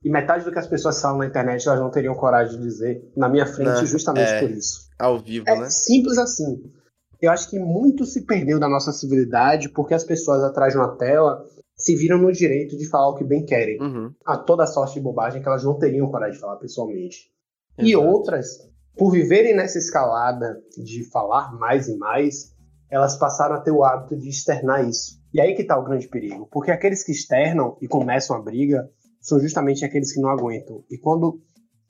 E 0.03 0.09
metade 0.09 0.43
do 0.45 0.51
que 0.51 0.59
as 0.59 0.67
pessoas 0.67 0.99
falam 1.01 1.17
na 1.19 1.25
internet 1.25 1.67
elas 1.67 1.79
não 1.79 1.89
teriam 1.91 2.13
coragem 2.15 2.57
de 2.57 2.63
dizer 2.63 3.09
na 3.15 3.27
minha 3.29 3.45
frente, 3.45 3.81
Né? 3.81 3.85
justamente 3.85 4.29
É. 4.31 4.39
por 4.39 4.51
isso. 4.51 4.89
Ao 4.99 5.19
vivo, 5.19 5.45
É 5.47 5.57
né? 5.59 5.69
simples 5.69 6.17
assim. 6.17 6.61
Eu 7.21 7.31
acho 7.31 7.49
que 7.49 7.57
muito 7.57 8.05
se 8.05 8.25
perdeu 8.25 8.59
da 8.59 8.67
nossa 8.67 8.91
civilidade 8.91 9.69
porque 9.69 9.93
as 9.93 10.03
pessoas 10.03 10.43
atrás 10.43 10.73
de 10.73 10.79
uma 10.79 10.97
tela 10.97 11.45
se 11.77 11.95
viram 11.95 12.17
no 12.17 12.31
direito 12.33 12.77
de 12.77 12.87
falar 12.89 13.09
o 13.09 13.15
que 13.15 13.23
bem 13.23 13.45
querem. 13.45 13.81
Uhum. 13.81 14.11
A 14.25 14.37
toda 14.37 14.67
sorte 14.67 14.95
de 14.95 14.99
bobagem 15.01 15.41
que 15.41 15.47
elas 15.47 15.63
não 15.63 15.77
teriam 15.79 16.09
coragem 16.11 16.35
de 16.35 16.39
falar 16.41 16.57
pessoalmente. 16.57 17.31
E 17.79 17.93
Exato. 17.93 18.05
outras, 18.07 18.69
por 18.97 19.11
viverem 19.11 19.55
nessa 19.55 19.77
escalada 19.77 20.61
de 20.77 21.03
falar 21.09 21.51
mais 21.53 21.87
e 21.87 21.97
mais, 21.97 22.53
elas 22.89 23.17
passaram 23.17 23.55
a 23.55 23.61
ter 23.61 23.71
o 23.71 23.83
hábito 23.83 24.15
de 24.15 24.29
externar 24.29 24.87
isso. 24.87 25.19
E 25.33 25.41
aí 25.41 25.55
que 25.55 25.63
tá 25.63 25.77
o 25.77 25.83
grande 25.83 26.07
perigo, 26.07 26.47
porque 26.51 26.69
aqueles 26.69 27.03
que 27.03 27.11
externam 27.11 27.75
e 27.81 27.87
começam 27.87 28.35
a 28.35 28.41
briga 28.41 28.87
são 29.19 29.39
justamente 29.39 29.83
aqueles 29.83 30.13
que 30.13 30.21
não 30.21 30.29
aguentam. 30.29 30.83
E 30.91 30.97
quando 30.97 31.41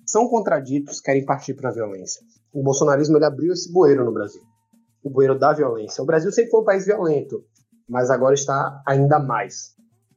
são 0.06 0.30
contraditos, 0.30 1.02
querem 1.02 1.26
partir 1.26 1.54
para 1.56 1.70
a 1.70 1.74
violência. 1.74 2.22
O 2.54 2.64
bolsonarismo 2.64 3.18
ele 3.18 3.26
abriu 3.26 3.52
esse 3.52 3.72
bueiro 3.72 4.06
no 4.06 4.14
Brasil. 4.14 4.42
O 5.04 5.10
bueiro 5.10 5.38
da 5.38 5.52
violência. 5.52 6.02
O 6.02 6.06
Brasil 6.06 6.32
sempre 6.32 6.52
foi 6.52 6.62
um 6.62 6.66
país 6.66 6.86
violento, 6.86 7.44
mas 7.90 8.10
agora 8.10 8.34
está 8.34 8.82
ainda 8.88 9.20
mais. 9.20 9.73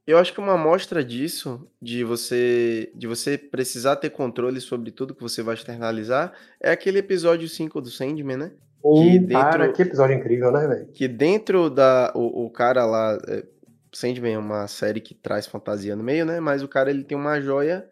Eu 0.07 0.19
acho 0.19 0.33
que 0.33 0.39
uma 0.41 0.53
amostra 0.55 1.03
disso, 1.05 1.67
de 1.83 2.05
você, 2.05 2.91
de 2.95 3.07
você 3.07 3.37
precisar 3.37 3.97
ter 3.97 4.11
controle 4.11 4.61
sobre 4.61 4.91
tudo 4.93 5.15
que 5.15 5.23
você 5.23 5.43
vai 5.43 5.55
externalizar, 5.55 6.33
é 6.61 6.71
aquele 6.71 6.99
episódio 6.99 7.49
5 7.49 7.81
do 7.81 7.91
Sandman, 7.91 8.37
né? 8.37 8.51
Que 8.83 8.89
Hum, 8.89 9.27
Cara, 9.29 9.65
dentro- 9.65 9.73
que 9.77 9.83
episódio 9.83 10.17
incrível, 10.17 10.53
né, 10.53 10.67
velho? 10.69 10.87
Que 10.95 11.09
dentro 11.09 11.69
da. 11.69 12.13
O, 12.15 12.47
o 12.47 12.51
cara 12.51 12.85
lá. 12.87 13.19
É, 13.27 13.43
Sandman 13.93 14.35
é 14.35 14.39
uma 14.39 14.69
série 14.69 15.01
que 15.01 15.13
traz 15.15 15.47
fantasia 15.47 15.97
no 15.97 16.05
meio, 16.05 16.25
né? 16.25 16.39
Mas 16.39 16.63
o 16.63 16.69
cara 16.69 16.89
ele 16.91 17.03
tem 17.03 17.17
uma 17.19 17.41
joia 17.41 17.85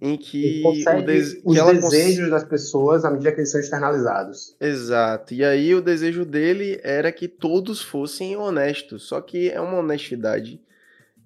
em 0.00 0.16
que 0.16 0.62
o 0.64 1.02
des- 1.02 1.42
os 1.44 1.52
que 1.54 1.60
ela 1.60 1.74
cons- 1.74 1.90
desejos 1.90 2.30
das 2.30 2.44
pessoas 2.44 3.04
à 3.04 3.10
medida 3.10 3.32
que 3.32 3.40
eles 3.40 3.50
são 3.50 3.60
externalizados. 3.60 4.56
Exato. 4.58 5.34
E 5.34 5.44
aí 5.44 5.74
o 5.74 5.82
desejo 5.82 6.24
dele 6.24 6.80
era 6.82 7.12
que 7.12 7.28
todos 7.28 7.82
fossem 7.82 8.34
honestos. 8.36 9.02
Só 9.02 9.20
que 9.20 9.50
é 9.50 9.60
uma 9.60 9.78
honestidade 9.78 10.58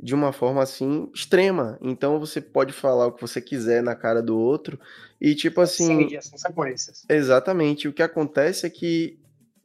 de 0.02 0.14
uma 0.14 0.32
forma 0.32 0.62
assim 0.62 1.08
extrema. 1.14 1.78
Então 1.80 2.18
você 2.18 2.40
pode 2.40 2.72
falar 2.72 3.06
o 3.06 3.12
que 3.12 3.20
você 3.22 3.40
quiser 3.40 3.82
na 3.82 3.94
cara 3.94 4.22
do 4.22 4.38
outro 4.38 4.78
e 5.20 5.34
tipo 5.34 5.60
assim, 5.60 5.94
medir 5.94 6.18
as 6.18 6.28
consequências. 6.28 7.04
exatamente. 7.08 7.88
O 7.88 7.92
que 7.92 8.02
acontece 8.02 8.66
é 8.66 8.70
que 8.70 9.18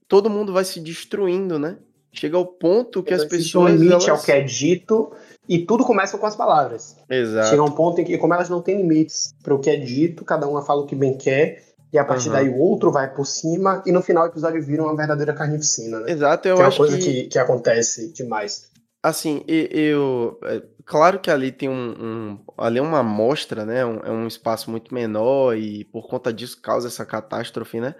todo 0.07 0.29
mundo 0.29 0.53
vai 0.53 0.63
se 0.65 0.79
destruindo, 0.79 1.59
né? 1.59 1.77
chega 2.11 2.37
ao 2.37 2.45
ponto 2.45 3.03
que 3.03 3.13
as 3.13 3.21
existe 3.21 3.57
um 3.57 3.65
pessoas. 3.65 3.73
limite 3.79 4.09
elas... 4.09 4.09
ao 4.09 4.21
que 4.21 4.31
é 4.31 4.41
dito 4.41 5.11
e 5.47 5.59
tudo 5.59 5.83
começa 5.85 6.17
com 6.17 6.25
as 6.25 6.35
palavras. 6.35 6.95
Exato. 7.09 7.49
Chega 7.49 7.63
um 7.63 7.71
ponto 7.71 8.01
em 8.01 8.03
que, 8.03 8.17
como 8.17 8.33
elas 8.33 8.49
não 8.49 8.61
têm 8.61 8.77
limites 8.77 9.33
para 9.43 9.53
o 9.53 9.59
que 9.59 9.69
é 9.69 9.75
dito, 9.75 10.23
cada 10.25 10.47
uma 10.47 10.63
fala 10.63 10.81
o 10.81 10.85
que 10.85 10.95
bem 10.95 11.17
quer, 11.17 11.63
e 11.91 11.97
a 11.97 12.05
partir 12.05 12.27
Uhum. 12.27 12.33
daí 12.33 12.49
o 12.49 12.57
outro 12.57 12.91
vai 12.91 13.11
por 13.13 13.25
cima, 13.25 13.81
e 13.85 13.91
no 13.91 14.01
final 14.01 14.23
o 14.23 14.27
episódio 14.27 14.61
vira 14.61 14.83
uma 14.83 14.95
verdadeira 14.95 15.33
carnificina, 15.33 15.99
né? 15.99 16.11
Exato, 16.11 16.47
eu 16.47 16.55
que 16.55 16.61
é 16.61 16.63
uma 16.63 16.67
acho 16.67 16.77
coisa 16.77 16.97
que, 16.97 17.03
que, 17.03 17.23
que 17.29 17.39
acontece 17.39 18.11
demais. 18.13 18.68
Assim, 19.03 19.43
eu, 19.47 20.39
é, 20.43 20.61
claro 20.85 21.19
que 21.19 21.31
ali 21.31 21.51
tem 21.51 21.69
um, 21.69 21.73
um- 21.73 22.39
ali 22.57 22.79
é 22.79 22.81
uma 22.81 22.99
amostra, 22.99 23.65
né, 23.65 23.85
um- 23.85 23.99
é 23.99 24.11
um 24.11 24.27
espaço 24.27 24.69
muito 24.69 24.93
menor 24.93 25.55
e 25.57 25.85
por 25.85 26.07
conta 26.07 26.31
disso 26.33 26.61
causa 26.61 26.87
essa 26.87 27.05
catástrofe, 27.05 27.79
né, 27.79 27.95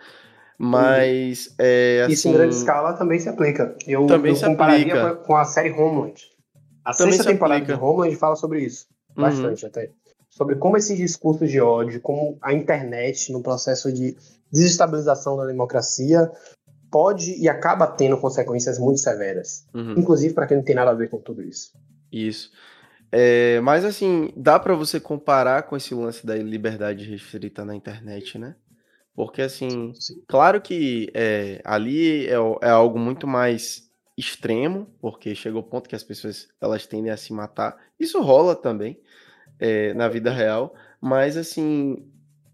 mas 0.58 1.56
é 1.58 2.06
Isso 2.10 2.28
em 2.28 2.34
grande 2.34 2.50
assim, 2.50 2.60
escala 2.60 2.94
também 2.94 3.18
se 3.20 3.30
aplica. 3.30 3.76
Eu, 3.88 4.06
Também 4.08 4.32
eu 4.32 4.36
se 4.36 4.46
compararia 4.46 4.94
aplica. 4.94 5.16
com 5.24 5.36
a- 5.36 5.46
série 5.46 5.72
Homeland. 5.72 6.22
A 6.84 6.94
Também 6.94 7.14
sexta 7.14 7.24
se 7.24 7.30
temporada 7.34 7.62
aplica. 7.64 7.78
de 7.78 7.84
Homeland 7.84 8.16
fala 8.18 8.36
sobre 8.36 8.60
isso. 8.62 8.86
uhum, 9.16 9.24
Bastante 9.24 9.66
até. 9.66 9.92
Sobre 10.30 10.56
como 10.58 10.78
esses 10.78 10.96
discursos 10.98 11.50
de 11.50 11.60
ódio, 11.60 12.02
como 12.02 12.38
a 12.42 12.54
internet, 12.54 13.32
no 13.32 13.42
processo 13.42 13.92
de 13.92 14.16
desestabilização 14.52 15.38
da 15.38 15.46
democracia, 15.46 16.30
pode 16.92 17.36
e 17.40 17.48
acaba 17.48 17.88
tendo 17.88 18.18
consequências 18.18 18.80
muito 18.80 19.00
severas. 19.00 19.68
uhum. 19.74 19.94
Inclusive 19.98 20.34
para 20.34 20.48
quem 20.48 20.58
não 20.58 20.64
tem 20.64 20.76
nada 20.76 20.92
a 20.92 20.96
ver 20.96 21.10
com 21.10 21.20
tudo 21.20 21.42
isso. 21.42 21.72
Isso. 22.12 22.52
É, 23.12 23.60
mas 23.62 23.84
assim, 23.86 24.32
dá 24.36 24.60
pra 24.60 24.76
você 24.76 25.00
comparar 25.00 25.64
com 25.64 25.76
esse 25.76 25.94
lance 25.96 26.26
da 26.26 26.36
liberdade 26.36 27.10
restrita 27.10 27.66
na 27.66 27.76
internet, 27.76 28.38
né? 28.38 28.56
Porque 29.16 29.42
assim, 29.42 29.92
claro 30.28 30.62
que 30.62 31.10
é, 31.14 31.62
ali 31.66 32.28
é, 32.28 32.40
o- 32.40 32.60
é 32.62 32.70
algo 32.70 32.98
muito 33.00 33.28
mais 33.28 33.90
extremo, 34.18 34.88
porque 35.02 35.34
chega 35.36 35.58
ao 35.58 35.64
ponto 35.64 35.90
que 35.90 35.96
as 35.96 36.04
pessoas 36.04 36.48
elas 36.62 36.86
tendem 36.86 37.12
a 37.12 37.18
se 37.18 37.34
matar. 37.34 37.78
Isso 38.00 38.22
rola 38.22 38.56
também 38.56 39.00
é, 39.60 39.94
na 39.94 40.08
vida 40.08 40.32
real, 40.32 40.74
mas 41.02 41.36
assim, 41.38 42.06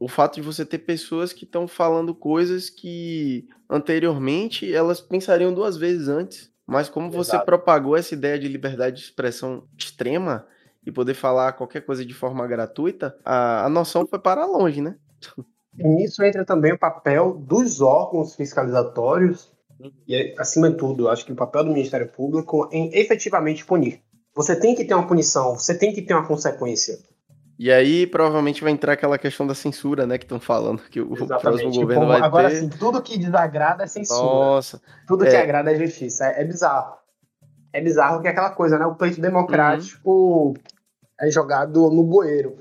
o 0.06 0.08
fato 0.08 0.36
de 0.36 0.42
você 0.44 0.64
ter 0.64 0.78
pessoas 0.78 1.34
que 1.34 1.46
estão 1.46 1.68
falando 1.68 2.14
coisas 2.14 2.70
que 2.70 3.48
anteriormente 3.68 4.72
elas 4.72 5.02
pensariam 5.02 5.52
duas 5.52 5.78
vezes 5.78 6.08
antes. 6.08 6.52
Mas 6.64 6.88
como 6.88 7.10
você 7.10 7.32
Exato. 7.32 7.46
propagou 7.48 7.98
essa 7.98 8.14
ideia 8.14 8.38
de 8.38 8.48
liberdade 8.48 8.98
de 8.98 9.02
expressão 9.02 9.64
extrema 9.76 10.46
e 10.86 10.92
poder 10.92 11.16
falar 11.16 11.54
qualquer 11.54 11.82
coisa 11.82 12.06
de 12.06 12.14
forma 12.14 12.46
gratuita, 12.46 13.18
a, 13.26 13.66
a 13.66 13.70
noção 13.70 14.06
foi 14.06 14.20
para 14.20 14.46
longe, 14.46 14.80
né? 14.80 14.96
E 15.76 15.84
nisso 15.84 16.24
entra 16.24 16.46
também 16.46 16.72
o 16.72 16.78
papel 16.78 17.34
dos 17.40 17.82
órgãos 17.82 18.36
fiscalizatórios 18.36 19.52
e, 20.08 20.36
acima 20.38 20.70
de 20.70 20.78
tudo, 20.78 21.10
acho 21.10 21.26
que 21.26 21.32
o 21.32 21.36
papel 21.36 21.64
do 21.64 21.72
Ministério 21.72 22.08
Público 22.10 22.70
em 22.72 22.92
efetivamente 22.94 23.66
punir. 23.66 24.04
Você 24.36 24.56
tem 24.56 24.76
que 24.76 24.86
ter 24.86 24.94
uma 24.94 25.08
punição, 25.08 25.58
você 25.58 25.76
tem 25.76 25.92
que 25.92 26.04
ter 26.04 26.14
uma 26.14 26.28
consequência. 26.28 27.00
E 27.58 27.72
aí 27.72 28.06
provavelmente 28.06 28.62
vai 28.62 28.72
entrar 28.74 28.94
aquela 28.94 29.18
questão 29.18 29.48
da 29.48 29.56
censura, 29.56 30.06
né? 30.06 30.18
Que 30.18 30.26
estão 30.26 30.40
falando 30.40 30.82
que 30.90 31.00
o 31.00 31.08
próximo 31.08 31.26
Exatamente. 31.36 31.80
governo 31.80 32.02
Tipo, 32.06 32.08
vai 32.08 32.22
agora 32.22 32.50
ter. 32.50 32.56
sim, 32.58 32.70
tudo 32.70 33.02
que 33.02 33.18
desagrada 33.18 33.84
é 33.84 33.88
censura. 33.88 34.22
Nossa, 34.46 34.82
Tudo 35.08 35.24
que 35.26 35.32
É. 35.36 35.42
agrada 35.42 35.72
é 35.72 35.76
justiça. 35.76 36.26
É, 36.26 36.42
é 36.42 36.44
bizarro. 36.44 36.96
É 37.72 37.80
bizarro 37.82 38.22
que 38.22 38.28
é 38.28 38.32
aquela 38.32 38.50
coisa, 38.50 38.78
né? 38.78 38.86
O 38.86 38.96
pleito 38.96 39.22
democrático 39.22 40.10
Uhum. 40.10 40.54
é 41.20 41.30
jogado 41.32 41.90
no 41.90 42.04
bueiro. 42.04 42.58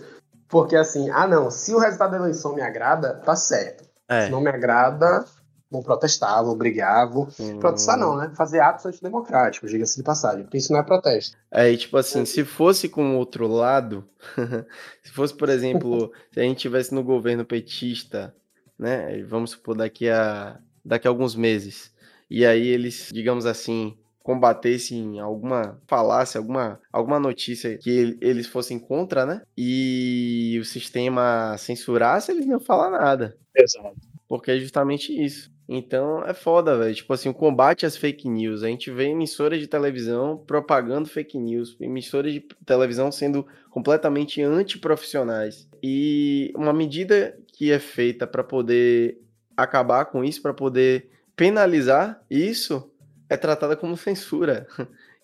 Porque 0.48 0.76
assim, 0.76 1.10
ah 1.10 1.26
não, 1.26 1.50
se 1.50 1.74
o 1.74 1.78
resultado 1.78 2.12
da 2.12 2.18
eleição 2.18 2.54
me 2.54 2.62
agrada, 2.62 3.14
tá 3.24 3.34
certo. 3.34 3.82
é. 4.08 4.26
Se 4.26 4.30
não 4.30 4.40
me 4.40 4.48
agrada, 4.50 5.24
vou 5.70 6.56
brigar, 6.56 7.10
vou. 7.10 7.28
hum, 7.40 7.58
Protestar 7.58 7.98
não, 7.98 8.16
né? 8.16 8.32
Fazer 8.36 8.60
atos 8.60 8.86
antidemocráticos, 8.86 9.70
diga-se 9.70 9.96
de 9.96 10.02
passagem. 10.02 10.44
Porque 10.44 10.58
isso 10.58 10.72
não 10.72 10.80
é 10.80 10.82
protesto. 10.82 11.36
É, 11.50 11.70
e 11.70 11.76
tipo 11.76 11.96
assim, 11.96 12.24
se 12.24 12.44
fosse 12.44 12.88
com 12.88 13.14
o 13.14 13.18
outro 13.18 13.46
lado, 13.48 14.08
se 15.02 15.10
fosse, 15.12 15.34
por 15.34 15.48
exemplo, 15.48 16.12
se 16.32 16.40
a 16.40 16.42
gente 16.42 16.58
tivesse 16.58 16.94
no 16.94 17.02
governo 17.02 17.44
petista, 17.44 18.34
né? 18.78 19.22
Vamos 19.24 19.50
supor 19.52 19.76
daqui 19.76 20.08
a 20.08 20.58
daqui 20.84 21.06
a 21.08 21.10
alguns 21.10 21.34
meses, 21.34 21.92
e 22.30 22.44
aí 22.44 22.66
eles, 22.68 23.08
digamos 23.10 23.46
assim, 23.46 23.96
combatessem 24.22 25.18
alguma 25.18 25.80
falácia, 25.86 26.38
alguma 26.38 26.78
alguma 26.92 27.18
notícia 27.18 27.78
que 27.78 27.88
ele- 27.90 28.18
eles 28.20 28.46
fossem 28.46 28.78
contra, 28.78 29.24
né? 29.24 29.42
E 29.56 30.58
o 30.60 30.64
sistema 30.64 31.56
censurasse, 31.58 32.30
eles 32.32 32.44
não 32.44 32.52
iam 32.52 32.60
falar 32.60 32.90
nada. 32.90 33.36
Exato. 33.56 33.96
Porque 34.28 34.50
é 34.50 34.58
justamente 34.58 35.12
isso. 35.12 35.50
Então 35.68 36.22
é 36.24 36.34
foda, 36.34 36.76
velho. 36.76 36.94
Tipo 36.94 37.12
assim, 37.12 37.28
o 37.28 37.34
combate 37.34 37.86
às 37.86 37.96
fake 37.96 38.28
news. 38.28 38.62
A 38.62 38.68
gente 38.68 38.90
vê 38.90 39.06
emissoras 39.06 39.58
de 39.58 39.66
televisão 39.66 40.36
propagando 40.36 41.08
fake 41.08 41.38
news, 41.38 41.76
emissoras 41.80 42.32
de 42.32 42.40
televisão 42.66 43.10
sendo 43.10 43.46
completamente 43.70 44.42
antiprofissionais. 44.42 45.68
E 45.82 46.52
uma 46.56 46.72
medida 46.72 47.36
que 47.48 47.72
é 47.72 47.78
feita 47.78 48.26
para 48.26 48.44
poder 48.44 49.18
acabar 49.56 50.04
com 50.06 50.24
isso, 50.24 50.42
para 50.42 50.52
poder 50.52 51.10
penalizar 51.36 52.22
isso, 52.30 52.90
é 53.28 53.36
tratada 53.36 53.76
como 53.76 53.96
censura. 53.96 54.66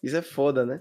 Isso 0.03 0.17
é 0.17 0.23
foda, 0.23 0.65
né? 0.65 0.81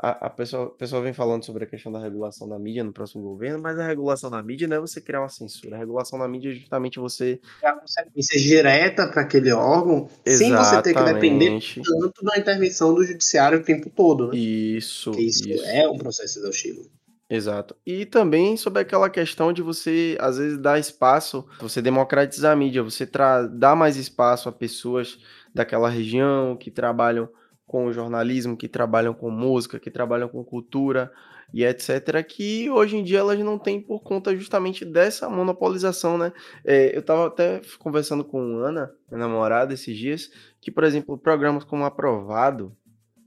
A, 0.00 0.26
a 0.26 0.30
pessoa, 0.30 0.66
a 0.66 0.70
pessoa 0.70 1.02
vem 1.02 1.12
falando 1.12 1.44
sobre 1.44 1.64
a 1.64 1.66
questão 1.66 1.90
da 1.90 1.98
regulação 1.98 2.48
da 2.48 2.56
mídia 2.56 2.84
no 2.84 2.92
próximo 2.92 3.22
governo, 3.22 3.60
mas 3.60 3.76
a 3.78 3.86
regulação 3.86 4.30
da 4.30 4.40
mídia 4.40 4.68
não 4.68 4.76
é 4.76 4.80
você 4.80 5.00
criar 5.00 5.20
uma 5.20 5.28
censura. 5.28 5.74
A 5.74 5.78
regulação 5.78 6.18
da 6.18 6.28
mídia 6.28 6.50
é 6.50 6.54
justamente 6.54 7.00
você 7.00 7.40
a 7.64 7.72
consequência 7.72 8.40
direta 8.40 9.08
para 9.08 9.22
aquele 9.22 9.50
órgão, 9.50 10.08
sem 10.24 10.54
você 10.54 10.80
ter 10.82 10.94
que 10.94 11.02
depender 11.02 11.46
Exatamente. 11.46 11.82
tanto 11.82 12.24
da 12.24 12.38
intervenção 12.38 12.94
do 12.94 13.02
judiciário 13.02 13.58
o 13.58 13.62
tempo 13.62 13.90
todo, 13.90 14.28
né? 14.28 14.36
Isso, 14.36 15.10
Porque 15.10 15.24
isso, 15.24 15.48
isso. 15.48 15.64
é 15.64 15.88
um 15.88 15.98
processo 15.98 16.38
exaustivo. 16.38 16.88
Exato. 17.30 17.76
E 17.84 18.06
também 18.06 18.56
sobre 18.56 18.80
aquela 18.80 19.10
questão 19.10 19.52
de 19.52 19.60
você, 19.60 20.16
às 20.18 20.38
vezes, 20.38 20.58
dar 20.58 20.78
espaço, 20.78 21.44
você 21.60 21.82
democratizar 21.82 22.52
a 22.52 22.56
mídia, 22.56 22.82
você 22.82 23.06
dar 23.52 23.76
mais 23.76 23.96
espaço 23.96 24.48
a 24.48 24.52
pessoas 24.52 25.18
daquela 25.52 25.90
região 25.90 26.56
que 26.56 26.70
trabalham 26.70 27.28
com 27.68 27.92
jornalismo, 27.92 28.56
que 28.56 28.66
trabalham 28.66 29.12
com 29.12 29.30
música, 29.30 29.78
que 29.78 29.90
trabalham 29.90 30.26
com 30.26 30.42
cultura 30.42 31.12
e 31.52 31.64
etc., 31.64 32.24
que 32.26 32.68
hoje 32.70 32.96
em 32.96 33.04
dia 33.04 33.18
elas 33.18 33.38
não 33.38 33.58
têm 33.58 33.80
por 33.80 34.00
conta 34.00 34.34
justamente 34.34 34.84
dessa 34.84 35.28
monopolização, 35.28 36.18
né? 36.18 36.32
É, 36.64 36.96
eu 36.96 37.02
tava 37.02 37.26
até 37.26 37.60
conversando 37.78 38.24
com 38.24 38.56
Ana, 38.56 38.90
minha 39.10 39.20
namorada, 39.20 39.74
esses 39.74 39.96
dias, 39.96 40.30
que, 40.60 40.70
por 40.70 40.82
exemplo, 40.82 41.16
programas 41.16 41.62
como 41.62 41.84
Aprovado, 41.84 42.74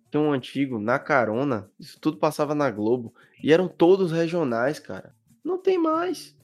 tem 0.10 0.20
um 0.20 0.34
antigo, 0.34 0.80
Na 0.80 1.00
Carona, 1.00 1.70
isso 1.80 2.00
tudo 2.00 2.18
passava 2.18 2.54
na 2.54 2.70
Globo, 2.70 3.14
e 3.44 3.54
eram 3.54 3.68
todos 3.68 4.12
regionais, 4.12 4.80
cara. 4.80 5.16
Não 5.44 5.58
tem 5.58 5.78
mais. 5.78 6.36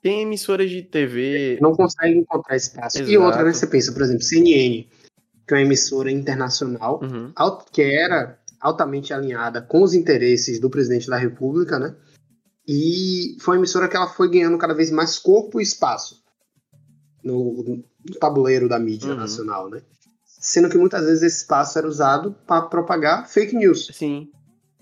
Tem 0.00 0.22
emissoras 0.22 0.70
de 0.70 0.82
TV. 0.82 1.58
Não 1.60 1.74
consegue 1.74 2.16
encontrar 2.16 2.56
espaço. 2.56 2.98
E 2.98 3.02
Exato. 3.02 3.22
outra, 3.22 3.44
né? 3.44 3.52
Você 3.52 3.66
pensa, 3.66 3.92
por 3.92 4.02
exemplo, 4.02 4.22
CNN, 4.22 4.86
que 5.50 5.54
é 5.54 5.56
uma 5.58 5.64
emissora 5.64 6.12
internacional, 6.12 7.00
Uhum, 7.02 7.32
que 7.72 7.82
era 7.82 8.38
altamente 8.60 9.12
alinhada 9.12 9.60
com 9.60 9.82
os 9.82 9.94
interesses 9.94 10.60
do 10.60 10.70
presidente 10.70 11.08
da 11.08 11.16
República, 11.16 11.76
né? 11.76 11.96
E 12.68 13.36
foi 13.40 13.56
uma 13.56 13.60
emissora 13.62 13.88
que 13.88 13.96
ela 13.96 14.06
foi 14.06 14.30
ganhando 14.30 14.56
cada 14.58 14.72
vez 14.74 14.92
mais 14.92 15.18
corpo 15.18 15.58
e 15.58 15.64
espaço 15.64 16.22
no, 17.24 17.64
no 17.64 18.14
tabuleiro 18.20 18.68
da 18.68 18.78
mídia 18.78 19.10
Uhum. 19.10 19.16
nacional, 19.16 19.68
né? 19.68 19.82
Sendo 20.24 20.68
que 20.68 20.78
muitas 20.78 21.04
vezes 21.04 21.22
esse 21.24 21.38
espaço 21.38 21.76
era 21.78 21.88
usado 21.88 22.32
para 22.46 22.62
propagar 22.62 23.28
fake 23.28 23.56
news. 23.56 23.88
Sim. 23.92 24.28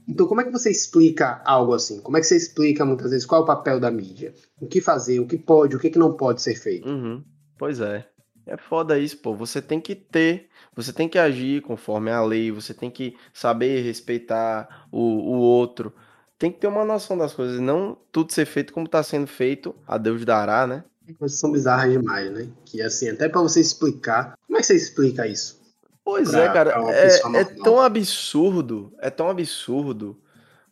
Então, 0.07 0.27
como 0.27 0.43
é 0.43 0.45
que 0.45 0.53
você 0.53 0.71
explica 0.71 1.41
algo 1.47 1.73
assim? 1.73 1.99
Como 2.03 2.17
é 2.19 2.21
que 2.21 2.27
você 2.27 2.37
explica 2.37 2.85
muitas 2.85 3.11
vezes 3.11 3.25
qual 3.27 3.41
é 3.41 3.45
o 3.45 3.47
papel 3.47 3.81
da 3.81 3.91
mídia? 3.91 4.35
O 4.61 4.67
que 4.67 4.83
fazer, 4.83 5.19
o 5.19 5.27
que 5.27 5.39
pode, 5.39 5.77
o 5.77 5.79
que 5.79 5.89
que 5.89 5.99
não 5.99 6.13
pode 6.15 6.43
ser 6.43 6.57
feito? 6.57 6.87
Uhum. 6.87 7.25
Pois 7.59 7.81
é. 7.81 8.07
É 8.49 8.57
foda 8.57 8.99
isso, 8.99 9.19
pô. 9.19 9.35
Você 9.35 9.61
tem 9.61 9.79
que 9.79 9.95
ter, 9.95 10.49
você 10.75 10.91
tem 10.91 11.07
que 11.07 11.19
agir 11.19 11.61
conforme 11.61 12.11
a 12.11 12.23
lei, 12.23 12.51
você 12.51 12.73
tem 12.73 12.91
que 12.91 13.15
saber 13.33 13.83
respeitar 13.83 14.87
o, 14.91 14.99
o 15.01 15.37
outro. 15.37 15.93
Tem 16.39 16.51
que 16.51 16.59
ter 16.59 16.67
uma 16.67 16.85
noção 16.85 17.19
das 17.19 17.35
coisas, 17.35 17.61
não 17.61 17.99
tudo 18.11 18.33
ser 18.33 18.47
feito 18.47 18.73
como 18.73 18.89
tá 18.89 19.03
sendo 19.03 19.27
feito, 19.27 19.75
a 19.87 19.99
Deus 19.99 20.25
dará, 20.25 20.67
né? 20.67 20.83
Coisas 21.19 21.39
são 21.39 21.53
bizarras 21.53 21.93
demais, 21.93 22.31
né? 22.31 22.49
Que 22.65 22.81
assim, 22.81 23.11
até 23.11 23.29
para 23.29 23.41
você 23.43 23.61
explicar, 23.61 24.35
como 24.47 24.57
é 24.57 24.61
que 24.61 24.67
você 24.67 24.77
explica 24.77 25.27
isso? 25.27 25.61
Pois 26.03 26.31
Pra- 26.31 26.45
é, 26.45 26.49
cara, 26.49 26.75
é, 26.91 27.21
é 27.41 27.45
tão 27.45 27.81
absurdo, 27.81 28.95
é 28.99 29.11
tão 29.11 29.29
absurdo 29.29 30.19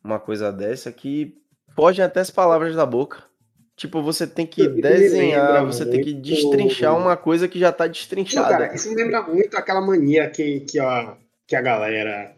uma 0.02 0.18
coisa 0.18 0.50
dessa 0.50 0.90
que 0.90 1.36
fogem 1.74 2.02
até 2.02 2.20
as 2.20 2.30
palavras 2.30 2.74
da 2.74 2.86
boca. 2.86 3.22
Tipo, 3.76 4.02
você 4.02 4.26
tem 4.26 4.46
que 4.46 4.62
Isso 4.62 4.70
desenhar, 4.80 5.64
você 5.66 5.84
tem 5.84 6.00
que 6.00 6.12
muito- 6.14 6.24
destrinchar 6.26 6.96
uma 6.96 7.16
coisa 7.16 7.46
que 7.46 7.58
já 7.58 7.70
tá 7.70 7.84
Não, 7.84 7.92
destrinchada. 7.92 8.48
cara, 8.48 8.74
isso 8.74 8.88
me 8.88 8.94
lembra 8.96 9.22
muito 9.22 9.54
aquela 9.56 9.80
mania 9.82 10.30
que, 10.30 10.60
que, 10.60 10.78
a, 10.78 11.14
que 11.46 11.54
a 11.54 11.60
galera 11.60 12.32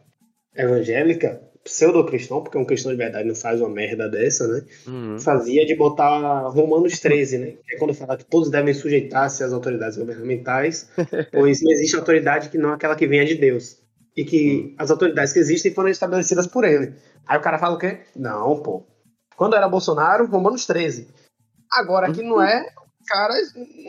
evangélica 0.57 1.41
pseudo-cristão, 1.65 2.43
porque 2.43 2.57
um 2.57 2.65
cristão 2.65 2.91
de 2.91 2.97
verdade 2.99 3.29
não 3.29 3.35
faz 3.35 3.61
uma 3.61 3.69
merda 3.69 4.09
dessa, 4.09 4.49
né? 4.49 4.63
Uhum. 4.87 5.19
Fazia 5.21 5.67
de 5.67 5.77
botar 5.77 6.49
Romanos 6.49 6.99
13, 6.99 7.39
né? 7.39 7.53
Que 7.67 7.75
é 7.75 7.79
quando 7.79 7.93
fala 7.95 8.17
que 8.17 8.25
todos 8.25 8.51
devem 8.51 8.73
sujeitar-se 8.73 9.45
às 9.45 9.53
autoridades 9.53 9.99
governamentais, 9.99 10.89
pois 11.33 11.61
não 11.63 11.71
existe 11.71 11.95
autoridade 11.95 12.49
que 12.49 12.57
não 12.59 12.73
aquela 12.73 12.97
que 12.97 13.07
venha 13.07 13.25
de 13.27 13.35
Deus. 13.35 13.77
E 14.17 14.25
que 14.25 14.75
as 14.79 14.91
autoridades 14.91 15.33
que 15.33 15.39
existem 15.39 15.73
foram 15.73 15.89
estabelecidas 15.91 16.47
por 16.47 16.65
ele. 16.65 16.95
Aí 17.27 17.39
o 17.39 17.43
cara 17.43 17.59
fala 17.59 17.77
o 17.77 17.79
quê? 17.79 17.99
Não, 18.17 18.61
pô. 18.61 18.85
Quando 19.37 19.55
era 19.55 19.69
Bolsonaro, 19.69 20.27
Romanos 20.27 20.67
13. 20.67 21.07
Agora 21.71 22.13
que 22.13 22.23
não 22.23 22.41
é, 22.43 22.67
cara 23.07 23.35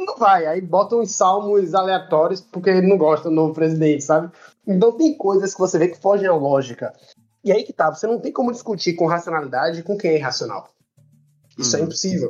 não 0.06 0.16
vai. 0.18 0.46
Aí 0.46 0.62
botam 0.62 1.00
uns 1.02 1.16
salmos 1.16 1.74
aleatórios 1.74 2.42
porque 2.42 2.70
ele 2.70 2.88
não 2.88 2.98
gosta 2.98 3.30
do 3.30 3.36
novo 3.36 3.54
presidente, 3.54 4.04
sabe? 4.04 4.32
Então 4.68 4.92
tem 4.94 5.16
coisas 5.18 5.54
que 5.54 5.60
você 5.60 5.78
vê 5.78 5.88
que 5.90 6.00
fogem 6.02 6.28
à 6.28 6.34
lógica. 6.34 6.94
E 7.44 7.52
aí 7.52 7.64
que 7.64 7.74
tá, 7.74 7.94
você 7.94 8.06
não 8.08 8.20
tem 8.20 8.32
como 8.32 8.52
discutir 8.52 8.94
com 8.94 9.06
racionalidade 9.06 9.84
com 9.84 9.98
quem 9.98 10.12
é 10.12 10.16
irracional. 10.18 10.70
Isso 11.58 11.76
é 11.76 11.80
Uhum. 11.80 11.86
impossível. 11.86 12.30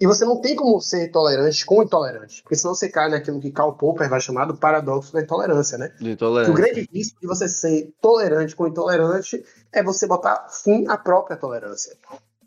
E 0.00 0.06
você 0.06 0.24
não 0.24 0.40
tem 0.40 0.56
como 0.56 0.80
ser 0.80 1.10
tolerante 1.10 1.64
com 1.66 1.78
o 1.80 1.82
intolerante, 1.82 2.42
porque 2.42 2.56
senão 2.56 2.74
você 2.74 2.88
cai 2.88 3.10
naquilo 3.10 3.38
que 3.38 3.50
Karl 3.50 3.74
Popper 3.74 4.08
vai 4.08 4.18
chamar 4.18 4.46
do 4.46 4.56
paradoxo 4.56 5.12
da 5.12 5.20
intolerância, 5.20 5.76
né? 5.76 5.88
De 5.98 6.04
Que 6.04 6.08
o 6.08 6.12
intolerância. 6.12 6.54
grande 6.54 6.88
risco 6.90 7.20
de 7.20 7.26
você 7.26 7.46
ser 7.46 7.92
tolerante 8.00 8.56
com 8.56 8.64
o 8.64 8.68
intolerante 8.68 9.44
é 9.70 9.82
você 9.82 10.06
botar 10.06 10.48
fim 10.48 10.86
à 10.88 10.96
própria 10.96 11.36
tolerância. 11.36 11.94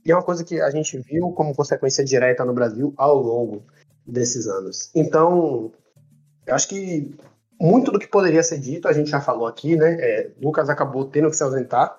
E 0.06 0.12
é 0.12 0.16
uma 0.16 0.24
coisa 0.24 0.44
que 0.44 0.60
a 0.60 0.70
gente 0.70 0.98
viu 1.00 1.32
como 1.32 1.56
consequência 1.56 2.04
direta 2.04 2.44
no 2.44 2.54
Brasil 2.54 2.94
ao 2.98 3.18
longo 3.18 3.64
desses 4.06 4.48
anos. 4.48 4.90
Então, 4.94 5.72
eu 6.46 6.56
acho 6.56 6.68
que 6.68 7.16
muito 7.60 7.92
do 7.92 8.00
que 8.00 8.08
poderia 8.08 8.44
ser 8.44 8.60
dito 8.60 8.88
a 8.88 8.94
gente 8.94 9.10
já 9.10 9.22
falou 9.22 9.48
aqui, 9.48 9.76
né? 9.76 9.98
É, 10.00 10.32
Lucas 10.42 10.70
acabou 10.70 11.06
tendo 11.06 11.30
que 11.30 11.36
se 11.36 11.44
ausentar. 11.44 11.98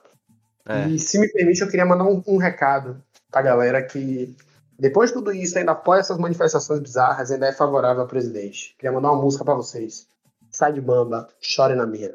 É. 0.66 0.88
E 0.88 0.98
se 0.98 1.18
me 1.18 1.28
permite, 1.28 1.62
eu 1.62 1.68
queria 1.68 1.86
mandar 1.86 2.04
um, 2.04 2.22
um 2.26 2.36
recado 2.36 3.02
pra 3.30 3.42
galera 3.42 3.82
que, 3.82 4.34
depois 4.78 5.10
de 5.10 5.14
tudo 5.14 5.32
isso, 5.32 5.58
ainda 5.58 5.72
apoia 5.72 6.00
essas 6.00 6.18
manifestações 6.18 6.80
bizarras, 6.80 7.30
ainda 7.30 7.46
é 7.46 7.52
favorável 7.52 8.02
ao 8.02 8.08
presidente. 8.08 8.74
Queria 8.78 8.92
mandar 8.92 9.12
uma 9.12 9.22
música 9.22 9.44
pra 9.44 9.54
vocês. 9.54 10.06
Sai 10.50 10.72
de 10.72 10.80
bamba, 10.80 11.28
chore 11.40 11.74
na 11.74 11.86
minha. 11.86 12.14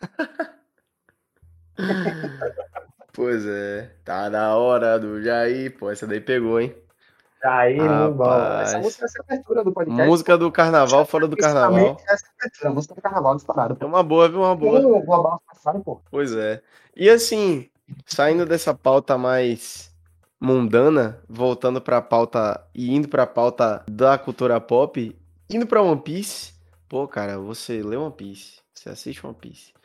Pois 3.16 3.46
é. 3.46 3.90
Tá 4.04 4.28
na 4.28 4.54
hora 4.54 5.00
do 5.00 5.22
Jair. 5.22 5.74
Pô, 5.78 5.90
essa 5.90 6.06
daí 6.06 6.20
pegou, 6.20 6.60
hein? 6.60 6.74
Aí, 7.42 7.78
Rapaz. 7.78 8.14
bom. 8.14 8.60
Essa 8.60 8.78
música 8.78 9.00
vai 9.00 9.08
ser 9.08 9.18
a 9.20 9.22
abertura 9.22 9.64
do 9.64 9.72
podcast. 9.72 10.06
Música 10.06 10.36
do 10.36 10.52
carnaval 10.52 11.06
fora 11.06 11.26
do 11.26 11.36
carnaval. 11.36 11.96
Essa 12.06 12.26
é 12.26 12.28
abertura, 12.40 12.70
música 12.70 12.94
do 12.94 13.00
carnaval 13.00 13.34
disparado. 13.36 13.76
É 13.80 13.84
uma 13.86 14.02
boa, 14.02 14.28
viu? 14.28 14.40
Uma 14.40 14.54
boa. 14.54 14.80
O 14.80 15.02
Global 15.02 15.40
Safari, 15.54 15.82
pô. 15.82 16.02
Pois 16.10 16.34
é. 16.34 16.60
E 16.94 17.08
assim, 17.08 17.70
saindo 18.04 18.44
dessa 18.44 18.74
pauta 18.74 19.16
mais 19.16 19.90
mundana, 20.38 21.18
voltando 21.26 21.80
pra 21.80 22.02
pauta 22.02 22.62
e 22.74 22.94
indo 22.94 23.08
pra 23.08 23.26
pauta 23.26 23.82
da 23.88 24.18
cultura 24.18 24.60
pop, 24.60 25.16
indo 25.48 25.66
pra 25.66 25.80
One 25.80 26.02
Piece. 26.02 26.52
Pô, 26.86 27.08
cara, 27.08 27.38
você 27.38 27.82
lê 27.82 27.96
One 27.96 28.12
Piece, 28.12 28.60
você 28.74 28.90
assiste 28.90 29.26
One 29.26 29.34
Piece. 29.34 29.75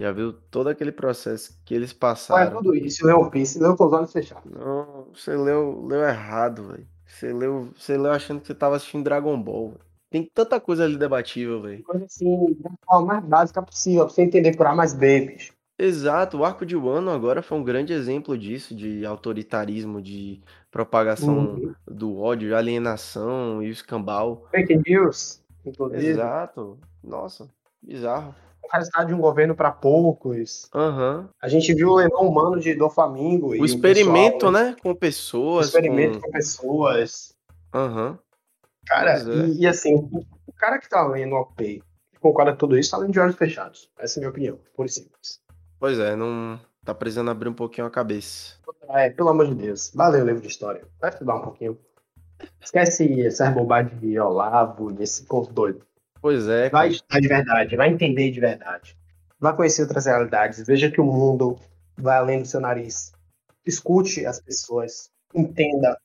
Já 0.00 0.10
viu 0.12 0.32
todo 0.32 0.68
aquele 0.70 0.90
processo 0.90 1.60
que 1.62 1.74
eles 1.74 1.92
passaram. 1.92 2.56
tudo 2.56 2.74
isso, 2.74 3.04
leu 3.06 3.18
One 3.20 3.30
Piece, 3.30 3.58
leu 3.58 3.76
com 3.76 3.84
os 3.84 3.92
olhos 3.92 4.10
fechados. 4.10 4.50
Não, 4.50 5.08
você 5.12 5.36
leu, 5.36 5.84
leu 5.86 6.00
errado, 6.02 6.68
velho. 6.68 6.86
Você 7.06 7.30
leu, 7.34 7.68
você 7.76 7.98
leu 7.98 8.10
achando 8.10 8.40
que 8.40 8.46
você 8.46 8.54
tava 8.54 8.76
assistindo 8.76 9.04
Dragon 9.04 9.38
Ball. 9.42 9.72
velho. 9.72 9.80
Tem 10.10 10.24
tanta 10.34 10.58
coisa 10.58 10.84
ali 10.84 10.96
debatível, 10.96 11.60
velho. 11.60 11.82
Coisa 11.84 12.06
assim, 12.06 12.56
da 12.60 12.70
forma 12.86 13.06
mais 13.14 13.24
básica 13.26 13.62
possível, 13.62 14.06
pra 14.06 14.14
você 14.14 14.22
entender 14.22 14.56
por 14.56 14.66
A 14.66 14.74
mais 14.74 14.94
B, 14.94 15.20
bicho. 15.20 15.52
Exato, 15.78 16.38
o 16.38 16.44
arco 16.46 16.64
de 16.64 16.76
Wano 16.76 17.10
agora 17.10 17.42
foi 17.42 17.58
um 17.58 17.62
grande 17.64 17.92
exemplo 17.92 18.36
disso, 18.38 18.74
de 18.74 19.04
autoritarismo, 19.04 20.00
de 20.00 20.40
propagação 20.70 21.38
Uhum. 21.54 21.74
do 21.86 22.18
ódio, 22.18 22.56
alienação 22.56 23.62
e 23.62 23.68
o 23.68 23.72
escambau. 23.72 24.46
Fake 24.50 24.80
news, 24.86 25.42
inclusive. 25.64 26.06
Exato. 26.06 26.78
Nossa, 27.04 27.48
bizarro. 27.82 28.34
O 28.62 28.76
resultado 28.76 29.08
de 29.08 29.14
um 29.14 29.20
governo 29.20 29.54
pra 29.54 29.70
poucos. 29.72 30.68
Aham. 30.74 31.28
A 31.40 31.48
gente 31.48 31.74
viu 31.74 31.88
o 31.90 31.96
leilão 31.96 32.28
humano 32.28 32.60
de 32.60 32.74
Doflamingo. 32.74 33.54
e 33.54 33.60
O 33.60 33.64
experimento, 33.64 34.34
pessoal, 34.34 34.52
né? 34.52 34.76
Com 34.82 34.90
O 34.90 34.96
pessoas, 34.96 35.66
experimento 35.66 36.20
com... 36.20 36.26
com 36.26 36.30
pessoas. 36.32 37.34
Aham. 37.74 38.18
Cara, 38.86 39.18
é. 39.18 39.22
e, 39.22 39.60
e 39.60 39.66
assim, 39.66 39.94
o 39.94 40.24
o 40.50 40.52
cara 40.52 40.78
que 40.78 40.88
tá 40.88 41.06
lendo 41.06 41.34
o 41.34 41.40
OP 41.40 41.82
concorda 42.20 42.50
com 42.52 42.58
tudo 42.58 42.76
isso, 42.76 42.90
tá 42.90 42.98
lendo 42.98 43.12
de 43.12 43.20
olhos 43.20 43.36
fechados. 43.36 43.88
Essa 43.98 44.18
é 44.18 44.18
a 44.18 44.20
minha 44.20 44.30
opinião, 44.30 44.58
por 44.76 44.88
simples. 44.90 45.40
Pois 45.78 45.98
é, 45.98 46.14
não 46.16 46.60
tá 46.84 46.94
precisando 46.94 47.30
abrir 47.30 47.48
um 47.48 47.54
pouquinho 47.54 47.86
a 47.86 47.90
cabeça. 47.90 48.56
É, 48.90 49.08
pelo 49.08 49.28
amor 49.30 49.46
de 49.46 49.54
Deus. 49.54 49.92
Valeu 49.94 50.22
o 50.22 50.26
livro 50.26 50.42
de 50.42 50.48
história. 50.48 50.84
Vai 51.00 51.10
estudar 51.10 51.36
um 51.36 51.42
pouquinho. 51.42 51.78
Esquece 52.60 53.22
essas 53.22 53.54
bobagens 53.54 53.98
de 54.00 54.18
Olavo 54.18 54.90
e 54.90 55.02
esse 55.02 55.24
povo 55.24 55.50
doido. 55.52 55.86
Pois 56.20 56.48
é, 56.48 56.68
Vai 56.70 56.88
estudar 56.88 57.20
de 57.20 57.28
verdade, 57.28 57.76
vai 57.76 57.88
entender 57.88 58.30
de 58.30 58.40
verdade. 58.40 58.96
Vai 59.38 59.56
conhecer 59.56 59.82
outras 59.82 60.04
realidades. 60.06 60.62
Veja 60.66 60.90
que 60.90 61.00
o 61.00 61.04
mundo 61.04 61.56
vai 61.96 62.18
além 62.18 62.42
do 62.42 62.46
seu 62.48 62.60
nariz. 62.60 63.12
Escute 63.66 64.26
as 64.26 64.40
pessoas. 64.40 65.10
Entenda. 65.34 65.96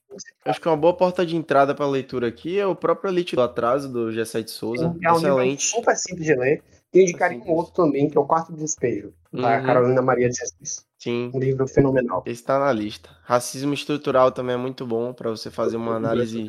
Acho 0.45 0.61
que 0.61 0.67
uma 0.69 0.77
boa 0.77 0.93
porta 0.95 1.25
de 1.25 1.35
entrada 1.35 1.73
pra 1.75 1.87
leitura 1.87 2.27
aqui 2.27 2.57
é 2.59 2.65
o 2.65 2.75
próprio 2.75 3.09
Elite 3.11 3.35
do 3.35 3.41
Atraso, 3.41 3.91
do 3.91 4.07
G7 4.11 4.47
Souza. 4.47 4.85
É 4.85 5.11
um 5.11 5.15
livro 5.17 5.17
Excelente. 5.17 5.63
super 5.65 5.95
simples 5.97 6.25
de 6.25 6.35
ler. 6.35 6.63
E 6.93 6.99
eu 6.99 7.03
indicaria 7.03 7.37
um 7.39 7.51
outro 7.51 7.73
também, 7.73 8.09
que 8.09 8.17
é 8.17 8.21
o 8.21 8.25
Quarto 8.25 8.53
Despejo, 8.53 9.13
da 9.33 9.57
Uhum. 9.59 9.65
Carolina 9.65 10.01
Maria 10.01 10.29
de 10.29 10.37
Jesus. 10.37 10.85
Sim. 10.97 11.29
Um 11.33 11.39
livro 11.39 11.67
fenomenal. 11.67 12.23
Esse 12.25 12.43
tá 12.43 12.57
na 12.57 12.71
lista. 12.71 13.09
Racismo 13.23 13.73
estrutural 13.73 14.31
também 14.31 14.53
é 14.55 14.57
muito 14.57 14.85
bom 14.85 15.11
pra 15.11 15.29
você 15.29 15.51
fazer 15.51 15.75
uma 15.75 15.95
análise 15.95 16.47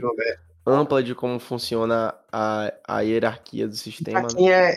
ampla 0.67 1.03
de 1.03 1.15
como 1.15 1.39
funciona 1.39 2.15
a, 2.33 2.73
a 2.87 3.01
hierarquia 3.01 3.69
do 3.69 3.77
sistema. 3.77 4.23
né? 4.23 4.29
quem 4.35 4.53
é, 4.53 4.75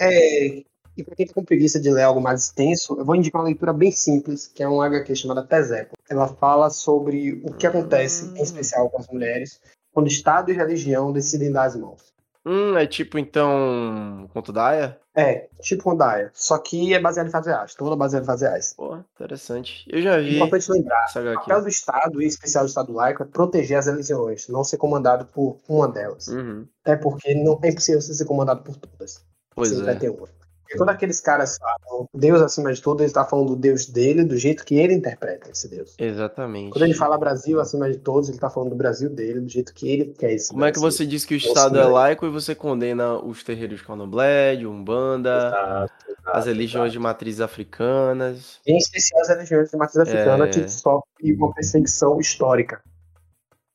é- 0.59 0.63
e 0.97 1.03
pra 1.03 1.15
quem 1.15 1.25
tá 1.25 1.33
com 1.33 1.43
preguiça 1.45 1.79
de 1.79 1.89
ler 1.89 2.03
algo 2.03 2.19
mais 2.21 2.43
extenso, 2.43 2.95
eu 2.99 3.05
vou 3.05 3.15
indicar 3.15 3.41
uma 3.41 3.47
leitura 3.47 3.71
bem 3.71 3.91
simples, 3.91 4.47
que 4.47 4.61
é 4.61 4.67
um 4.67 4.81
HQ 4.81 5.15
chamada 5.15 5.43
Teseco. 5.43 5.95
Ela 6.09 6.27
fala 6.27 6.69
sobre 6.69 7.41
o 7.45 7.53
que 7.53 7.65
acontece, 7.65 8.25
Hum. 8.25 8.33
em 8.37 8.41
especial 8.43 8.89
com 8.89 8.99
as 8.99 9.07
mulheres, 9.07 9.61
quando 9.93 10.07
Estado 10.07 10.51
e 10.51 10.53
religião 10.53 11.11
decidem 11.13 11.51
dar 11.51 11.63
as 11.63 11.75
mãos. 11.75 12.01
Hum, 12.45 12.77
é 12.77 12.87
tipo 12.87 13.17
então. 13.17 14.29
Conto 14.33 14.51
da 14.51 14.67
Aya? 14.67 14.99
É, 15.15 15.49
tipo 15.59 15.91
Ondaia, 15.91 16.31
só 16.33 16.57
que 16.57 16.93
é 16.93 16.99
baseado 16.99 17.27
em 17.27 17.31
fatos 17.31 17.47
reais, 17.47 17.75
toda 17.75 17.95
baseada 17.95 18.23
em 18.23 18.25
fatos 18.25 18.41
reais. 18.41 18.73
Pô, 18.77 18.97
interessante. 19.15 19.85
Eu 19.91 20.01
já 20.01 20.17
vi 20.17 20.37
importante 20.37 20.71
lembrar, 20.71 21.07
o 21.09 21.33
papel 21.35 21.61
do 21.61 21.67
Estado, 21.67 22.21
e 22.21 22.25
especial 22.25 22.63
do 22.63 22.69
Estado 22.69 22.93
laico, 22.93 23.23
é 23.23 23.25
proteger 23.25 23.77
as 23.77 23.87
religiões, 23.87 24.47
não 24.47 24.63
ser 24.63 24.77
comandado 24.77 25.25
por 25.25 25.59
uma 25.67 25.89
delas. 25.89 26.27
Uhum. 26.29 26.65
Até 26.85 26.95
porque 26.95 27.35
não 27.35 27.59
é 27.61 27.67
impossível 27.67 27.99
você 27.99 28.13
ser 28.13 28.23
comandado 28.23 28.63
por 28.63 28.77
todas. 28.77 29.25
Pois 29.53 29.69
Sempre 29.69 29.83
é. 29.83 29.85
vai 29.87 29.99
ter 29.99 30.09
uma. 30.09 30.38
Porque 30.69 30.77
quando 30.77 30.89
aqueles 30.89 31.19
caras 31.19 31.57
falam 31.57 32.07
Deus 32.13 32.39
acima 32.43 32.71
de 32.71 32.79
tudo, 32.79 33.01
ele 33.01 33.07
está 33.07 33.25
falando 33.25 33.47
do 33.47 33.55
Deus 33.55 33.87
dele, 33.87 34.23
do 34.23 34.37
jeito 34.37 34.63
que 34.63 34.75
ele 34.77 34.93
interpreta 34.93 35.49
esse 35.49 35.67
Deus. 35.67 35.95
Exatamente. 35.97 36.69
Quando 36.71 36.83
ele 36.83 36.93
fala 36.93 37.17
Brasil 37.17 37.59
acima 37.59 37.89
de 37.89 37.97
todos, 37.97 38.29
ele 38.29 38.37
está 38.37 38.51
falando 38.51 38.69
do 38.69 38.75
Brasil 38.75 39.09
dele, 39.09 39.39
do 39.39 39.49
jeito 39.49 39.73
que 39.73 39.89
ele 39.89 40.13
quer 40.13 40.31
esse 40.33 40.49
Como 40.51 40.63
é 40.63 40.71
que 40.71 40.79
Brasil. 40.79 40.91
você 40.97 41.05
diz 41.07 41.25
que 41.25 41.33
o 41.33 41.37
Nossa, 41.37 41.47
Estado 41.47 41.79
é 41.79 41.83
né? 41.83 41.89
laico 41.89 42.23
e 42.27 42.29
você 42.29 42.53
condena 42.53 43.17
os 43.17 43.43
terreiros 43.43 43.79
de 43.79 43.83
candomblé, 43.85 44.57
de 44.57 44.67
umbanda, 44.67 45.47
Exato, 45.47 45.93
exato, 46.07 46.37
as 46.37 46.45
religiões 46.45 46.91
de 46.91 46.99
matrizes 46.99 47.41
africanas? 47.41 48.59
Em 48.67 48.77
especial 48.77 49.21
as 49.21 49.29
religiões 49.29 49.71
de 49.71 49.77
matriz 49.77 49.97
africana 49.97 50.45
É. 50.45 50.49
que 50.49 50.69
sofrem 50.69 51.33
uma 51.35 51.51
perseguição 51.51 52.19
histórica. 52.19 52.79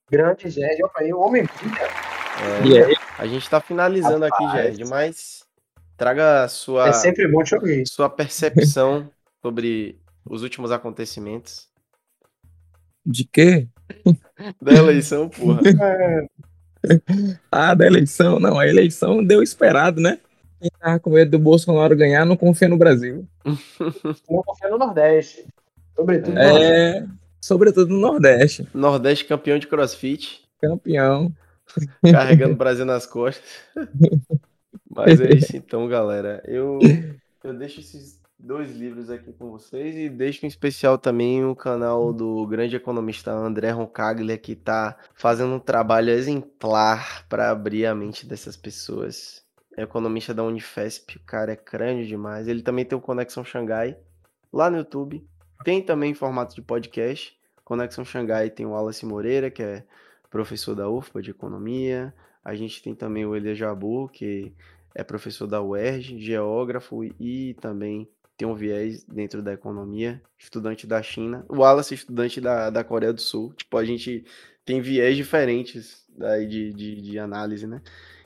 Grande 0.08 0.48
Gerd, 0.48 0.80
olha 0.80 0.92
aí, 0.98 1.12
o 1.12 1.18
homem 1.18 1.44
brilha. 1.44 1.82
É, 2.78 2.84
aí, 2.84 2.94
A 3.18 3.26
gente 3.26 3.50
tá 3.50 3.60
finalizando 3.60 4.24
aqui, 4.24 4.44
Rapaz. 4.44 4.76
Gerd, 4.76 4.88
mas 4.88 5.42
traga 5.96 6.44
a 6.44 6.48
sua, 6.48 6.88
É 6.88 6.92
sempre 6.92 7.26
bom 7.28 7.42
te 7.42 7.54
ouvir. 7.54 7.84
sua 7.86 8.08
percepção 8.08 9.08
sobre 9.42 9.98
os 10.24 10.42
últimos 10.42 10.70
acontecimentos 10.72 11.68
de 13.06 13.24
quê? 13.24 13.68
da 14.60 14.72
eleição, 14.72 15.28
porra. 15.28 15.60
É, 16.86 17.00
Ah, 17.50 17.74
da 17.74 17.86
eleição. 17.86 18.38
Não, 18.38 18.58
a 18.58 18.68
eleição 18.68 19.24
deu 19.24 19.42
esperado, 19.42 20.00
né? 20.02 20.18
Quem 20.60 20.70
tava 20.78 20.98
com 21.00 21.10
medo 21.10 21.30
do 21.30 21.38
Bolsonaro 21.38 21.96
ganhar 21.96 22.26
não 22.26 22.36
confia 22.36 22.68
no 22.68 22.76
Brasil. 22.76 23.26
não 24.28 24.42
confia 24.42 24.68
no 24.68 24.76
Nordeste. 24.78 25.46
Sobretudo 25.96 26.34
no 26.34 26.40
Nordeste. 26.42 26.72
É, 26.72 27.06
sobretudo 27.40 27.88
no 27.94 28.00
Nordeste. 28.00 28.68
Nordeste 28.74 29.24
campeão 29.24 29.58
de 29.58 29.66
crossfit, 29.66 30.42
Campeão. 30.60 31.32
carregando 32.02 32.52
o 32.52 32.56
Brasil 32.58 32.84
nas 32.84 33.06
costas. 33.06 33.42
Mas 34.94 35.20
é 35.20 35.34
isso 35.34 35.54
então, 35.56 35.88
galera. 35.88 36.42
Eu, 36.46 36.78
eu 37.42 37.54
deixo 37.54 37.80
esses 37.80 38.22
dois 38.38 38.76
livros 38.76 39.10
aqui 39.10 39.32
com 39.32 39.50
vocês 39.50 39.96
e 39.96 40.08
deixo 40.08 40.44
em 40.44 40.48
especial 40.48 40.98
também 40.98 41.44
o 41.44 41.56
canal 41.56 42.12
do 42.12 42.46
grande 42.46 42.76
economista 42.76 43.32
André 43.32 43.70
Roncaglia, 43.70 44.36
que 44.36 44.54
tá 44.54 44.96
fazendo 45.14 45.54
um 45.54 45.58
trabalho 45.58 46.10
exemplar 46.10 47.26
para 47.28 47.50
abrir 47.50 47.86
a 47.86 47.94
mente 47.94 48.26
dessas 48.26 48.56
pessoas. 48.56 49.42
É 49.76 49.82
economista 49.82 50.32
da 50.32 50.44
Unifesp, 50.44 51.16
o 51.16 51.20
cara 51.24 51.52
é 51.52 51.56
crânio 51.56 52.06
demais. 52.06 52.46
Ele 52.46 52.62
também 52.62 52.84
tem 52.84 52.96
o 52.96 53.00
Conexão 53.00 53.44
Xangai 53.44 53.96
lá 54.52 54.70
no 54.70 54.76
YouTube. 54.76 55.26
Tem 55.64 55.82
também 55.82 56.12
em 56.12 56.14
formato 56.14 56.54
de 56.54 56.62
podcast. 56.62 57.36
Conexão 57.64 58.04
Xangai 58.04 58.50
tem 58.50 58.66
o 58.66 58.70
Wallace 58.70 59.04
Moreira, 59.04 59.50
que 59.50 59.62
é 59.62 59.84
professor 60.30 60.74
da 60.74 60.88
UFPA 60.88 61.22
de 61.22 61.30
Economia. 61.30 62.14
A 62.44 62.54
gente 62.54 62.82
tem 62.82 62.94
também 62.94 63.24
o 63.24 63.34
Elia 63.34 63.54
Jabu, 63.54 64.08
que 64.08 64.52
é 64.94 65.02
professor 65.04 65.46
da 65.46 65.60
UERJ, 65.62 66.20
geógrafo 66.20 67.04
e 67.18 67.54
também 67.60 68.08
tem 68.36 68.46
um 68.48 68.54
viés 68.54 69.04
dentro 69.04 69.42
da 69.42 69.52
economia, 69.52 70.22
estudante 70.38 70.86
da 70.86 71.02
China. 71.02 71.44
O 71.48 71.58
Wallace, 71.58 71.94
estudante 71.94 72.40
da, 72.40 72.70
da 72.70 72.82
Coreia 72.84 73.12
do 73.12 73.20
Sul. 73.20 73.52
Tipo, 73.54 73.76
a 73.78 73.84
gente 73.84 74.24
tem 74.64 74.80
viés 74.80 75.16
diferentes 75.16 76.04
daí 76.16 76.46
de, 76.46 76.72
de, 76.72 77.00
de 77.00 77.18
análise, 77.18 77.66
né? 77.66 77.80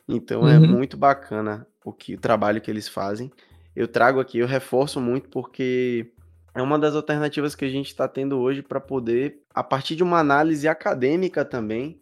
Então 0.09 0.49
é 0.49 0.59
Uhum. 0.59 0.67
muito 0.67 0.97
bacana 0.97 1.67
o, 1.85 1.93
que, 1.93 2.15
o 2.15 2.19
trabalho 2.21 2.61
que 2.61 2.71
eles 2.71 2.89
fazem. 2.89 3.31
Eu 3.77 3.87
trago 3.87 4.21
aqui, 4.21 4.39
eu 4.39 4.47
reforço 4.47 5.01
muito 5.01 5.29
porque 5.29 6.13
é 6.55 6.63
uma 6.63 6.79
das 6.79 6.95
alternativas 6.95 7.55
que 7.55 7.65
a 7.65 7.69
gente 7.71 7.89
está 7.89 8.09
tendo 8.09 8.39
hoje 8.39 8.63
para 8.63 8.81
poder, 8.81 9.43
a 9.55 9.63
partir 9.63 9.95
de 9.95 10.03
uma 10.03 10.19
análise 10.19 10.67
acadêmica 10.67 11.45
também, 11.45 12.01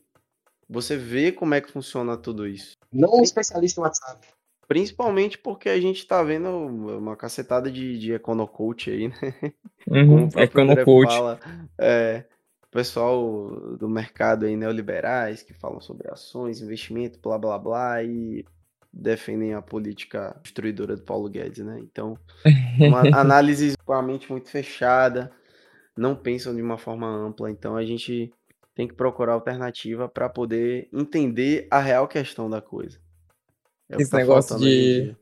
você 0.69 0.97
ver 0.97 1.33
como 1.33 1.55
é 1.55 1.61
que 1.61 1.71
funciona 1.71 2.17
tudo 2.17 2.47
isso. 2.47 2.73
Não 2.93 3.19
um 3.19 3.23
especialista 3.23 3.81
em 3.81 3.85
WhatsApp. 3.85 4.27
Principalmente 4.69 5.39
porque 5.39 5.69
a 5.69 5.81
gente 5.81 6.07
tá 6.07 6.23
vendo 6.23 6.49
uma 6.49 7.17
cacetada 7.17 7.71
de, 7.71 7.99
de 7.99 8.13
econocoach 8.13 8.91
aí, 8.91 9.09
né? 9.23 9.53
Uhum. 9.89 10.29
Econocoach. 10.37 11.15
fala, 11.15 11.41
é, 11.79 12.25
o 12.65 12.69
pessoal 12.69 13.77
do 13.79 13.89
mercado 13.89 14.45
aí 14.45 14.57
neoliberais 14.57 15.43
que 15.43 15.55
falam 15.55 15.81
sobre 15.81 16.11
ações, 16.11 16.61
investimento, 16.61 17.21
blá 17.23 17.39
blá 17.39 17.59
blá, 17.59 18.03
e 18.03 18.45
defendem 18.93 19.55
a 19.55 19.63
política 19.63 20.37
destruidora 20.43 20.97
do 20.97 21.03
Paulo 21.03 21.29
Guedes, 21.29 21.65
né? 21.65 21.79
Então, 21.81 22.19
uma 22.81 23.01
análise 23.17 23.77
com 23.85 23.93
a 23.93 24.03
mente 24.03 24.31
muito 24.31 24.49
fechada, 24.49 25.31
não 25.97 26.17
pensam 26.17 26.55
de 26.55 26.63
uma 26.63 26.79
forma 26.79 27.07
ampla, 27.07 27.51
então 27.51 27.77
a 27.77 27.85
gente 27.85 28.33
tem 28.75 28.89
que 28.89 28.95
procurar 28.95 29.35
alternativa 29.35 30.09
para 30.09 30.29
poder 30.29 30.89
entender 30.93 31.69
a 31.71 31.79
real 31.79 32.09
questão 32.09 32.49
da 32.51 32.61
coisa. 32.61 32.99
É 33.89 33.97
Esse 34.01 34.11
tá 34.11 34.19
negócio 34.19 34.59
de- 34.59 35.15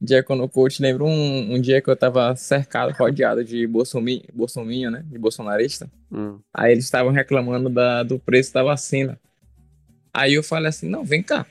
de 0.00 0.14
Econocoach, 0.14 0.80
lembra 0.80 1.02
um, 1.04 1.54
um 1.54 1.60
dia 1.60 1.82
que 1.82 1.90
eu 1.90 1.96
tava 1.96 2.34
cercado, 2.36 2.92
rodeado 2.92 3.44
de 3.44 3.66
bolsomi, 3.66 4.24
bolsominho, 4.32 4.90
né? 4.90 5.04
De 5.10 5.18
bolsonarista. 5.18 5.90
Hum, 6.10 6.38
Aí 6.54 6.72
eles 6.72 6.84
estavam 6.84 7.10
reclamando 7.12 7.68
da, 7.68 8.02
do 8.04 8.18
preço 8.18 8.52
da 8.54 8.62
vacina. 8.62 9.18
Aí 10.14 10.34
eu 10.34 10.42
falei 10.42 10.68
assim, 10.68 10.88
não, 10.88 11.04
vem 11.04 11.22
cá. 11.22 11.44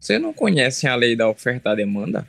Você 0.00 0.18
não 0.18 0.32
conhece 0.32 0.86
a 0.86 0.94
lei 0.94 1.14
da 1.14 1.28
oferta 1.28 1.72
e 1.72 1.76
demanda? 1.76 2.26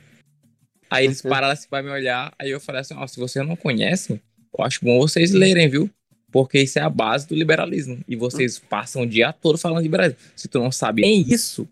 Aí 0.90 1.04
eles 1.06 1.22
Uhum. 1.24 1.30
pararam 1.30 1.52
assim 1.52 1.68
pra 1.68 1.82
me 1.82 1.90
olhar. 1.90 2.32
Aí 2.38 2.50
eu 2.50 2.60
falei 2.60 2.80
assim, 2.82 2.94
ó, 2.94 3.06
se 3.06 3.18
você 3.18 3.42
não 3.42 3.56
conhece, 3.56 4.20
eu 4.56 4.64
acho 4.64 4.84
bom 4.84 4.98
vocês 4.98 5.32
lerem, 5.32 5.68
viu? 5.68 5.88
Porque 6.30 6.60
isso 6.60 6.78
é 6.78 6.82
a 6.82 6.90
base 6.90 7.26
do 7.26 7.34
liberalismo. 7.34 8.00
E 8.06 8.16
vocês 8.16 8.58
passam 8.58 9.02
o 9.02 9.06
dia 9.06 9.32
todo 9.32 9.56
falando 9.56 9.78
de 9.78 9.84
liberalismo. 9.84 10.18
Se 10.36 10.46
tu 10.48 10.58
não 10.58 10.70
sabe 10.70 11.02
nem 11.02 11.20
isso, 11.22 11.66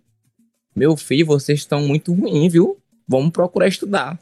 meu 0.76 0.94
filho, 0.94 1.26
vocês 1.26 1.60
estão 1.60 1.80
muito 1.80 2.12
ruins, 2.12 2.52
viu? 2.52 2.76
Vamos 3.08 3.30
procurar 3.30 3.66
estudar. 3.66 4.20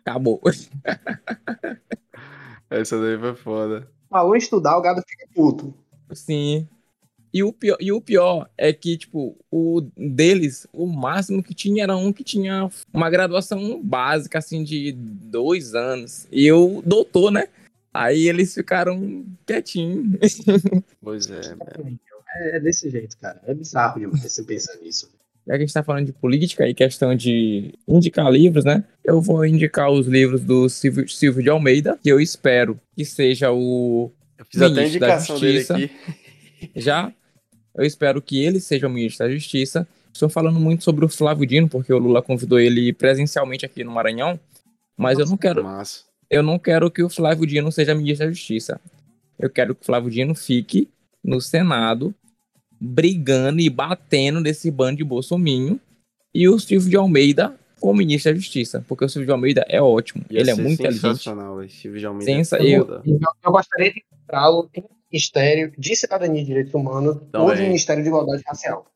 Acabou. 0.00 0.40
essa 2.68 3.00
daí 3.00 3.16
foi 3.16 3.36
foda. 3.36 3.88
Falou 4.10 4.34
em 4.34 4.38
estudar, 4.38 4.76
o 4.76 4.82
gado 4.82 5.00
fica 5.08 5.28
puto. 5.32 5.72
Sim. 6.12 6.68
E 7.32 7.44
o, 7.44 7.52
pior, 7.52 7.76
e 7.80 7.92
o 7.92 8.00
pior 8.00 8.50
é 8.58 8.72
que, 8.72 8.96
tipo, 8.96 9.38
o 9.48 9.82
deles, 9.96 10.66
o 10.72 10.86
máximo 10.86 11.40
que 11.40 11.54
tinha 11.54 11.84
era 11.84 11.96
um 11.96 12.12
que 12.12 12.24
tinha 12.24 12.68
uma 12.92 13.08
graduação 13.08 13.80
básica, 13.80 14.38
assim, 14.38 14.64
de 14.64 14.90
dois 14.90 15.76
anos. 15.76 16.26
E 16.32 16.44
eu, 16.44 16.82
doutor, 16.84 17.30
né? 17.30 17.46
Aí 17.94 18.28
eles 18.28 18.52
ficaram 18.52 19.24
quietinhos. 19.46 20.18
Pois 21.00 21.30
é, 21.30 21.40
É, 22.36 22.56
é 22.56 22.60
desse 22.60 22.90
jeito, 22.90 23.16
cara. 23.18 23.40
É 23.44 23.54
bizarro 23.54 24.00
demais 24.00 24.22
você 24.22 24.42
pensar 24.42 24.76
nisso. 24.78 25.19
Já 25.46 25.54
que 25.54 25.62
a 25.62 25.66
gente 25.66 25.72
tá 25.72 25.82
falando 25.82 26.06
de 26.06 26.12
política 26.12 26.68
e 26.68 26.74
questão 26.74 27.14
de 27.14 27.74
indicar 27.88 28.30
livros, 28.30 28.64
né? 28.64 28.84
Eu 29.04 29.20
vou 29.20 29.44
indicar 29.44 29.90
os 29.90 30.06
livros 30.06 30.42
do 30.42 30.68
Silvio, 30.68 31.08
Silvio 31.08 31.42
de 31.42 31.50
Almeida, 31.50 31.98
que 32.02 32.08
eu 32.08 32.20
espero 32.20 32.78
que 32.94 33.04
seja 33.04 33.50
o 33.50 34.12
eu 34.38 34.46
fiz 34.46 34.62
até 34.62 34.66
a 34.66 34.68
Ministro 34.68 35.00
da 35.00 35.06
indicação 35.06 35.38
dele 35.38 35.58
Justiça. 35.58 35.76
aqui. 35.76 35.90
Já. 36.80 37.12
Eu 37.74 37.84
espero 37.84 38.20
que 38.20 38.42
ele 38.42 38.58
seja 38.58 38.86
o 38.86 38.90
ministro 38.90 39.26
da 39.26 39.32
Justiça. 39.32 39.86
Estou 40.12 40.28
falando 40.28 40.58
muito 40.58 40.82
sobre 40.82 41.04
o 41.04 41.08
Flávio 41.08 41.46
Dino, 41.46 41.68
porque 41.68 41.92
o 41.92 41.98
Lula 41.98 42.20
convidou 42.20 42.58
ele 42.58 42.92
presencialmente 42.92 43.64
aqui 43.64 43.84
no 43.84 43.92
Maranhão. 43.92 44.40
Mas 44.96 45.18
eu 45.18 45.26
não 45.26 45.36
quero, 45.36 45.62
Massa. 45.62 46.04
eu 46.28 46.42
não 46.42 46.58
quero 46.58 46.90
que 46.90 47.02
o 47.02 47.08
Flávio 47.08 47.46
Dino 47.46 47.70
seja 47.70 47.94
ministro 47.94 48.26
da 48.26 48.32
Justiça. 48.32 48.80
Eu 49.38 49.48
quero 49.48 49.74
que 49.74 49.82
o 49.82 49.84
Flávio 49.84 50.10
Dino 50.10 50.34
fique 50.34 50.90
no 51.22 51.40
Senado 51.40 52.14
brigando 52.80 53.60
e 53.60 53.68
batendo 53.68 54.40
nesse 54.40 54.70
bando 54.70 54.96
de 54.96 55.04
bolsominho 55.04 55.78
e 56.34 56.48
o 56.48 56.58
Silvio 56.58 56.88
de 56.88 56.96
Almeida 56.96 57.54
como 57.80 57.94
ministro 57.98 58.32
da 58.32 58.38
Justiça, 58.38 58.84
porque 58.86 59.04
o 59.04 59.08
Silvio 59.08 59.26
de 59.26 59.32
Almeida 59.32 59.64
é 59.68 59.80
ótimo, 59.80 60.24
Ia 60.30 60.40
ele 60.40 60.50
é 60.50 60.54
muito 60.54 60.74
inteligente. 60.80 61.00
sensacional, 61.00 61.62
esse 61.62 61.76
Silvio 61.76 61.98
de 62.00 62.06
Almeida. 62.06 62.32
Sensa- 62.32 62.58
é 62.58 62.62
eu-. 62.62 62.86
Eu, 62.86 63.02
eu 63.44 63.52
gostaria 63.52 63.92
de 63.92 64.02
encontrá-lo 64.12 64.70
em 64.74 64.84
Ministério 65.10 65.72
de 65.76 65.96
Cidadania 65.96 66.40
e 66.42 66.44
Direitos 66.44 66.74
Humanos 66.74 67.16
ou 67.16 67.20
de 67.20 67.30
Também. 67.30 67.66
Ministério 67.66 68.02
de 68.02 68.08
Igualdade 68.08 68.42
Racial. 68.46 68.86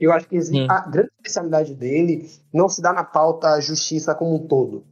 Eu 0.00 0.12
acho 0.12 0.26
que 0.26 0.36
a 0.68 0.80
grande 0.88 1.10
especialidade 1.18 1.74
dele 1.74 2.28
não 2.52 2.68
se 2.68 2.82
dá 2.82 2.92
na 2.92 3.04
pauta 3.04 3.60
justiça 3.60 4.14
como 4.14 4.34
um 4.34 4.46
todo, 4.48 4.84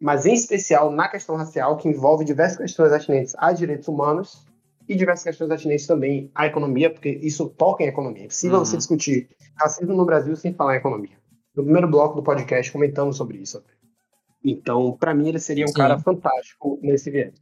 mas 0.00 0.26
em 0.26 0.34
especial 0.34 0.92
na 0.92 1.08
questão 1.08 1.34
racial, 1.36 1.76
que 1.76 1.88
envolve 1.88 2.24
diversas 2.24 2.58
questões 2.58 2.92
atinentes 2.92 3.34
a 3.38 3.52
direitos 3.52 3.88
humanos 3.88 4.46
e 4.88 4.94
diversas 4.94 5.24
questões 5.24 5.50
atinentes 5.50 5.86
também 5.86 6.30
à 6.34 6.46
economia, 6.46 6.90
porque 6.90 7.08
isso 7.22 7.48
toca 7.48 7.82
em 7.82 7.86
economia. 7.88 8.22
É 8.22 8.24
impossível 8.26 8.58
Uhum. 8.58 8.64
você 8.64 8.76
discutir 8.76 9.28
racismo 9.56 9.94
no 9.94 10.04
Brasil 10.04 10.34
sem 10.36 10.52
falar 10.52 10.74
em 10.74 10.78
economia. 10.78 11.16
No 11.56 11.62
primeiro 11.62 11.88
bloco 11.88 12.16
do 12.16 12.22
podcast 12.22 12.70
comentamos 12.72 13.16
sobre 13.16 13.38
isso. 13.38 13.62
Então, 14.44 14.96
para 14.98 15.14
mim, 15.14 15.28
ele 15.28 15.38
seria 15.38 15.64
um 15.64 15.68
Sim. 15.68 15.74
cara 15.74 15.98
fantástico 15.98 16.78
nesse 16.82 17.10
viés. 17.10 17.34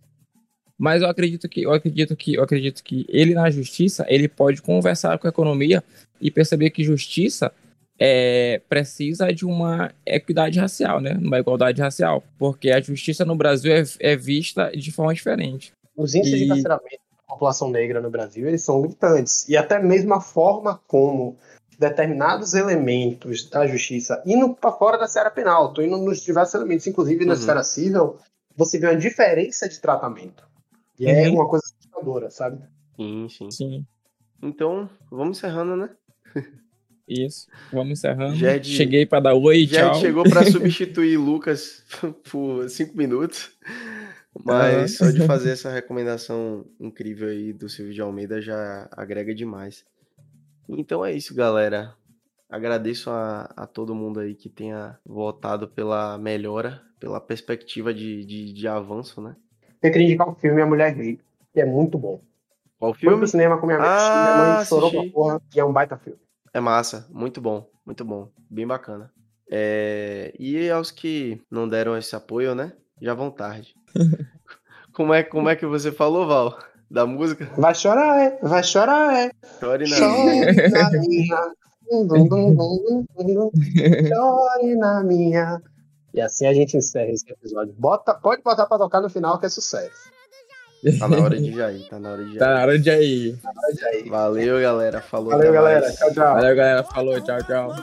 Mas 0.78 1.03
eu 1.03 1.09
acredito 1.09 1.49
que 1.49 1.62
eu 1.62 1.72
acredito 1.72 2.16
que 2.16 2.34
eu 2.34 2.43
acredito 2.43 2.82
que 2.82 3.05
ele 3.09 3.34
na 3.34 3.51
justiça 3.51 4.05
ele 4.09 4.28
pode 4.28 4.61
conversar 4.62 5.16
com 5.18 5.26
a 5.26 5.30
economia 5.30 5.82
e 6.20 6.30
perceber 6.30 6.70
que 6.70 6.82
justiça 6.82 7.53
é, 7.99 8.61
precisa 8.68 9.32
de 9.32 9.45
uma 9.45 9.93
equidade 10.05 10.59
racial, 10.59 11.01
né? 11.01 11.12
Uma 11.20 11.38
igualdade 11.38 11.80
racial, 11.80 12.24
porque 12.38 12.70
a 12.70 12.80
justiça 12.80 13.24
no 13.24 13.36
Brasil 13.36 13.72
é, 13.72 13.82
é 14.01 14.16
vista 14.16 14.70
de 14.72 14.90
forma 14.90 15.14
diferente. 15.14 15.72
Os 15.97 16.14
índices 16.14 16.38
de 16.38 16.45
E- 16.47 16.49
carceramento 16.49 17.03
da 17.11 17.12
população 17.33 17.70
negra 17.70 18.01
no 18.01 18.11
Brasil, 18.11 18.47
eles 18.47 18.62
são 18.62 18.80
gritantes. 18.83 19.49
E 19.49 19.57
até 19.57 19.78
mesmo 19.83 20.14
a 20.14 20.20
forma 20.20 20.80
como 20.87 21.37
determinados 21.78 22.55
elementos 22.55 23.49
da 23.49 23.66
justiça, 23.66 24.22
indo 24.26 24.55
para 24.55 24.72
fora 24.72 24.97
da 24.99 25.07
esfera 25.07 25.30
penal, 25.30 25.68
estou 25.68 25.83
indo 25.85 25.97
nos 25.99 26.20
diversos 26.22 26.55
elementos, 26.55 26.87
inclusive 26.87 27.24
na 27.24 27.33
Uhum. 27.33 27.39
esfera 27.39 27.64
civil, 27.64 28.16
você 28.57 28.78
vê 28.78 28.87
uma 28.89 28.97
diferença 28.97 29.68
de 29.68 29.80
tratamento. 29.80 30.45
E 30.99 31.07
é 31.07 31.28
Uhum. 31.28 31.35
uma 31.37 31.49
coisa 31.49 31.64
assustadora, 31.64 32.30
sabe? 32.30 32.62
Sim, 32.97 33.26
sim. 33.28 33.51
Sim, 33.51 33.87
Então, 34.43 34.89
vamos 35.11 35.39
encerrando, 35.39 35.76
né? 35.76 35.91
isso. 37.09 37.47
Vamos 37.72 37.99
encerrando. 37.99 38.37
Jed- 38.37 38.64
Cheguei 38.66 39.05
para 39.07 39.20
dar 39.20 39.35
oi, 39.35 39.66
Já 39.66 39.91
tchau. 39.91 40.01
chegou 40.01 40.24
para 40.24 40.45
substituir 40.51 41.16
Lucas 41.18 41.83
por 42.30 42.68
cinco 42.68 42.97
minutos. 42.97 43.51
Mas 44.45 44.97
só 44.97 45.11
de 45.11 45.26
fazer 45.26 45.51
essa 45.51 45.70
recomendação 45.70 46.64
incrível 46.80 47.28
aí 47.28 47.53
do 47.53 47.68
Silvio 47.68 47.95
de 47.95 48.01
Almeida 48.01 48.41
já 48.41 48.89
agrega 48.93 49.35
demais. 49.35 49.85
Então 50.68 51.05
é 51.05 51.12
isso, 51.12 51.35
galera. 51.35 51.95
Agradeço 52.49 53.11
a, 53.11 53.43
a 53.57 53.66
todo 53.66 53.95
mundo 53.95 54.20
aí 54.20 54.35
que 54.35 54.49
tenha 54.49 54.99
votado 55.07 55.68
pela 55.68 56.18
melhora, 56.18 56.83
pela 57.01 57.20
perspectiva 57.20 57.93
de, 57.95 58.24
de, 58.24 58.53
de 58.53 58.68
avanço, 58.68 59.20
né? 59.20 59.37
Eu 59.83 59.91
queria 59.91 60.07
indicar 60.07 60.28
o 60.28 60.35
filme 60.35 60.61
A 60.61 60.66
Mulher 60.66 60.95
Rei, 60.95 61.18
que 61.53 61.61
é 61.61 61.64
muito 61.64 61.99
bom. 61.99 62.20
Qual 62.78 62.93
Fui 62.93 63.01
filme? 63.01 63.18
pro 63.18 63.26
cinema 63.26 63.59
com 63.59 63.66
minha 63.66 63.78
mãe, 63.78 63.89
Ah, 63.89 64.11
minha 64.14 64.35
mãe 64.55 64.64
chorou 64.66 64.91
pra 64.91 65.03
porra, 65.12 65.43
e 65.55 65.61
é 65.61 65.64
um 65.64 65.72
baita 65.72 65.97
filme. 65.97 66.18
É 66.53 66.61
massa, 66.61 67.07
muito 67.11 67.41
bom, 67.41 67.66
muito 67.87 68.05
bom, 68.05 68.28
bem 68.51 68.66
bacana. 68.66 69.11
É, 69.51 70.33
E 70.39 70.70
aos 70.70 70.91
que 70.91 71.41
não 71.51 71.68
deram 71.68 71.97
esse 71.97 72.14
apoio, 72.14 72.55
né? 72.55 72.72
Já 73.01 73.14
vão 73.14 73.30
tarde. 73.30 73.74
Como 74.95 75.14
é, 75.14 75.22
como 75.22 75.49
é 75.49 75.57
que 75.57 75.64
você 75.64 75.90
falou, 75.90 76.26
Val? 76.26 76.59
Da 76.90 77.07
música? 77.07 77.49
Vai 77.57 77.74
chorar, 77.74 78.20
é, 78.20 78.38
vai 78.43 78.62
chorar, 78.62 79.16
é. 79.18 79.30
Chore 79.59 79.88
na 79.88 79.97
Chore 79.97 80.70
na 80.70 80.90
minha. 80.90 81.53
Chore 84.09 84.76
na 84.76 85.03
minha. 85.03 85.62
E 86.12 86.20
assim 86.20 86.47
a 86.47 86.53
gente 86.53 86.76
encerra 86.76 87.11
esse 87.11 87.24
episódio. 87.30 87.74
Bota, 87.78 88.12
pode 88.12 88.43
botar 88.43 88.66
pra 88.66 88.76
tocar 88.76 89.01
no 89.01 89.09
final 89.09 89.38
que 89.38 89.47
é 89.47 89.49
sucesso. 89.49 90.11
Tá 90.99 91.09
na 91.09 91.22
hora 91.22 91.40
de 91.40 91.53
já 91.53 91.72
ir, 91.72 91.88
tá 91.88 91.99
na 91.99 92.11
hora 92.11 92.24
de 92.24 92.34
já 92.34 92.40
Tá 92.40 92.51
ir. 92.51 92.55
na 92.55 92.62
hora 92.62 92.78
de 92.78 92.90
aí. 92.90 93.38
Valeu, 94.11 94.61
galera. 94.61 95.01
Falou. 95.01 95.30
Valeu, 95.30 95.53
galera. 95.53 95.80
mais. 95.86 95.97
Tchau, 95.97 96.12
tchau. 96.12 96.34
Valeu, 96.34 96.57
galera. 96.57 96.82
Falou, 96.82 97.20
tchau, 97.20 97.38
tchau. 97.45 97.74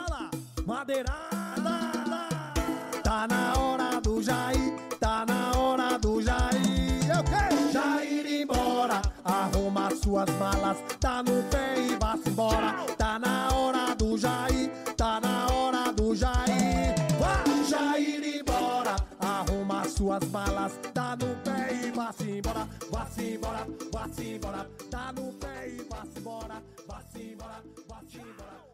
Suas 10.10 10.30
malas, 10.30 10.78
tá 10.98 11.22
no 11.22 11.40
pé 11.44 11.78
e 11.78 11.96
vá-se 11.96 12.30
embora. 12.30 12.84
Tá 12.98 13.16
na 13.16 13.48
hora 13.54 13.94
do 13.94 14.18
Jair, 14.18 14.68
tá 14.96 15.20
na 15.20 15.46
hora 15.54 15.92
do 15.92 16.16
Jair. 16.16 16.96
Vá, 17.20 17.44
Jair 17.68 18.40
embora, 18.40 18.96
arruma 19.20 19.88
suas 19.88 20.24
malas, 20.30 20.72
tá 20.92 21.16
no 21.16 21.36
pé 21.44 21.86
e 21.86 21.90
vá-se 21.92 22.28
embora. 22.28 22.66
Vá-se 22.90 23.34
embora, 23.34 23.66
vá-se 23.92 24.34
embora, 24.34 24.70
tá 24.90 25.12
no 25.12 25.32
pé 25.34 25.68
e 25.68 25.86
vá-se 25.88 26.18
embora. 26.18 26.62
Vá-se 26.88 27.22
embora, 27.32 27.62
vá-se 27.88 28.18
embora. 28.18 28.69